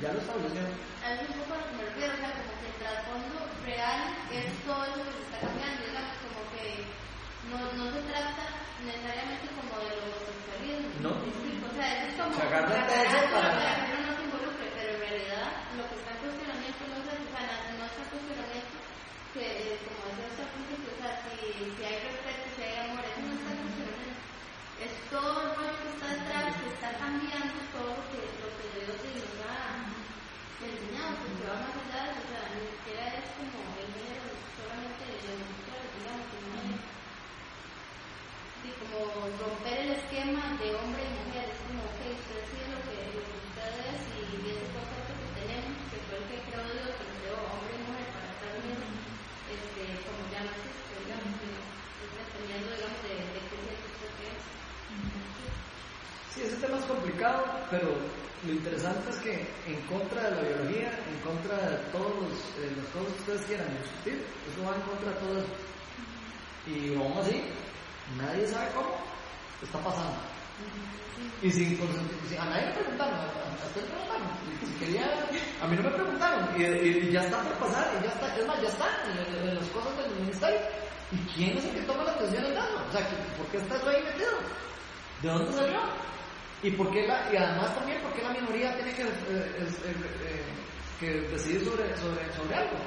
Ya 0.01 0.13
lo 0.13 0.19
estableció. 0.19 0.61
A 1.01 1.13
eso 1.13 1.23
es 1.23 1.29
un 1.29 1.37
poco 1.41 1.53
a 1.53 1.57
lo 1.57 1.65
que 1.65 1.75
me 1.77 1.85
refiero, 1.85 2.13
o 2.13 2.17
sea, 2.17 2.31
como 2.35 2.53
que 2.59 2.67
el 2.67 2.75
trasfondo 2.75 3.39
real 3.63 4.01
es 4.31 4.51
todo 4.65 4.83
eso 4.83 4.99
que 4.99 5.11
se 5.15 5.23
está 5.23 5.37
cambiando, 5.47 5.85
no, 7.49 7.57
no 7.73 7.85
se 7.93 8.01
trata 8.09 8.45
necesariamente 8.83 9.47
como 9.55 9.73
del 9.85 9.99
homosexualismo. 10.01 10.89
No. 11.01 11.11
¿me 11.21 11.29
explico? 11.29 11.65
O 11.69 11.73
sea, 11.75 11.87
eso 12.07 12.09
es 12.09 12.17
como 12.17 12.33
de 12.33 12.41
todo 12.41 13.31
para- 13.31 13.53
que 13.53 13.67
gente 13.85 14.01
no 14.05 14.11
se 14.17 14.23
involucre, 14.25 14.65
pero 14.75 14.89
en 14.95 14.99
realidad 15.05 15.47
lo 15.77 15.83
que 15.89 15.95
está 15.99 16.09
en 16.11 16.19
cuestionamiento 16.25 16.81
no 16.89 16.95
es 17.01 17.07
eso, 17.13 17.25
o 17.25 17.31
sea, 17.35 17.45
no 17.45 17.77
no 17.77 17.85
está 17.85 18.01
en 18.01 18.09
cuestionamiento 18.09 18.77
que, 19.33 19.43
eh, 19.45 19.79
como 19.85 20.01
decía 20.15 20.45
al 20.45 20.51
principio, 20.55 20.89
o 20.95 20.97
sea, 20.97 21.11
si, 21.25 21.35
si 21.75 21.81
hay 21.83 21.97
respeto, 22.07 22.43
si 22.55 22.61
hay 22.63 22.75
amor, 22.87 23.03
eso 23.05 23.21
no 23.25 23.33
está 23.35 23.49
en 23.51 23.61
cuestionamiento. 23.65 24.21
Es 24.75 24.91
todo 25.09 25.35
el 25.43 25.49
rollo 25.55 25.75
que 25.83 25.89
está 25.95 26.07
detrás, 26.15 26.45
que 26.61 26.67
está 26.75 26.89
cambiando 26.99 27.57
todo 27.71 27.89
lo 27.99 28.03
que, 28.11 28.21
lo 28.43 28.49
que 28.59 28.65
Dios 28.75 28.99
nos 29.15 29.35
ha 29.45 29.87
enseñado, 30.59 31.11
porque 31.21 31.43
va 31.47 31.55
más 31.63 31.75
allá 31.77 31.99
de 32.03 32.11
eso, 32.11 32.21
o 32.25 32.29
sea, 32.31 32.43
ni 32.55 32.63
siquiera 32.75 33.03
es 33.19 33.27
como 33.37 33.59
el 33.77 33.87
género 33.93 34.23
solamente 34.55 35.03
de 35.05 35.27
homosexuales, 35.35 35.89
digamos, 35.99 36.25
sino 36.31 36.55
es 36.63 36.81
sí, 38.63 38.69
como 38.81 39.29
romper 39.39 39.77
el 39.79 39.91
esquema 39.99 40.43
de 40.59 40.67
hombre 40.75 41.03
y 41.05 41.11
mujer, 41.23 41.45
es 41.53 41.59
como, 41.67 41.83
ok, 41.91 42.01
usted 42.19 42.39
sí 42.51 42.57
es 42.63 42.69
lo 42.71 42.79
que, 42.87 42.97
lo 43.15 43.21
que 43.29 43.35
usted 43.47 43.71
es 43.93 43.99
y, 44.15 44.19
y 44.41 44.45
ese 44.57 44.67
concepto 44.75 45.11
que 45.21 45.27
tenemos, 45.39 45.71
que 45.91 45.97
fue 46.07 46.17
el 46.19 46.25
que 46.27 46.37
creó 46.49 46.63
Dios, 46.73 46.89
que 46.99 47.05
nos 47.05 47.19
dio 47.23 47.33
hombre 47.47 47.73
y 47.75 47.83
mujer 47.85 48.07
para 48.11 48.27
estar 48.33 48.51
unidos, 48.59 48.89
este, 49.47 49.81
como 50.03 50.19
ya 50.33 50.41
no 50.43 50.51
existe, 50.57 50.93
digamos, 50.99 51.31
que 51.39 51.47
es 51.53 52.11
dependiendo, 52.17 52.67
digamos, 52.75 52.99
de, 53.05 53.13
de 53.21 53.39
qué 53.47 53.55
siente 53.61 53.85
usted 53.93 54.11
que 54.17 54.27
es. 54.33 54.43
Sí, 56.33 56.41
ese 56.43 56.57
tema 56.57 56.77
es 56.79 56.85
complicado, 56.85 57.64
pero 57.75 57.91
lo 58.45 58.51
interesante 58.53 59.09
es 59.09 59.15
que 59.17 59.33
en 59.67 59.81
contra 59.87 60.29
de 60.29 60.31
la 60.35 60.41
biología, 60.41 60.91
en 61.11 61.19
contra 61.27 61.57
de 61.69 61.77
todas 61.91 62.13
las 62.77 62.87
cosas 62.93 63.11
que 63.13 63.19
ustedes 63.19 63.45
quieran 63.47 63.67
discutir, 63.81 64.25
eso 64.47 64.63
va 64.63 64.75
en 64.75 64.81
contra 64.83 65.11
de 65.11 65.19
todo 65.19 65.37
eso. 65.39 65.47
Y 66.67 66.95
aún 66.95 67.17
así, 67.19 67.43
nadie 68.17 68.47
sabe 68.47 68.69
cómo 68.75 68.95
está 69.61 69.79
pasando. 69.79 70.15
Y 71.41 71.51
sin, 71.51 71.77
sin- 71.77 72.39
a 72.39 72.45
nadie 72.45 72.67
le 72.67 72.73
preguntaron, 72.75 73.15
a, 73.19 73.65
usted 73.67 73.81
preguntaron. 73.85 74.27
Si 74.65 74.73
quería, 74.85 75.05
a 75.61 75.67
mí 75.67 75.75
no 75.75 75.83
me 75.83 75.91
preguntaron. 75.91 76.49
Y, 76.57 76.63
y- 76.63 77.09
y 77.09 77.11
ya 77.11 77.21
está 77.25 77.41
por 77.43 77.67
pasar, 77.67 77.91
y 77.99 78.03
ya 78.05 78.11
está, 78.13 78.35
es 78.37 78.47
más, 78.47 78.61
ya 78.61 78.69
está 78.69 78.87
en, 79.43 79.55
las 79.55 79.67
cosas 79.69 79.97
del 79.97 80.15
ministerio. 80.21 80.59
¿Y 81.11 81.17
quién 81.35 81.57
es 81.57 81.65
el 81.65 81.71
que 81.75 81.81
toma 81.81 82.03
las 82.05 82.19
decisiones 82.19 82.51
de 82.51 82.57
eso? 82.57 82.85
O 82.87 82.91
sea, 82.91 83.07
¿por 83.37 83.47
qué 83.47 83.57
está 83.57 83.75
eso 83.75 83.89
ahí 83.89 84.03
metido? 84.03 84.31
¿De 85.21 85.29
dónde 85.29 85.51
salió? 85.53 85.79
¿Y, 86.65 86.71
por 86.71 86.89
qué 86.89 87.05
la, 87.05 87.29
y 87.31 87.37
además 87.37 87.77
también, 87.77 88.01
¿por 88.01 88.11
qué 88.13 88.23
la 88.23 88.33
minoría 88.33 88.73
tiene 88.73 88.89
que, 88.97 89.03
eh, 89.03 89.13
eh, 89.29 89.69
eh, 90.25 90.41
que 90.99 91.09
decidir 91.29 91.61
sobre, 91.61 91.93
sobre, 91.93 92.25
sobre 92.33 92.55
algo? 92.57 92.81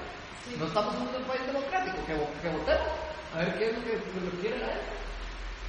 No 0.59 0.66
estamos 0.66 0.99
en 0.99 1.03
un 1.07 1.29
país 1.31 1.47
democrático, 1.47 1.95
que, 2.03 2.18
que 2.43 2.51
votemos, 2.51 2.91
a 3.31 3.39
ver 3.39 3.55
qué 3.55 3.70
es 3.70 3.79
lo 3.79 3.85
que, 3.87 3.95
lo 3.95 4.31
que 4.35 4.39
quiere 4.43 4.59
la 4.59 4.74
gente. 4.74 4.99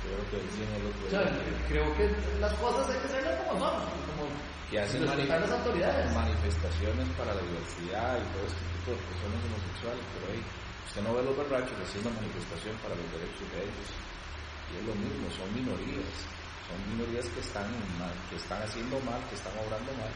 Creo 0.01 0.26
que 0.26 0.38
decían 0.41 0.74
el 0.74 0.89
otro 0.89 1.05
O 1.05 1.10
sea, 1.14 1.22
creo 1.70 1.88
que 1.93 2.05
las 2.41 2.53
cosas 2.57 2.89
hay 2.89 2.97
que 2.97 3.07
hacerlas 3.14 3.36
como 3.45 3.60
son, 3.62 3.78
como 4.10 4.26
que 4.74 4.80
hacen 4.80 5.05
las 5.05 5.51
autoridades. 5.53 6.10
manifestaciones 6.10 7.05
para 7.14 7.38
la 7.38 7.41
diversidad 7.45 8.18
y 8.18 8.26
todo 8.34 8.43
este 8.49 8.64
tipo 8.74 8.89
de 8.89 8.99
personas 9.05 9.38
homosexuales, 9.45 10.03
pero 10.18 10.26
ahí 10.34 10.41
usted 10.89 11.01
no 11.05 11.14
ve 11.14 11.22
los 11.30 11.38
borrachos 11.38 11.78
haciendo 11.78 12.10
manifestación 12.18 12.74
para 12.82 12.97
los 12.97 13.05
derechos 13.14 13.45
de 13.53 13.60
ellos. 13.70 13.89
Y 14.66 14.82
es 14.82 14.84
lo 14.89 14.95
mismo, 14.97 15.30
son 15.30 15.49
minorías, 15.53 16.10
son 16.70 16.78
minorías 16.93 17.26
que 17.34 17.41
están 17.41 17.65
mal, 17.97 18.13
que 18.30 18.36
están 18.38 18.61
haciendo 18.61 18.99
mal, 19.01 19.20
que 19.30 19.36
están 19.36 19.53
obrando 19.57 19.91
mal, 19.97 20.13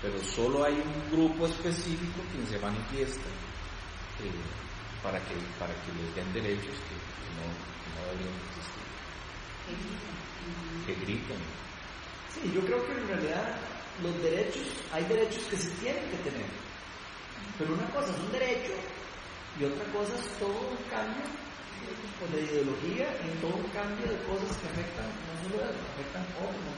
pero 0.00 0.18
solo 0.24 0.64
hay 0.64 0.74
un 0.74 1.10
grupo 1.12 1.46
específico 1.46 2.24
quien 2.32 2.46
se 2.48 2.58
manifiesta 2.58 3.28
eh, 4.24 4.32
para 5.02 5.20
que 5.20 5.34
para 5.58 5.74
que 5.84 5.92
les 5.92 6.14
den 6.16 6.32
derechos 6.32 6.76
que, 6.88 6.96
que 6.96 7.30
no, 7.36 7.44
que 7.44 7.88
no 7.92 8.00
deberían 8.08 8.36
existir, 8.48 8.88
que 10.86 10.94
gritan. 11.04 11.42
Sí, 12.32 12.50
yo 12.54 12.64
creo 12.64 12.80
que 12.86 12.92
en 12.92 13.08
realidad 13.08 13.60
los 14.02 14.22
derechos, 14.22 14.66
hay 14.92 15.04
derechos 15.04 15.44
que 15.44 15.56
se 15.56 15.70
tienen 15.76 16.08
que 16.10 16.30
tener. 16.30 16.48
Pero 17.58 17.74
una 17.74 17.86
cosa 17.90 18.10
es 18.10 18.18
un 18.18 18.32
derecho 18.32 18.72
y 19.60 19.64
otra 19.64 19.84
cosa 19.92 20.14
es 20.16 20.26
todo 20.38 20.70
un 20.70 20.76
cambio 20.88 21.24
de 22.30 22.38
ideología 22.38 23.08
y 23.26 23.28
todo 23.42 23.56
un 23.58 23.68
cambio 23.74 24.06
de 24.06 24.18
cosas 24.24 24.54
que 24.62 24.66
afectan, 24.70 25.08
no 25.26 25.34
solo 25.42 25.58
a 25.58 25.74
afectan 25.74 26.22
a 26.22 26.38
otros, 26.46 26.62
no. 26.62 26.72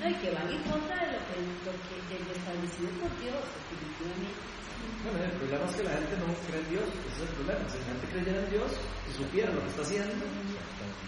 No, 0.00 0.04
y 0.08 0.14
que 0.22 0.30
van 0.32 0.48
en 0.48 0.62
contra 0.64 0.96
de 0.96 1.12
lo 1.12 1.20
que, 1.28 1.36
lo 1.66 1.72
que 1.76 1.96
de 2.08 2.16
lo 2.24 2.32
establecido 2.32 2.88
por 2.98 3.12
Dios, 3.20 3.42
definitivamente. 3.68 4.58
Bueno, 5.04 5.18
el 5.24 5.36
problema 5.38 5.64
es 5.68 5.74
que 5.76 5.84
la 5.84 5.94
gente 5.98 6.14
no 6.16 6.26
cree 6.48 6.62
en 6.62 6.70
Dios, 6.70 6.86
ese 6.88 7.14
es 7.14 7.28
el 7.28 7.34
problema. 7.36 7.62
Si 7.68 7.78
la 7.78 7.86
gente 7.92 8.06
creyera 8.08 8.38
en 8.40 8.50
Dios 8.50 8.70
y 8.78 9.10
supiera 9.12 9.52
lo 9.52 9.60
que 9.60 9.70
está 9.70 9.82
haciendo, 9.82 10.24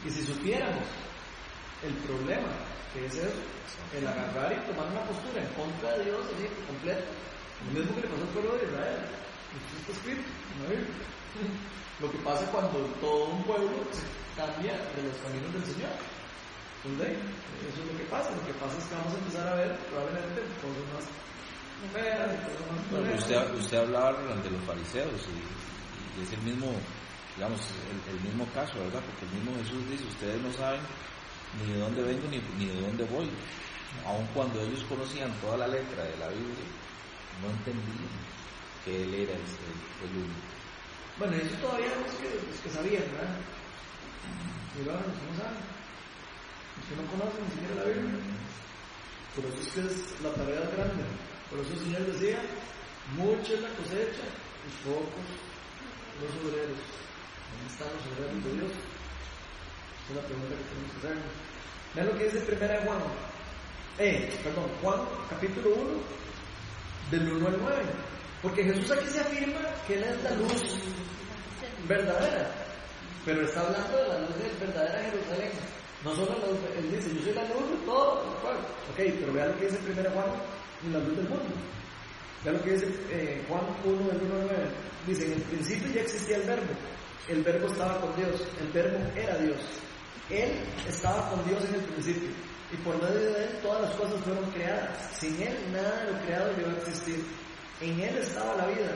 y 0.04 0.10
si 0.10 0.22
supiéramos 0.22 0.86
el 1.82 1.94
problema 2.04 2.52
que 2.92 3.06
es 3.06 3.14
eso, 3.14 3.40
el 3.94 4.06
agarrar 4.06 4.52
y 4.52 4.66
tomar 4.66 4.90
una 4.90 5.02
postura 5.06 5.40
en 5.40 5.50
contra 5.54 5.96
de 5.96 6.04
Dios, 6.04 6.26
así, 6.34 6.46
completo, 6.66 7.10
lo 7.64 7.80
mismo 7.80 7.94
que 7.94 8.02
le 8.02 8.08
pasó 8.08 8.22
al 8.22 8.34
pueblo 8.34 8.52
de 8.58 8.66
Israel, 8.66 9.00
eso 9.50 9.74
está 9.80 9.92
escrito 9.92 10.22
en 10.26 10.62
la 10.62 10.68
Biblia. 10.68 11.06
Lo 12.00 12.10
que 12.10 12.18
pasa 12.18 12.46
cuando 12.50 12.80
todo 13.00 13.26
un 13.26 13.42
pueblo 13.44 13.68
se 13.92 14.08
cambia 14.32 14.72
de 14.96 15.02
los 15.04 15.16
caminos 15.20 15.52
del 15.52 15.64
Señor. 15.64 15.92
¿Entendés? 16.84 17.18
Eso 17.60 17.82
es 17.84 17.92
lo 17.92 17.98
que 17.98 18.04
pasa. 18.08 18.30
Lo 18.32 18.44
que 18.46 18.56
pasa 18.56 18.78
es 18.78 18.84
que 18.88 18.94
vamos 18.96 19.12
a 19.12 19.18
empezar 19.18 19.46
a 19.48 19.54
ver 19.54 19.76
probablemente 19.92 20.40
cosas 20.64 20.86
más 20.96 21.04
feas 21.92 22.28
y 22.32 22.38
cosas 22.48 22.64
más 22.72 22.90
Bueno, 22.90 23.14
usted, 23.16 23.54
usted 23.54 23.78
hablaba 23.78 24.16
de 24.16 24.50
los 24.50 24.64
fariseos 24.64 25.20
y, 25.28 25.36
y 26.16 26.24
es 26.24 26.32
el 26.32 26.40
mismo, 26.40 26.72
digamos, 27.36 27.60
el, 27.60 28.16
el 28.16 28.20
mismo 28.24 28.48
caso, 28.56 28.80
¿verdad? 28.80 29.04
Porque 29.04 29.28
el 29.28 29.32
mismo 29.36 29.52
Jesús 29.60 29.84
dice, 29.92 30.04
ustedes 30.08 30.40
no 30.40 30.52
saben 30.56 30.80
ni 31.60 31.72
de 31.72 31.78
dónde 31.80 32.02
vengo 32.02 32.28
ni, 32.32 32.40
ni 32.56 32.72
de 32.72 32.80
dónde 32.80 33.04
voy. 33.04 33.28
Aun 34.06 34.24
cuando 34.32 34.60
ellos 34.62 34.84
conocían 34.88 35.32
toda 35.40 35.58
la 35.58 35.68
letra 35.68 36.04
de 36.04 36.16
la 36.16 36.28
Biblia, 36.28 36.64
no 37.42 37.50
entendían 37.50 38.08
que 38.84 39.02
Él 39.02 39.14
era 39.14 39.32
el, 39.32 39.44
el, 39.44 40.08
el 40.08 40.16
único. 40.16 40.59
Bueno, 41.18 41.36
eso 41.36 41.54
todavía 41.60 41.88
los 42.00 42.14
que, 42.16 42.28
que 42.62 42.70
sabían, 42.70 43.04
¿verdad? 43.12 43.36
Ahora 44.80 45.04
los 45.06 45.16
que 45.18 45.26
no 45.28 45.34
saben. 45.36 45.64
Los 46.76 46.84
que 46.88 46.96
no 46.96 47.04
conocen 47.10 47.44
ni 47.44 47.52
siquiera 47.52 47.74
la 47.82 47.90
Biblia. 47.90 48.20
Por 49.36 49.44
eso 49.44 49.60
es 49.60 49.68
que 49.74 49.80
es 49.80 50.20
la 50.22 50.32
tarea 50.32 50.64
grande. 50.72 51.04
Por 51.50 51.60
eso 51.60 51.72
el 51.74 51.80
Señor 51.84 52.02
decía, 52.06 52.38
mucha 53.16 53.52
es 53.52 53.60
la 53.60 53.72
cosecha 53.76 54.26
y 54.64 54.70
pocos 54.86 55.28
los 56.20 56.32
obreros. 56.40 56.80
¿Dónde 56.80 57.68
están 57.68 57.90
los 57.92 58.04
obreros 58.08 58.40
de 58.44 58.52
Dios? 58.56 58.72
Esa 58.72 60.10
es 60.10 60.16
la 60.16 60.24
pregunta 60.24 60.54
que 60.56 60.66
tenemos 60.70 60.90
que 60.90 60.98
hacernos. 60.98 61.32
Vean 61.94 62.06
lo 62.06 62.16
que 62.16 62.24
dice 62.24 62.40
primera 62.46 62.82
Juan. 62.86 63.02
Eh, 63.98 64.40
perdón, 64.42 64.70
Juan 64.80 65.00
capítulo 65.28 65.68
1, 65.76 65.90
del 67.10 67.32
1 67.32 67.48
al 67.48 67.58
9. 67.60 67.76
Porque 68.42 68.64
Jesús 68.64 68.90
aquí 68.90 69.06
se 69.06 69.20
afirma 69.20 69.60
que 69.86 69.94
Él 69.94 70.04
es 70.04 70.22
la 70.22 70.30
luz 70.32 70.62
verdadera, 71.86 72.50
pero 73.24 73.42
está 73.42 73.60
hablando 73.60 73.96
de 73.96 74.08
la 74.08 74.18
luz 74.20 74.36
de 74.36 74.66
verdadera 74.66 75.10
Jerusalén. 75.10 75.50
No 76.04 76.14
solo 76.14 76.30
la 76.40 76.46
luz, 76.46 76.58
él 76.78 76.90
dice, 76.90 77.14
yo 77.14 77.22
soy 77.22 77.34
la 77.34 77.44
luz 77.44 77.70
de 77.70 77.76
todo. 77.84 78.24
Bueno, 78.42 78.58
ok, 78.90 79.20
pero 79.20 79.32
vea 79.34 79.46
lo 79.46 79.58
que 79.58 79.66
dice 79.66 79.78
1 79.84 80.10
Juan, 80.10 80.26
la 80.92 80.98
luz 80.98 81.16
del 81.16 81.28
mundo. 81.28 81.54
Vea 82.42 82.52
lo 82.54 82.62
que 82.62 82.72
dice 82.72 82.86
eh, 83.10 83.44
Juan 83.46 83.60
1, 83.84 83.96
del 84.08 84.22
1 84.22 84.34
al 84.34 84.46
9. 84.46 84.56
Dice, 85.06 85.26
en 85.26 85.32
el 85.32 85.42
principio 85.42 85.92
ya 85.92 86.00
existía 86.00 86.36
el 86.36 86.44
verbo. 86.44 86.72
El 87.28 87.42
verbo 87.42 87.66
estaba 87.66 88.00
con 88.00 88.16
Dios. 88.16 88.40
El 88.60 88.68
verbo 88.72 88.98
era 89.14 89.36
Dios. 89.36 89.60
Él 90.30 90.52
estaba 90.88 91.28
con 91.30 91.44
Dios 91.46 91.62
en 91.68 91.74
el 91.74 91.82
principio. 91.82 92.30
Y 92.72 92.76
por 92.78 92.96
medio 92.96 93.32
de 93.32 93.44
Él 93.44 93.58
todas 93.62 93.82
las 93.82 93.94
cosas 93.96 94.24
fueron 94.24 94.50
creadas. 94.52 95.18
Sin 95.18 95.42
Él 95.42 95.54
nada 95.70 96.04
de 96.04 96.12
lo 96.12 96.20
creado 96.20 96.56
llegó 96.56 96.70
a 96.70 96.78
existir. 96.78 97.24
En 97.80 98.00
Él 98.00 98.16
estaba 98.18 98.56
la 98.56 98.66
vida. 98.66 98.92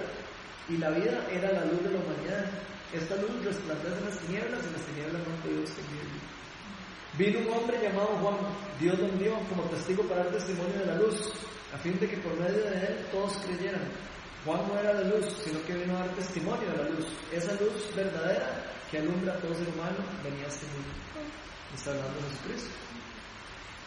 Y 0.69 0.77
la 0.79 0.91
vida 0.91 1.27
era 1.31 1.53
la 1.53 1.65
luz 1.65 1.83
de 1.83 1.91
la 1.91 1.99
humanidad. 2.01 2.51
Esta 2.93 3.17
luz 3.17 3.45
resplandece 3.45 3.99
en 3.99 4.05
las 4.05 4.19
tinieblas 4.19 4.61
y 4.65 4.73
las 4.73 4.83
tinieblas 4.87 5.27
no 5.27 5.35
han 5.35 5.41
podido 5.43 5.61
distinguirlo. 5.61 6.21
Vino 7.17 7.39
un 7.41 7.49
hombre 7.59 7.79
llamado 7.81 8.09
Juan, 8.19 8.37
Dios 8.81 8.99
lo 8.99 9.07
envió 9.07 9.39
como 9.49 9.63
testigo 9.71 10.03
para 10.05 10.25
dar 10.25 10.33
testimonio 10.33 10.79
de 10.79 10.87
la 10.87 10.97
luz, 10.97 11.33
a 11.73 11.79
fin 11.79 11.99
de 12.01 12.09
que 12.09 12.17
por 12.19 12.35
medio 12.35 12.65
de 12.65 12.77
él 12.77 13.07
todos 13.13 13.37
creyeran. 13.39 13.89
Juan 14.45 14.67
no 14.67 14.79
era 14.79 14.95
de 14.95 15.05
luz, 15.05 15.27
sino 15.45 15.63
que 15.65 15.75
vino 15.75 15.97
a 15.97 16.01
dar 16.01 16.15
testimonio 16.17 16.69
de 16.71 16.77
la 16.77 16.91
luz. 16.91 17.07
Esa 17.31 17.53
luz 17.53 17.95
verdadera 17.95 18.65
que 18.91 18.99
alumbra 18.99 19.33
a 19.33 19.39
todo 19.39 19.55
ser 19.55 19.69
humano 19.69 19.97
venía 20.23 20.45
a 20.45 20.49
este 20.49 20.67
mundo. 20.67 20.91
Está 21.75 21.91
hablando 21.91 22.21
Jesucristo. 22.31 22.71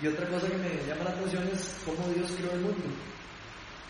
Y 0.01 0.07
otra 0.07 0.27
cosa 0.29 0.47
que 0.47 0.57
me 0.57 0.87
llama 0.87 1.03
la 1.03 1.11
atención 1.11 1.47
es 1.51 1.75
cómo 1.85 2.07
Dios 2.13 2.31
creó 2.31 2.51
el 2.53 2.61
mundo. 2.61 2.85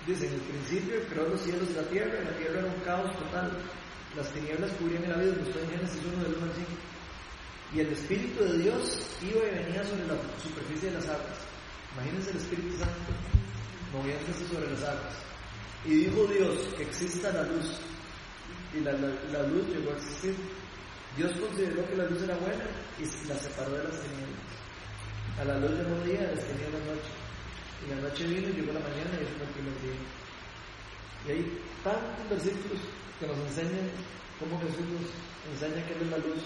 Dice, 0.07 0.25
en 0.25 0.33
el 0.35 0.39
principio 0.39 1.03
creó 1.09 1.27
los 1.27 1.41
cielos 1.41 1.67
y 1.69 1.73
la 1.73 1.83
tierra, 1.83 2.15
y 2.21 2.25
la 2.25 2.37
tierra 2.37 2.59
era 2.59 2.67
un 2.67 2.79
caos 2.85 3.11
total. 3.19 3.51
Las 4.15 4.31
tinieblas 4.31 4.71
cubrían 4.79 5.03
el 5.03 5.11
abismo, 5.11 5.43
estoy 5.43 5.63
en 5.63 5.69
Génesis 5.69 6.01
1 6.05 6.23
del 6.23 6.33
1 6.33 6.45
al 6.45 6.53
5. 6.55 6.67
Y 7.75 7.79
el 7.81 7.87
Espíritu 7.91 8.43
de 8.43 8.57
Dios 8.59 9.03
iba 9.21 9.43
y 9.43 9.63
venía 9.63 9.83
sobre 9.83 10.07
la 10.07 10.15
superficie 10.41 10.89
de 10.89 10.95
las 10.95 11.09
aguas. 11.09 11.37
Imagínense 11.93 12.31
el 12.31 12.37
Espíritu 12.37 12.77
Santo 12.79 13.11
moviéndose 13.91 14.47
sobre 14.47 14.71
las 14.71 14.83
aguas. 14.83 15.15
Y 15.83 16.07
dijo 16.07 16.25
Dios 16.27 16.55
que 16.77 16.83
exista 16.83 17.33
la 17.33 17.43
luz. 17.43 17.67
Y 18.73 18.79
la, 18.79 18.93
la, 18.93 19.11
la 19.33 19.43
luz 19.43 19.67
llegó 19.67 19.91
a 19.91 19.97
existir. 19.97 20.35
Dios 21.17 21.31
consideró 21.35 21.85
que 21.89 21.95
la 21.97 22.05
luz 22.05 22.23
era 22.23 22.37
buena 22.37 22.63
y 22.97 23.27
la 23.27 23.35
separó 23.35 23.71
de 23.71 23.83
las 23.83 23.99
tinieblas. 23.99 24.47
A 25.39 25.43
la 25.43 25.57
luz 25.59 25.71
llamó 25.71 25.99
día, 26.05 26.21
a 26.21 26.31
las 26.31 26.45
tinieblas 26.45 26.81
noche. 26.87 27.26
Y 27.85 27.89
la 27.89 28.01
noche 28.01 28.25
vino 28.25 28.49
llegó 28.49 28.73
la 28.73 28.81
mañana 28.81 29.13
y 29.21 29.25
fue 29.37 29.45
el 29.45 29.53
primer 29.53 29.77
día. 29.81 29.99
Y 31.25 31.31
hay 31.31 31.41
tantos 31.83 32.25
versículos 32.29 32.81
que 33.19 33.27
nos 33.27 33.37
enseñan 33.51 33.89
cómo 34.39 34.59
Jesús 34.61 34.85
nos 34.85 35.09
enseña 35.53 35.85
que 35.85 35.93
Él 35.93 36.01
es 36.05 36.11
la 36.11 36.17
luz. 36.17 36.43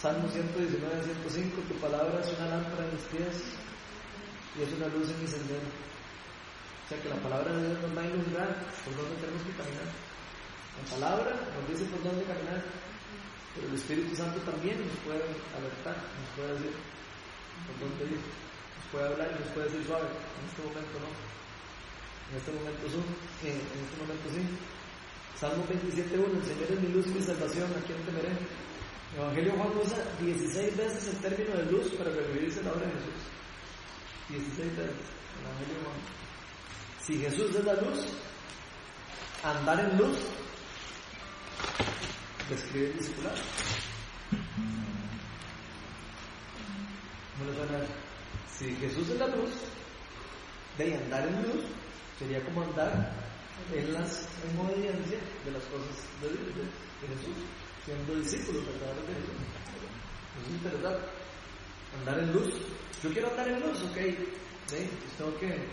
Salmo 0.00 0.28
119, 0.28 0.80
105, 0.80 1.60
tu 1.68 1.74
palabra 1.76 2.20
es 2.20 2.32
una 2.38 2.56
lámpara 2.56 2.88
en 2.88 2.94
mis 2.96 3.04
pies 3.12 3.36
y 4.56 4.62
es 4.64 4.72
una 4.72 4.88
luz 4.88 5.10
en 5.10 5.20
mi 5.20 5.28
sendero. 5.28 5.68
O 5.70 6.86
sea 6.88 6.98
que 7.02 7.08
la 7.08 7.20
palabra 7.20 7.52
de 7.52 7.68
Dios 7.68 7.78
nos 7.84 7.92
va 7.96 8.02
a 8.02 8.08
iluminar 8.08 8.50
por 8.82 8.96
dónde 8.96 9.14
tenemos 9.20 9.42
que 9.44 9.54
caminar. 9.60 9.88
La 9.90 10.84
palabra 10.88 11.30
nos 11.36 11.64
dice 11.68 11.84
por 11.92 12.02
dónde 12.02 12.24
caminar, 12.24 12.64
pero 13.54 13.68
el 13.68 13.74
Espíritu 13.76 14.16
Santo 14.16 14.40
también 14.40 14.80
nos 14.80 14.96
puede 15.04 15.22
alertar, 15.52 15.96
nos 16.00 16.30
puede 16.34 16.52
decir 16.56 16.74
por 17.68 17.76
dónde 17.76 18.04
ir, 18.08 18.20
puede 18.90 19.06
hablar 19.06 19.30
y 19.30 19.40
nos 19.40 19.52
puede 19.52 19.66
decir 19.66 19.86
suave. 19.86 20.08
En 20.08 20.44
este 20.48 20.62
momento 20.62 20.98
no. 21.00 21.10
En 22.30 22.36
este 22.36 22.52
momento 22.52 22.84
sí. 22.88 23.48
En 23.48 23.84
este 23.84 23.96
momento 23.98 24.26
sí. 24.34 24.42
Salmo 25.40 25.64
27.1, 25.64 26.36
el 26.36 26.44
Señor 26.44 26.68
es 26.70 26.80
mi 26.80 26.88
luz 26.88 27.06
y 27.06 27.10
mi 27.10 27.22
salvación, 27.22 27.70
¿a 27.72 27.86
quién 27.86 28.04
temeré? 28.04 28.28
El 28.28 29.20
Evangelio 29.20 29.52
Juan 29.56 29.72
usa 29.82 29.98
16 30.20 30.76
veces 30.76 31.08
el 31.08 31.20
término 31.20 31.56
de 31.56 31.72
luz 31.72 31.88
para 31.94 32.10
referirse 32.10 32.60
a 32.60 32.64
la 32.64 32.72
obra 32.72 32.86
de 32.86 32.92
Jesús. 32.92 33.20
16 34.28 34.76
veces. 34.76 34.94
El 35.38 35.46
Evangelio 35.46 35.76
Juan. 35.84 35.96
Si 37.00 37.18
Jesús 37.18 37.56
es 37.56 37.64
la 37.64 37.74
luz, 37.74 38.06
andar 39.42 39.80
en 39.80 39.96
luz 39.96 40.18
describe 42.50 42.90
el 42.90 42.98
discipular. 42.98 43.34
¿Cómo 47.38 47.50
le 47.50 47.56
suena 47.56 47.78
eso? 47.78 48.09
Si 48.60 48.76
Jesús 48.76 49.08
es 49.08 49.18
la 49.18 49.26
luz, 49.28 49.52
de 50.76 50.94
andar 50.94 51.26
en 51.26 51.42
luz 51.44 51.64
sería 52.18 52.44
como 52.44 52.60
andar 52.60 53.10
en 53.72 53.92
las 53.94 54.28
en 54.44 54.58
obediencia 54.60 55.16
de 55.46 55.50
las 55.50 55.64
cosas 55.64 55.96
de 56.20 56.28
de, 56.28 56.36
de 56.36 57.08
Jesús 57.08 57.36
siendo 57.86 58.14
discípulos 58.16 58.66
verdaderos 58.66 59.06
de 59.08 59.14
Jesús. 59.14 59.40
Es 60.44 60.52
interesante. 60.52 61.08
Andar 61.98 62.18
en 62.18 62.32
luz. 62.34 62.52
Yo 63.02 63.10
quiero 63.10 63.30
andar 63.30 63.48
en 63.48 63.60
luz, 63.60 63.82
ok. 63.82 63.96
¿sí? 63.96 64.90
Pues 64.92 65.12
tengo 65.16 65.38
que 65.38 65.48
eh, 65.48 65.66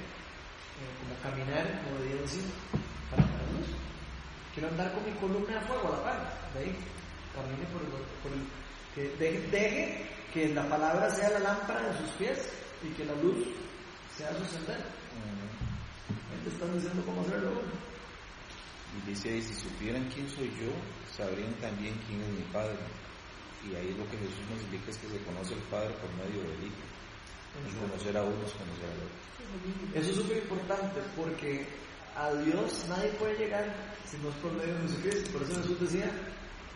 caminar 1.22 1.68
en 1.68 1.94
obediencia 1.94 2.42
para 3.12 3.24
andar 3.24 3.42
en 3.42 3.58
luz. 3.58 3.68
Quiero 4.54 4.70
andar 4.70 4.94
con 4.94 5.06
mi 5.06 5.12
columna 5.20 5.60
de 5.60 5.68
fuego 5.68 5.88
a 5.90 5.92
la 5.92 6.04
par. 6.04 6.52
De. 6.54 6.72
Camine 7.36 7.68
por 7.68 7.82
el, 7.84 7.90
por 8.24 8.32
el 8.32 8.48
que 8.96 9.16
deje, 9.18 9.48
deje, 9.52 10.10
que 10.34 10.56
la 10.56 10.68
palabra 10.70 11.10
sea 11.12 11.30
la 11.32 11.40
lámpara 11.40 11.90
de 11.90 11.98
sus 12.00 12.10
pies 12.12 12.50
y 12.84 12.90
que 12.94 13.06
la 13.06 13.16
luz 13.16 13.48
sea 14.16 14.34
su 14.38 14.46
sendero. 14.46 14.84
Ahí 16.32 16.40
te 16.44 16.50
están 16.50 16.74
diciendo 16.74 17.04
cómo 17.06 17.22
hacerlo. 17.22 17.62
Y 18.98 19.10
dice 19.10 19.30
ahí, 19.30 19.42
si 19.42 19.54
supieran 19.54 20.10
quién 20.14 20.30
soy 20.30 20.50
yo, 20.60 20.72
sabrían 21.16 21.54
también 21.56 21.94
quién 22.08 22.22
es 22.22 22.30
mi 22.30 22.44
Padre. 22.54 22.78
Y 23.68 23.76
ahí 23.76 23.94
lo 23.98 24.10
que 24.10 24.18
Jesús 24.18 24.46
nos 24.50 24.62
indica 24.64 24.92
es 24.92 24.98
que 24.98 25.10
se 25.10 25.20
conoce 25.24 25.54
al 25.54 25.62
Padre 25.70 25.94
por 26.02 26.10
medio 26.14 26.42
del 26.42 26.68
Hijo. 26.68 26.84
Y 27.58 27.74
conocer 27.80 28.16
a 28.18 28.24
uno 28.24 28.46
es 28.46 28.54
conocer 28.54 28.86
al 28.86 29.02
otro. 29.02 29.28
Eso 29.96 30.10
es 30.12 30.16
súper 30.16 30.38
importante 30.38 31.02
porque 31.16 31.66
a 32.16 32.34
Dios 32.34 32.86
nadie 32.88 33.10
puede 33.20 33.38
llegar 33.38 33.66
si 34.06 34.18
no 34.18 34.30
es 34.30 34.36
por 34.36 34.54
medio 34.54 34.74
de 34.76 34.82
Jesucristo. 34.82 35.32
Por 35.32 35.42
eso 35.44 35.62
Jesús 35.62 35.80
decía, 35.80 36.12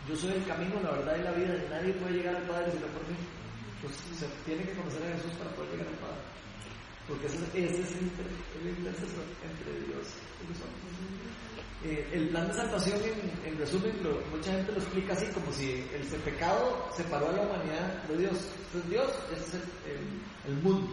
yo 0.08 0.16
soy 0.16 0.32
el 0.32 0.46
camino, 0.46 0.80
la 0.82 0.90
verdad 0.90 1.16
y 1.18 1.22
la 1.22 1.32
vida, 1.32 1.54
y 1.54 1.70
nadie 1.70 1.92
puede 1.94 2.14
llegar 2.14 2.36
al 2.36 2.48
Padre 2.48 2.72
sino 2.72 2.86
por 2.88 3.06
mí. 3.08 3.16
Entonces 3.82 4.14
se 4.14 4.26
tiene 4.46 4.62
que 4.62 4.78
conocer 4.78 5.02
a 5.02 5.16
Jesús 5.16 5.32
para 5.38 5.50
poder 5.56 5.72
llegar 5.72 5.88
al 5.88 5.98
Padre. 5.98 6.22
Porque 7.08 7.26
ese, 7.26 7.36
es 7.42 7.90
el, 7.90 8.06
inter, 8.06 8.26
intercesor 8.62 9.26
entre 9.42 9.90
Dios 9.90 10.06
y 10.38 10.46
los 10.46 10.58
hombres. 10.62 10.94
Eh, 11.82 12.08
el 12.12 12.28
plan 12.28 12.46
de 12.46 12.54
salvación, 12.54 13.00
en, 13.02 13.52
en 13.52 13.58
resumen, 13.58 13.90
mucha 14.30 14.52
gente 14.52 14.70
lo 14.70 14.78
explica 14.78 15.14
así, 15.14 15.26
como 15.34 15.50
si 15.50 15.84
el, 15.92 16.06
pecado 16.22 16.88
separó 16.96 17.30
a 17.30 17.32
la 17.32 17.42
humanidad 17.42 18.04
de 18.04 18.18
Dios. 18.18 18.38
Entonces 18.66 18.90
Dios 18.90 19.10
es 19.34 19.54
el, 19.54 19.62
el, 19.90 20.54
el, 20.54 20.62
mundo, 20.62 20.88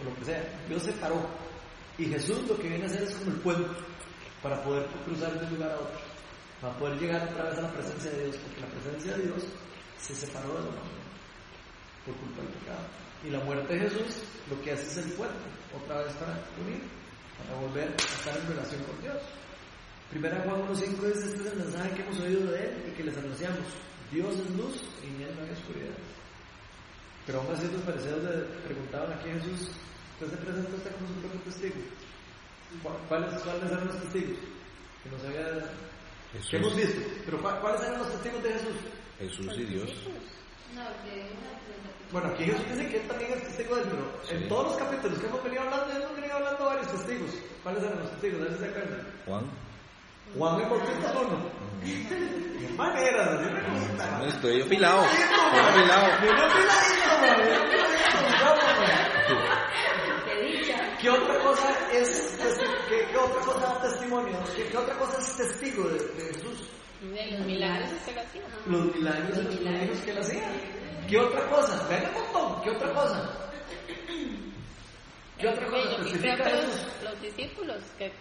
o 0.00 0.08
lo 0.08 0.16
que 0.16 0.24
sea. 0.24 0.64
Dios 0.66 0.82
separó. 0.82 1.20
Y 1.98 2.06
Jesús 2.06 2.48
lo 2.48 2.56
que 2.56 2.68
viene 2.68 2.84
a 2.84 2.86
hacer 2.86 3.02
es 3.02 3.14
como 3.16 3.32
el 3.32 3.40
puente, 3.40 3.68
para 4.42 4.64
poder 4.64 4.86
cruzar 5.04 5.38
de 5.38 5.44
un 5.44 5.52
lugar 5.56 5.72
a 5.72 5.74
otro, 5.74 6.00
para 6.62 6.78
poder 6.78 6.98
llegar 6.98 7.28
otra 7.28 7.50
vez 7.50 7.58
a 7.58 7.62
la 7.62 7.72
presencia 7.72 8.10
de 8.10 8.24
Dios, 8.24 8.36
porque 8.36 8.60
la 8.62 8.66
presencia 8.68 9.16
de 9.18 9.22
Dios 9.24 9.44
se 9.98 10.14
separó 10.14 10.48
de 10.48 10.54
la 10.54 10.70
humanidad 10.70 11.09
por 12.04 12.14
culpa 12.16 12.42
del 12.42 12.52
pecado. 12.60 12.84
Y 13.24 13.30
la 13.30 13.40
muerte 13.40 13.74
de 13.74 13.80
Jesús 13.80 14.22
lo 14.48 14.60
que 14.62 14.72
hace 14.72 14.82
es 14.82 14.96
el 15.06 15.12
puente, 15.12 15.36
otra 15.76 16.02
vez 16.02 16.12
para 16.14 16.32
unir, 16.60 16.82
para 17.38 17.60
volver 17.60 17.88
a 17.88 17.96
estar 17.96 18.36
en 18.36 18.48
relación 18.48 18.82
con 18.84 19.00
Dios. 19.02 19.22
Primera 20.10 20.42
Juan 20.42 20.62
1.5 20.62 20.74
dice, 20.74 21.26
este 21.28 21.40
es 21.40 21.52
el 21.52 21.58
mensaje 21.58 21.94
que 21.94 22.02
hemos 22.02 22.20
oído 22.20 22.50
de 22.50 22.64
Él 22.64 22.84
y 22.88 22.90
que 22.96 23.04
les 23.04 23.16
anunciamos. 23.16 23.66
Dios 24.10 24.34
es 24.34 24.50
luz 24.56 24.82
y 25.04 25.06
en 25.06 25.28
Él 25.28 25.34
no 25.36 25.44
hay 25.44 25.50
oscuridad. 25.50 25.94
Pero 27.26 27.40
aún 27.40 27.54
así 27.54 27.68
los 27.70 27.82
fariseos 27.84 28.24
le 28.24 28.58
preguntaban 28.66 29.12
aquí 29.12 29.30
a 29.30 29.34
Jesús, 29.34 29.70
¿usted 30.18 30.30
se 30.30 30.36
presenta 30.42 30.74
usted 30.74 30.92
como 30.96 31.08
su 31.08 31.14
propio 31.20 31.40
testigo? 31.42 31.76
¿Cuáles, 33.08 33.42
¿Cuáles 33.42 33.70
eran 33.70 33.86
los 33.86 34.00
testigos? 34.02 34.38
Que 35.02 35.10
nos 35.10 35.24
había... 35.24 35.46
Jesús. 36.32 36.50
¿Qué 36.50 36.56
hemos 36.56 36.76
visto? 36.76 37.00
Pero 37.24 37.42
¿cuáles 37.42 37.82
eran 37.82 37.98
los 37.98 38.10
testigos 38.10 38.42
de 38.42 38.52
Jesús? 38.52 38.76
Jesús 39.18 39.58
y 39.58 39.64
Dios. 39.64 39.90
No, 40.74 40.86
que 41.04 41.30
una 41.34 41.60
bueno, 42.12 42.28
aquí 42.28 42.44
Jesús 42.44 42.64
dice 42.70 42.88
que 42.88 42.96
él 42.96 43.08
también 43.08 43.32
es 43.32 43.42
testigo 43.44 43.76
de 43.76 43.82
él, 43.82 43.88
pero 43.90 44.02
sí. 44.24 44.34
en 44.34 44.48
todos 44.48 44.66
los 44.66 44.76
capítulos 44.76 45.18
que 45.18 45.26
hemos 45.26 45.44
venido 45.44 45.62
hablando, 45.62 45.96
hemos 45.96 46.16
venido 46.16 46.34
hablando 46.34 46.58
de 46.58 46.64
varios 46.64 46.92
testigos. 46.92 47.30
¿Cuáles 47.62 47.82
eran 47.82 47.98
los 48.00 48.10
testigos? 48.10 48.48
Si 48.52 48.58
se 48.58 48.64
acuerdan. 48.66 49.06
Juan. 49.26 49.44
Juan 50.36 50.60
el 50.60 50.68
Bautista 50.68 51.12
uno. 51.18 51.50
Qué 51.82 52.68
manera. 52.76 53.40
No 54.18 54.24
estoy 54.26 54.62
afilado. 54.62 55.04
Estoy 55.04 55.60
afilado. 55.60 56.06
Yo 56.24 56.32
no 56.34 56.70
¿Qué 61.00 61.08
otra 61.08 61.38
cosa 61.38 61.74
es 61.92 62.36
qué, 62.90 63.06
qué 63.10 63.16
otra 63.16 63.40
cosa 63.40 63.60
da 63.60 63.80
testimonio? 63.80 64.38
¿Qué, 64.54 64.64
¿Qué, 64.66 64.76
otra 64.76 64.98
cosa 64.98 65.16
es 65.18 65.36
testigo 65.36 65.88
de, 65.88 65.98
de 65.98 66.34
Jesús? 66.34 66.68
De 67.00 67.30
los 67.30 67.46
milagros 67.46 67.90
que 68.04 68.10
él 68.10 68.18
hacía. 68.18 68.42
Los 68.66 68.94
milagros 68.94 69.38
y 69.38 69.42
los 69.42 69.54
milagros 69.54 69.98
que 70.00 70.10
él 70.10 70.18
hacía. 70.18 70.52
¿Qué 71.10 71.18
otra 71.18 71.44
cosa? 71.50 71.88
Ven 71.88 72.04
un 72.06 72.14
montón. 72.14 72.62
¿Qué 72.62 72.70
otra 72.70 72.92
cosa? 72.94 73.30
¿Qué 75.38 75.48
otra 75.48 75.66
cosa? 75.66 75.90
Yo 75.90 76.20
creo 76.20 76.36
que 76.36 76.52
los, 76.52 77.02
los 77.02 77.20
discípulos 77.20 77.82
que 77.98 78.12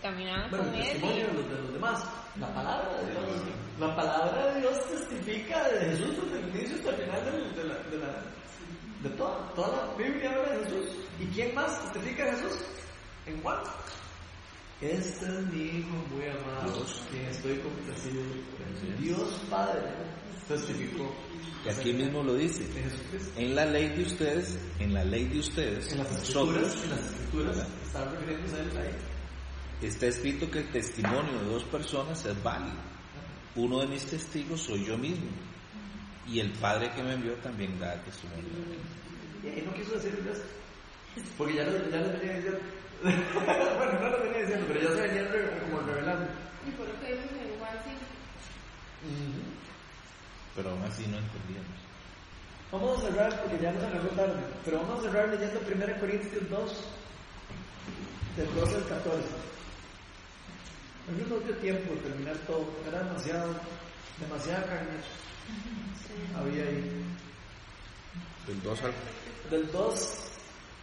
caminaban 0.00 0.48
bueno, 0.48 0.64
con 0.64 0.74
el 0.74 0.82
testimonio 0.82 1.26
de 1.26 1.32
los, 1.32 1.48
de 1.50 1.62
los 1.62 1.72
demás. 1.72 2.04
La 2.38 2.54
palabra 2.54 3.02
de 3.02 3.10
Dios. 3.10 3.42
La 3.80 3.96
palabra 3.96 4.52
de 4.52 4.60
Dios 4.60 4.88
testifica 4.88 5.68
de 5.70 5.80
Jesús 5.86 6.14
desde 6.22 6.38
el 6.38 6.56
inicio 6.56 6.76
hasta 6.76 6.90
el 6.90 6.96
final 6.96 7.24
de 7.24 7.64
la, 7.64 7.74
de 7.74 7.98
la, 7.98 8.06
de 9.02 9.08
De 9.08 9.16
toda, 9.16 9.52
toda 9.54 9.86
la 9.86 9.94
Biblia 9.94 10.30
habla 10.30 10.52
de 10.52 10.64
Jesús. 10.66 10.96
¿Y 11.18 11.26
quién 11.26 11.54
más 11.54 11.82
testifica 11.82 12.24
a 12.24 12.36
Jesús? 12.36 12.58
En 13.26 13.42
Juan. 13.42 13.58
Este 14.80 15.26
es 15.26 15.46
mi 15.46 15.62
hijo 15.62 15.96
muy 16.14 16.28
amado, 16.28 16.86
quien 17.10 17.24
estoy 17.24 17.58
complacido. 17.58 18.22
Dios 19.00 19.40
Padre 19.50 19.82
testificó. 20.46 21.12
Y 21.64 21.68
aquí 21.68 21.92
mismo 21.92 22.22
lo 22.22 22.34
dice. 22.34 22.64
En 23.36 23.54
la 23.54 23.66
ley 23.66 23.88
de 23.90 24.02
ustedes, 24.02 24.58
en 24.78 24.94
la 24.94 25.04
ley 25.04 25.26
de 25.26 25.38
ustedes, 25.40 25.92
En 25.92 25.98
las 25.98 26.10
escrituras, 26.12 26.62
nosotros, 26.62 26.84
en 26.84 26.90
las 26.90 27.04
escrituras, 27.04 27.66
ahí. 28.76 29.86
está 29.86 30.06
escrito 30.06 30.50
que 30.50 30.60
el 30.60 30.70
testimonio 30.70 31.40
de 31.40 31.50
dos 31.50 31.64
personas 31.64 32.24
es 32.24 32.42
válido. 32.42 32.76
Uno 33.56 33.80
de 33.80 33.88
mis 33.88 34.06
testigos 34.06 34.60
soy 34.60 34.84
yo 34.84 34.96
mismo. 34.96 35.28
Y 36.26 36.40
el 36.40 36.52
Padre 36.52 36.92
que 36.94 37.02
me 37.02 37.14
envió 37.14 37.34
también 37.36 37.78
da 37.78 38.02
testimonio 38.04 38.44
de 38.44 38.76
mí. 38.76 38.76
Y 39.42 39.48
ahí 39.48 39.62
no 39.66 39.74
quiso 39.74 39.92
decir 39.92 40.14
el 40.18 40.24
resto. 40.24 40.46
Porque 41.36 41.54
ya 41.54 41.64
lo, 41.64 41.90
ya 41.90 42.00
lo 42.00 42.12
venía 42.18 42.36
diciendo. 42.36 42.60
bueno, 43.02 44.00
no 44.00 44.10
lo 44.10 44.22
venía 44.22 44.40
diciendo, 44.40 44.66
pero 44.68 44.80
ya 44.80 44.88
se 44.94 45.00
venía 45.00 45.60
como 45.62 45.80
revelando. 45.80 46.26
Y 46.66 46.70
por 46.72 46.88
lo 46.88 47.00
que 47.00 47.12
en 47.12 47.58
Juan 47.58 47.78
5. 47.84 47.98
Pero 50.54 50.70
aún 50.70 50.82
así 50.82 51.06
no 51.06 51.18
entendíamos. 51.18 51.78
Vamos 52.70 52.98
a 52.98 53.00
cerrar 53.02 53.42
porque 53.42 53.62
ya 53.62 53.72
nos 53.72 53.84
agarró 53.84 54.08
tarde. 54.10 54.42
Pero 54.64 54.80
vamos 54.80 54.98
a 54.98 55.02
cerrar 55.02 55.28
leyendo 55.28 55.60
1 55.60 56.00
Corintios 56.00 56.50
2, 56.50 56.72
del 58.36 58.54
12 58.54 58.74
al 58.76 58.84
14. 58.88 59.18
A 61.08 61.10
mí 61.12 61.24
no 61.28 61.38
dio 61.38 61.56
tiempo 61.56 61.94
de 61.94 62.00
terminar 62.00 62.36
todo. 62.46 62.66
Era 62.86 63.02
demasiado, 63.02 63.54
demasiada 64.20 64.66
carne. 64.66 65.00
Había 66.36 66.64
ahí. 66.64 67.04
Del 68.46 68.62
2 68.62 68.78
al 68.82 68.92
Del 69.50 69.72
2 69.72 70.28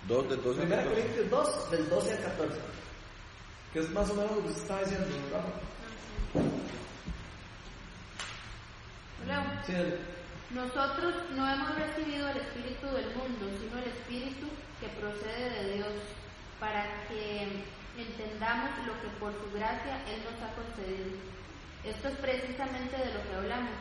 2 0.08 0.30
del 0.30 0.44
12 0.44 0.62
al 0.62 0.68
1 0.68 0.76
14. 0.76 0.90
Corintios 0.90 1.30
2, 1.30 1.72
del 1.72 1.90
12 1.90 2.12
al 2.12 2.24
14. 2.24 2.56
Que 3.74 3.80
es 3.80 3.90
más 3.92 4.10
o 4.10 4.16
menos 4.16 4.32
lo 4.36 4.44
que 4.44 4.54
se 4.54 4.60
estaba 4.60 4.82
diciendo, 4.82 5.08
Rafa. 5.32 5.50
Leo. 9.28 9.44
Sí, 9.66 9.74
el- 9.74 10.00
Nosotros 10.52 11.14
no 11.36 11.50
hemos 11.52 11.76
recibido 11.76 12.30
el 12.30 12.38
Espíritu 12.38 12.88
del 12.88 13.10
mundo, 13.16 13.50
sino 13.60 13.78
el 13.82 13.90
Espíritu 13.90 14.48
que 14.80 14.88
procede 15.00 15.50
de 15.50 15.74
Dios, 15.76 15.94
para 16.60 16.86
que 17.10 17.66
entendamos 17.98 18.70
lo 18.86 18.94
que 19.02 19.10
por 19.20 19.34
su 19.34 19.52
gracia 19.58 20.00
Él 20.08 20.22
nos 20.24 20.38
ha 20.44 20.54
concedido. 20.56 21.18
Esto 21.84 22.08
es 22.10 22.16
precisamente 22.18 22.96
de 22.98 23.14
lo 23.14 23.22
que 23.28 23.36
hablamos, 23.36 23.74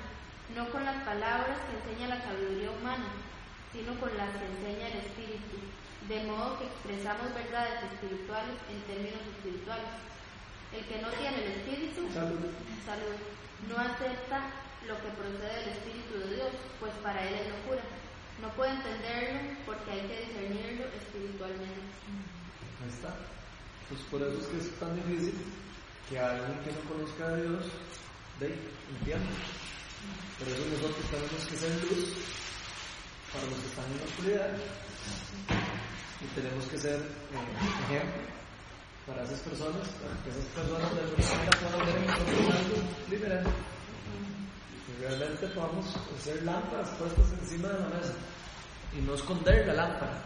no 0.56 0.68
con 0.70 0.84
las 0.84 1.02
palabras 1.04 1.58
que 1.68 1.76
enseña 1.78 2.16
la 2.16 2.22
sabiduría 2.24 2.70
humana, 2.70 3.12
sino 3.72 3.94
con 4.00 4.10
las 4.16 4.30
que 4.36 4.46
enseña 4.46 4.88
el 4.88 4.98
Espíritu, 5.04 5.56
de 6.08 6.24
modo 6.24 6.58
que 6.58 6.66
expresamos 6.66 7.32
verdades 7.34 7.84
espirituales 7.92 8.56
en 8.72 8.80
términos 8.88 9.20
espirituales. 9.36 9.92
El 10.72 10.84
que 10.86 11.00
no 11.00 11.08
tiene 11.20 11.36
el 11.44 11.50
Espíritu 11.60 12.08
Salud. 12.12 12.40
salud, 12.84 13.18
no 13.68 13.76
acepta 13.78 14.42
lo 14.86 14.96
que 15.00 15.08
procede 15.16 15.60
del 15.60 15.68
Espíritu 15.70 16.18
de 16.18 16.34
Dios, 16.36 16.50
pues 16.80 16.92
para 17.02 17.20
él 17.26 17.34
es 17.34 17.48
locura. 17.48 17.82
No 18.40 18.48
puede 18.54 18.72
entenderlo 18.72 19.40
porque 19.64 19.90
hay 19.90 20.00
que 20.08 20.20
discernirlo 20.26 20.84
espiritualmente. 20.96 21.80
Ahí 22.82 22.90
está. 22.90 23.16
Pues 23.88 24.00
por 24.10 24.22
eso 24.22 24.40
es 24.40 24.46
que 24.46 24.58
es 24.58 24.70
tan 24.78 24.94
difícil 24.96 25.34
que 26.08 26.18
alguien 26.18 26.58
que 26.60 26.72
no 26.72 26.80
conozca 26.88 27.26
a 27.28 27.36
Dios 27.36 27.64
de 28.40 28.58
entienda. 28.98 29.32
Por 30.38 30.48
eso 30.48 30.64
nosotros 30.66 31.06
tenemos 31.10 31.46
que 31.46 31.56
ser 31.56 31.70
luz 31.84 32.12
para 33.32 33.46
los 33.46 33.58
que 33.58 33.66
están 33.66 33.84
en 33.86 33.98
la 33.98 34.04
oscuridad 34.04 34.56
y 36.20 36.26
tenemos 36.34 36.64
que 36.66 36.78
ser 36.78 37.00
eh, 37.00 37.90
ejemplo 37.90 38.34
para 39.06 39.22
esas 39.22 39.40
personas, 39.40 39.88
para 40.00 40.14
que 40.22 40.30
esas 40.30 40.44
personas 40.54 40.94
de 40.94 41.00
alguna 41.00 41.28
manera 41.28 41.52
puedan 41.60 41.86
ver 41.86 41.96
en 41.96 42.06
nosotros 42.06 42.54
algo 42.54 42.76
diferente. 43.10 43.50
Realmente 45.00 45.46
podamos 45.48 45.86
hacer 46.16 46.42
lámparas 46.42 46.90
puestas 46.90 47.32
encima 47.40 47.68
de 47.68 47.80
la 47.80 47.88
mesa 47.88 48.14
y 48.96 49.00
no 49.02 49.14
esconder 49.14 49.66
la 49.66 49.74
lámpara. 49.74 50.22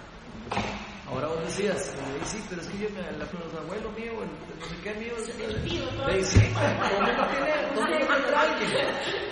Ahora 1.09 1.29
vos 1.29 1.41
decías, 1.41 1.89
eh, 1.89 2.21
sí, 2.25 2.45
pero 2.51 2.61
es 2.61 2.69
que 2.69 2.79
yo, 2.79 2.91
me, 2.91 3.01
la, 3.01 3.25
los 3.25 3.55
abuelos 3.55 3.97
míos, 3.97 4.14
el, 4.21 4.61
no 4.61 4.66
sé 4.66 4.77
qué 4.83 4.93
mío, 4.95 5.14
sí, 5.25 5.33
el 5.43 5.62
tiene, 5.62 5.87
el 7.55 7.75
mundo 7.75 8.07
tendrá 8.07 8.41
alguien. 8.43 8.71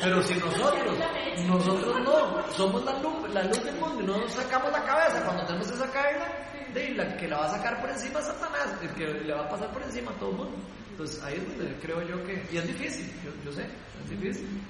Pero 0.00 0.22
si 0.22 0.34
nosotros, 0.36 0.98
nosotros 1.46 2.00
no, 2.02 2.52
somos 2.52 2.82
la 2.82 2.98
luz, 3.00 3.30
la 3.34 3.42
luz 3.44 3.62
del 3.62 3.76
mundo 3.76 4.02
y 4.02 4.06
no 4.06 4.18
nos 4.18 4.32
sacamos 4.32 4.72
la 4.72 4.84
cabeza 4.84 5.22
cuando 5.22 5.44
tenemos 5.44 5.70
que 5.70 5.76
sacarla, 5.76 6.46
de 6.72 6.90
la 6.94 7.16
que 7.16 7.28
la 7.28 7.38
va 7.38 7.46
a 7.46 7.50
sacar 7.50 7.80
por 7.80 7.90
encima 7.90 8.20
es 8.20 8.26
Satanás, 8.26 8.68
el 8.82 8.90
que 8.94 9.06
le 9.06 9.34
va 9.34 9.44
a 9.44 9.48
pasar 9.48 9.70
por 9.70 9.82
encima 9.82 10.12
a 10.12 10.14
todo 10.18 10.30
el 10.30 10.36
mundo. 10.36 10.56
Entonces 10.92 11.22
ahí 11.22 11.34
es 11.34 11.58
donde 11.58 11.74
creo 11.80 12.02
yo 12.02 12.24
que, 12.24 12.42
y 12.50 12.56
es 12.56 12.66
difícil, 12.66 13.12
yo, 13.22 13.30
yo 13.44 13.52
sé, 13.52 13.66
es 14.02 14.10
difícil. 14.10 14.62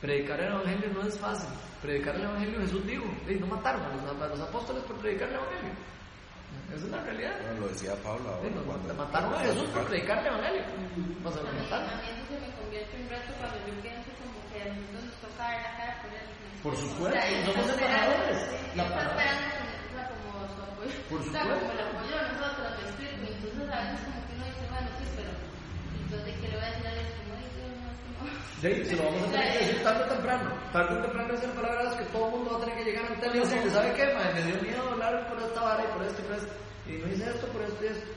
Predicar 0.00 0.40
el 0.40 0.52
Evangelio 0.52 0.88
no 0.94 1.02
es 1.06 1.18
fácil. 1.18 1.48
Predicar 1.82 2.14
el 2.16 2.22
Evangelio, 2.24 2.60
Jesús 2.60 2.86
dijo, 2.86 3.04
"Ey, 3.28 3.36
no 3.38 3.46
mataron 3.46 3.82
a 3.84 3.88
los, 3.94 4.22
a 4.22 4.26
los 4.28 4.40
apóstoles 4.40 4.82
por 4.84 4.96
predicar 4.96 5.28
el 5.28 5.34
Evangelio. 5.36 5.72
Esa 6.74 6.84
es 6.86 6.90
la 6.90 7.00
realidad. 7.02 7.34
Bueno, 7.42 7.60
lo 7.60 7.68
decía 7.68 7.94
Pablo 8.02 8.28
ahora 8.30 8.48
Sí, 8.48 8.54
no, 8.54 8.62
cuando 8.62 8.94
mataron 8.94 9.34
a 9.34 9.38
Jesús 9.40 9.68
por 9.70 9.84
predicar 9.86 10.18
el 10.18 10.26
Evangelio. 10.26 10.62
Sea, 10.64 11.40
A 11.40 11.44
lo 11.44 11.52
mí, 11.52 11.58
mataron. 11.60 11.88
a 11.90 11.96
mí 12.00 12.08
eso 12.10 12.24
se 12.30 12.36
me 12.40 12.48
convierte 12.56 12.96
en 12.96 13.02
un 13.02 13.08
reto 13.10 13.30
cuando 13.38 13.58
yo 13.66 13.74
pienso 13.82 14.10
como 14.20 14.38
que 14.50 14.58
al 14.62 14.72
mundo 14.74 14.98
nos 15.04 15.14
toca 15.20 15.42
dar 15.44 15.60
la 15.62 15.72
cara 15.76 15.94
por 16.02 16.10
él. 16.14 16.26
Por 16.62 16.74
supuesto, 16.76 17.08
O 17.08 17.12
sea, 17.12 17.28
él 17.28 17.44
somos 17.44 17.66
embajadores. 17.70 18.38
sí, 18.40 18.76
La 18.76 18.84
palabra. 18.88 19.10
esperando 19.10 19.46
con- 19.50 19.80
o 19.80 19.92
sea, 19.92 20.04
como 20.10 20.30
su 20.48 20.60
apoyo. 20.62 20.96
Por 21.10 21.20
O 21.20 21.24
sea, 21.24 21.42
supuesto. 21.42 21.60
como 21.60 21.72
el 21.72 21.80
apoyo 21.80 22.14
de 22.16 22.24
nosotros, 22.30 22.68
entonces 22.70 23.68
a 23.68 23.80
veces 23.84 24.00
como 24.06 24.20
que 24.26 24.32
uno 24.40 24.44
dice, 24.48 24.64
bueno, 24.70 24.88
sí, 24.98 25.04
pero 25.16 25.30
entonces 26.10 26.34
¿qué 26.40 26.48
le 26.50 26.56
voy 26.58 26.64
a 26.66 26.70
decir 26.74 26.86
a 26.86 26.92
Dios? 26.94 27.08
Como, 27.14 27.30
"Ay, 27.38 27.46
Dios, 27.54 27.70
no, 27.78 27.86
es 27.86 27.98
que 28.02 28.10
no". 28.18 28.24
Sí, 28.60 28.70
se 28.90 28.96
lo 28.96 29.02
vamos 29.06 29.22
a 29.22 29.30
tener 29.30 29.52
que 29.52 29.58
decir 29.64 29.82
tarde 29.84 30.02
o 30.02 30.08
temprano. 30.10 30.48
Tarde 30.72 30.92
o 30.98 31.02
temprano 31.02 31.34
es 31.34 31.42
la 31.46 31.54
palabra 31.54 31.96
que 31.96 32.04
todo 32.10 32.24
el 32.26 32.30
mundo 32.34 32.50
va 32.50 32.56
a 32.56 32.60
tener 32.60 32.76
que 32.76 32.84
llegar 32.90 33.04
a 33.06 33.20
tele 33.20 33.36
y 33.36 33.40
decirle, 33.40 33.70
¿sabe 33.70 33.92
qué? 33.94 34.04
Madre? 34.14 34.34
Me 34.34 34.42
dio 34.50 34.62
miedo 34.62 34.82
hablar 34.90 35.28
por 35.28 35.38
esta 35.42 35.60
vara 35.62 35.82
y 35.84 35.92
por 35.94 36.02
esto 36.04 36.20
y 36.20 36.24
por 36.26 36.36
esto. 36.36 36.52
Y 36.86 36.92
no 36.98 37.06
hice 37.12 37.24
esto 37.30 37.46
por 37.48 37.62
esto 37.62 37.84
y 37.84 37.86
esto. 37.88 38.10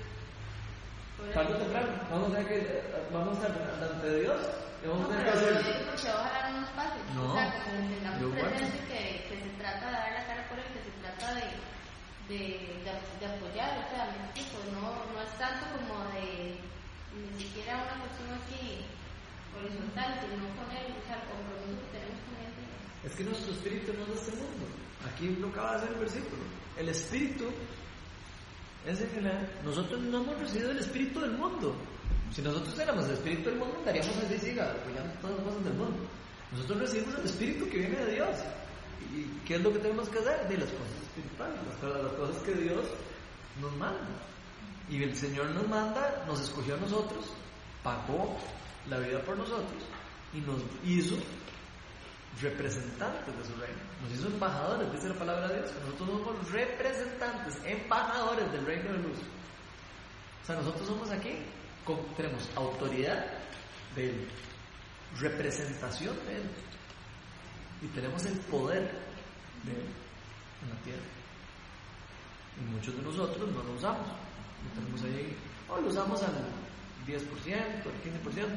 Tarde 1.34 1.54
o 1.54 1.58
temprano. 1.58 1.88
Vamos 2.12 2.28
a 2.28 2.32
tener 2.36 2.48
que, 2.48 2.58
eh, 2.68 2.84
vamos 3.14 3.38
a 3.40 3.48
estar 3.48 4.02
de 4.02 4.20
Dios 4.22 4.40
y 4.84 4.88
vamos 4.88 5.02
No, 5.02 5.06
a 5.08 5.10
tener 5.16 5.24
que 5.24 5.32
hacer. 5.40 5.54
porque 5.88 6.10
ojalá 6.12 6.50
no 6.52 6.60
nos 6.62 6.70
pase. 6.72 6.98
No, 7.16 7.24
o 7.24 7.34
sea, 7.34 7.46
como 7.64 7.88
que 7.88 7.96
tengamos 7.96 8.34
presente 8.36 8.80
que, 8.92 9.02
que 9.30 9.36
se 9.40 9.50
trata 9.58 9.86
de 9.88 9.92
dar 9.94 10.12
la 10.12 10.24
cara 10.28 10.44
por 10.50 10.60
él, 10.60 10.68
que 10.76 10.82
se 10.84 10.92
trata 11.00 11.26
de, 11.40 11.46
de, 12.28 12.40
de, 12.84 12.92
de 12.92 13.26
apoyar, 13.32 13.72
o 13.80 13.86
sea, 13.96 14.04
no, 14.76 14.84
no 15.14 15.22
es 15.24 15.32
tanto 15.40 15.64
como 15.80 16.04
de 16.12 16.60
ni 17.14 17.44
siquiera 17.44 17.84
una 17.84 18.02
cuestión 18.04 18.30
así 18.34 18.82
horizontal, 19.58 20.10
sino 20.22 20.46
con 20.58 20.68
él, 20.74 20.88
o 20.98 21.02
sea, 21.06 21.22
el 21.22 21.28
compromiso 21.30 21.78
que 21.86 21.92
tenemos 21.94 22.20
con 22.26 22.36
él. 22.42 22.52
Es 23.06 23.12
que 23.16 23.24
nuestro 23.24 23.52
espíritu 23.54 23.94
no 23.94 24.02
es 24.04 24.10
de 24.10 24.16
este 24.16 24.32
mundo. 24.38 24.66
Aquí 25.06 25.26
lo 25.40 25.48
acaba 25.50 25.72
de 25.72 25.78
hacer 25.78 25.90
el 25.94 26.00
versículo. 26.00 26.44
El 26.78 26.90
espíritu 26.90 27.46
es 28.88 29.02
el 29.02 29.24
la- 29.24 29.48
nosotros 29.64 30.02
no 30.02 30.18
hemos 30.24 30.40
recibido 30.40 30.72
el 30.72 30.80
espíritu 30.80 31.20
del 31.22 31.32
mundo. 31.38 31.76
Si 32.34 32.42
nosotros 32.42 32.78
éramos 32.80 33.06
el 33.06 33.12
espíritu 33.14 33.50
del 33.50 33.60
mundo, 33.60 33.76
andaríamos 33.80 34.18
así, 34.18 34.38
siga, 34.40 34.72
apoyando 34.72 35.14
todas 35.22 35.36
las 35.38 35.46
cosas 35.46 35.64
del 35.66 35.74
mundo. 35.74 36.00
Nosotros 36.52 36.80
recibimos 36.80 37.16
el 37.20 37.26
espíritu 37.26 37.70
que 37.70 37.78
viene 37.78 37.98
de 38.06 38.12
Dios. 38.16 38.36
¿Y 39.14 39.24
qué 39.46 39.56
es 39.56 39.62
lo 39.62 39.72
que 39.74 39.80
tenemos 39.80 40.10
que 40.10 40.20
hacer? 40.20 40.48
De 40.48 40.58
las 40.58 40.70
cosas 40.70 40.96
espirituales, 41.04 41.60
las 41.82 42.14
cosas 42.14 42.42
que 42.44 42.54
Dios 42.56 42.86
nos 43.62 43.72
manda. 43.78 44.08
Y 44.90 45.02
el 45.02 45.16
Señor 45.16 45.50
nos 45.52 45.68
manda, 45.68 46.24
nos 46.28 46.42
escogió 46.42 46.76
a 46.76 46.78
nosotros, 46.78 47.26
pagó 47.84 48.38
la 48.90 49.00
vida 49.00 49.22
por 49.24 49.38
nosotros 49.38 49.84
y 50.34 50.42
nos 50.42 50.62
hizo 50.84 51.16
representantes 52.42 53.38
de 53.38 53.46
su 53.46 53.56
reino. 53.60 53.80
Nos 54.02 54.12
hizo 54.12 54.28
embajadores, 54.28 54.92
dice 54.92 55.10
la 55.10 55.20
palabra 55.20 55.48
de 55.48 55.60
Dios. 55.60 55.72
Nosotros 55.86 56.10
somos 56.10 56.52
representantes, 56.52 57.58
embajadores 57.66 58.52
del 58.52 58.66
reino 58.66 58.92
de 58.92 58.98
luz. 59.00 59.20
O 60.42 60.46
sea, 60.46 60.56
nosotros 60.56 60.88
somos 60.88 61.10
aquí, 61.12 61.38
tenemos 62.18 62.50
autoridad 62.56 63.26
de 63.96 64.10
Él, 64.10 64.28
representación 65.20 66.16
de 66.26 66.36
Él, 66.38 66.50
y 67.82 67.88
tenemos 67.88 68.26
el 68.26 68.38
poder 68.40 68.84
de 69.64 69.72
Él 69.72 69.88
en 70.64 70.70
la 70.70 70.76
tierra. 70.84 71.04
Y 72.60 72.74
muchos 72.74 72.96
de 72.96 73.02
nosotros 73.04 73.52
no 73.52 73.64
lo 73.64 73.74
usamos. 73.74 74.08
Lo 74.64 74.82
tenemos 74.82 75.04
ahí, 75.04 75.36
o 75.70 75.82
lo 75.82 75.88
usamos 75.88 76.22
al 76.24 76.34
10%, 77.08 77.18
al 77.56 78.44
15%. 78.44 78.48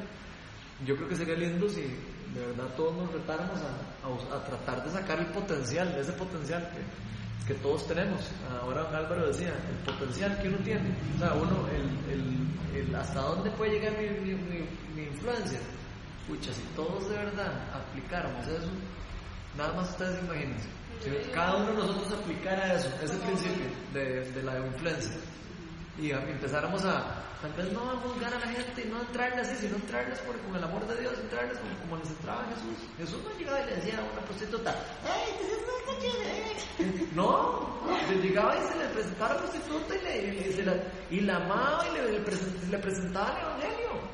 Yo 0.85 0.95
creo 0.95 1.09
que 1.09 1.15
sería 1.15 1.35
lindo 1.35 1.67
si 1.69 1.81
de 1.81 2.45
verdad 2.45 2.67
todos 2.75 2.95
nos 2.95 3.11
retáramos 3.11 3.57
a, 3.61 4.35
a 4.35 4.43
tratar 4.45 4.83
de 4.83 4.91
sacar 4.91 5.19
el 5.19 5.27
potencial, 5.27 5.87
ese 5.97 6.13
potencial 6.13 6.69
que, 6.71 7.53
que 7.53 7.59
todos 7.61 7.87
tenemos. 7.87 8.29
Ahora 8.61 8.83
don 8.83 8.95
Álvaro 8.95 9.27
decía, 9.27 9.49
el 9.69 9.91
potencial 9.93 10.37
que 10.41 10.49
uno 10.49 10.57
tiene. 10.59 10.93
O 11.15 11.19
sea, 11.19 11.33
uno, 11.33 11.67
el, 11.69 12.13
el, 12.13 12.87
el 12.87 12.95
hasta 12.95 13.21
dónde 13.21 13.49
puede 13.51 13.71
llegar 13.79 13.93
mi, 13.97 14.09
mi, 14.19 14.33
mi- 14.35 14.69
mi 14.95 15.03
influencia. 15.07 15.59
Pucha, 16.27 16.53
si 16.53 16.61
todos 16.75 17.09
de 17.09 17.15
verdad 17.15 17.53
aplicáramos 17.73 18.45
eso, 18.47 18.67
nada 19.57 19.73
más 19.73 19.89
ustedes 19.89 20.21
imagínense. 20.23 20.67
Si 21.01 21.09
cada 21.31 21.55
uno 21.57 21.67
de 21.71 21.73
nosotros 21.77 22.13
aplicara 22.19 22.73
eso, 22.75 22.89
ese 23.01 23.15
principio 23.17 23.65
de, 23.93 24.29
de 24.31 24.43
la 24.43 24.59
influencia, 24.59 25.15
y 25.99 26.11
empezáramos 26.11 26.85
a, 26.85 27.23
tal 27.41 27.53
vez 27.53 27.71
no 27.73 27.91
a 27.91 27.95
juzgar 27.97 28.33
a 28.33 28.39
la 28.39 28.47
gente, 28.47 28.85
no 28.85 29.01
entrarles 29.01 29.47
así, 29.47 29.67
sino 29.67 29.77
entrarles 29.77 30.19
por, 30.19 30.37
con 30.41 30.55
el 30.55 30.63
amor 30.63 30.87
de 30.87 31.01
Dios, 31.01 31.13
entrarles 31.19 31.57
como, 31.57 31.77
como 31.79 31.97
les 31.97 32.09
entraba 32.09 32.45
Jesús. 32.53 32.89
Jesús 32.97 33.19
no 33.23 33.37
llegaba 33.37 33.61
y 33.61 33.65
le 33.65 33.75
decía 33.77 33.99
a 33.99 34.03
una 34.03 34.21
prostituta, 34.21 34.75
¡ay, 35.03 35.33
te 35.39 35.47
cochina, 35.85 36.29
eh". 36.29 37.07
No, 37.15 37.81
llegaba 38.21 38.55
y 38.57 38.67
se 38.67 38.77
le 38.77 38.85
presentaba 38.89 39.31
a 39.31 39.33
la 39.35 39.39
prostituta 39.41 39.95
y, 39.95 40.03
le, 40.03 40.47
y, 40.49 40.61
la, 40.63 40.75
y 41.09 41.29
amaba 41.29 41.85
y 41.87 41.93
le, 41.93 42.19
le 42.19 42.77
presentaba 42.77 43.31
el 43.31 43.45
Evangelio. 43.45 44.06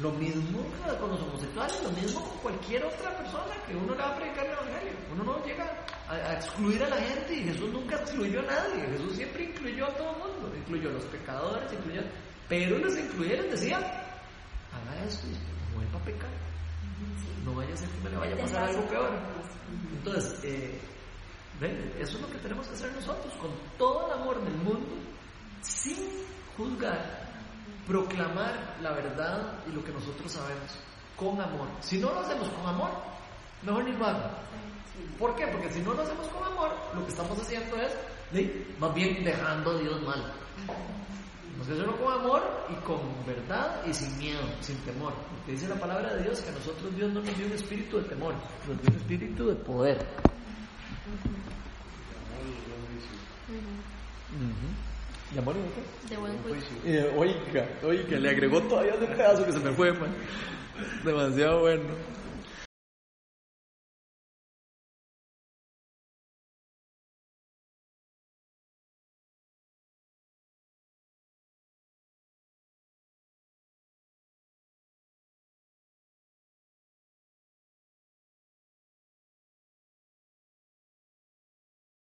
Lo 0.00 0.10
mismo 0.10 0.60
con 0.98 1.10
los 1.10 1.22
homosexuales, 1.22 1.82
lo 1.84 1.90
mismo 1.90 2.20
con 2.20 2.38
cualquier 2.38 2.84
otra 2.84 3.16
persona 3.16 3.54
que 3.66 3.76
uno 3.76 3.94
le 3.94 4.00
va 4.00 4.10
a 4.10 4.16
predicar 4.16 4.46
el 4.46 4.52
Evangelio. 4.52 4.92
Uno 5.12 5.24
no 5.24 5.44
llega 5.44 5.86
a, 6.08 6.14
a 6.14 6.34
excluir 6.34 6.82
a 6.82 6.88
la 6.88 6.96
gente 6.96 7.34
y 7.34 7.44
Jesús 7.44 7.72
nunca 7.72 7.96
excluyó 7.96 8.40
a 8.40 8.42
nadie. 8.42 8.86
Jesús 8.90 9.14
siempre 9.14 9.44
incluyó 9.44 9.86
a 9.86 9.94
todo 9.94 10.10
el 10.10 10.18
mundo, 10.18 10.56
incluyó 10.56 10.90
a 10.90 10.92
los 10.94 11.04
pecadores, 11.04 11.72
incluyó, 11.72 12.02
pero 12.48 12.78
los 12.78 12.98
incluía 12.98 13.42
les 13.42 13.52
decía, 13.52 13.76
haga 13.78 15.04
esto 15.04 15.26
y 15.28 15.30
no 15.30 15.76
vuelva 15.76 15.98
a 15.98 16.04
pecar. 16.04 16.30
No 17.44 17.54
vaya 17.54 17.74
a 17.74 17.76
ser 17.76 17.88
que 17.88 18.00
me 18.04 18.10
le 18.10 18.16
vaya 18.16 18.34
a 18.34 18.38
pasar 18.38 18.64
algo 18.64 18.88
peor. 18.88 19.10
Entonces, 19.92 20.44
eh, 20.44 20.80
ven, 21.60 21.92
eso 21.98 22.16
es 22.16 22.20
lo 22.22 22.30
que 22.30 22.38
tenemos 22.38 22.66
que 22.66 22.74
hacer 22.74 22.92
nosotros, 22.92 23.32
con 23.34 23.50
todo 23.78 24.06
el 24.06 24.20
amor 24.20 24.42
del 24.42 24.56
mundo, 24.56 24.96
sin 25.62 25.96
juzgar, 26.56 27.23
proclamar 27.86 28.76
la 28.80 28.92
verdad 28.92 29.58
y 29.68 29.72
lo 29.72 29.84
que 29.84 29.92
nosotros 29.92 30.32
sabemos, 30.32 30.78
con 31.16 31.40
amor. 31.40 31.68
Si 31.80 31.98
no 31.98 32.12
lo 32.12 32.20
hacemos 32.20 32.48
con 32.50 32.66
amor, 32.66 32.90
mejor 33.62 33.84
ni 33.84 33.92
lo 33.92 34.06
hagan. 34.06 34.30
¿Por 35.18 35.34
qué? 35.34 35.46
Porque 35.48 35.70
si 35.70 35.80
no 35.80 35.94
lo 35.94 36.02
hacemos 36.02 36.26
con 36.28 36.44
amor, 36.44 36.70
lo 36.94 37.04
que 37.04 37.10
estamos 37.10 37.38
haciendo 37.38 37.76
es, 37.76 37.92
¿sí? 38.32 38.74
más 38.78 38.94
bien 38.94 39.24
dejando 39.24 39.72
a 39.72 39.78
Dios 39.78 40.02
mal. 40.02 40.32
Tenemos 41.42 41.66
que 41.66 41.72
hacerlo 41.72 41.96
con 41.96 42.12
amor 42.12 42.42
y 42.70 42.74
con 42.84 43.00
verdad 43.26 43.82
y 43.86 43.94
sin 43.94 44.18
miedo, 44.18 44.42
sin 44.60 44.76
temor. 44.78 45.14
Porque 45.30 45.52
dice 45.52 45.68
la 45.68 45.78
palabra 45.78 46.14
de 46.14 46.22
Dios 46.24 46.40
que 46.40 46.50
a 46.50 46.52
nosotros 46.52 46.94
Dios 46.96 47.12
no 47.12 47.20
nos 47.20 47.36
dio 47.36 47.46
un 47.46 47.52
espíritu 47.52 47.98
de 47.98 48.04
temor, 48.04 48.34
nos 48.66 48.80
dio 48.82 48.90
un 48.90 48.96
espíritu 48.96 49.46
de 49.48 49.54
poder. 49.56 49.98
¿De 49.98 50.04
amor 52.24 52.90
y 54.34 54.73
de 55.34 55.42
qué? 55.42 56.14
De 56.14 56.16
buen 56.16 56.38
juicio. 56.42 56.76
Eh, 56.84 57.12
oiga, 57.16 57.68
oiga, 57.82 58.18
le 58.18 58.30
agregó 58.30 58.60
todavía 58.62 58.94
ese 58.94 59.06
pedazo 59.06 59.44
que 59.44 59.52
se 59.52 59.58
me 59.58 59.72
fue, 59.72 59.92
man. 59.92 60.14
Demasiado 61.04 61.60
bueno. 61.60 61.84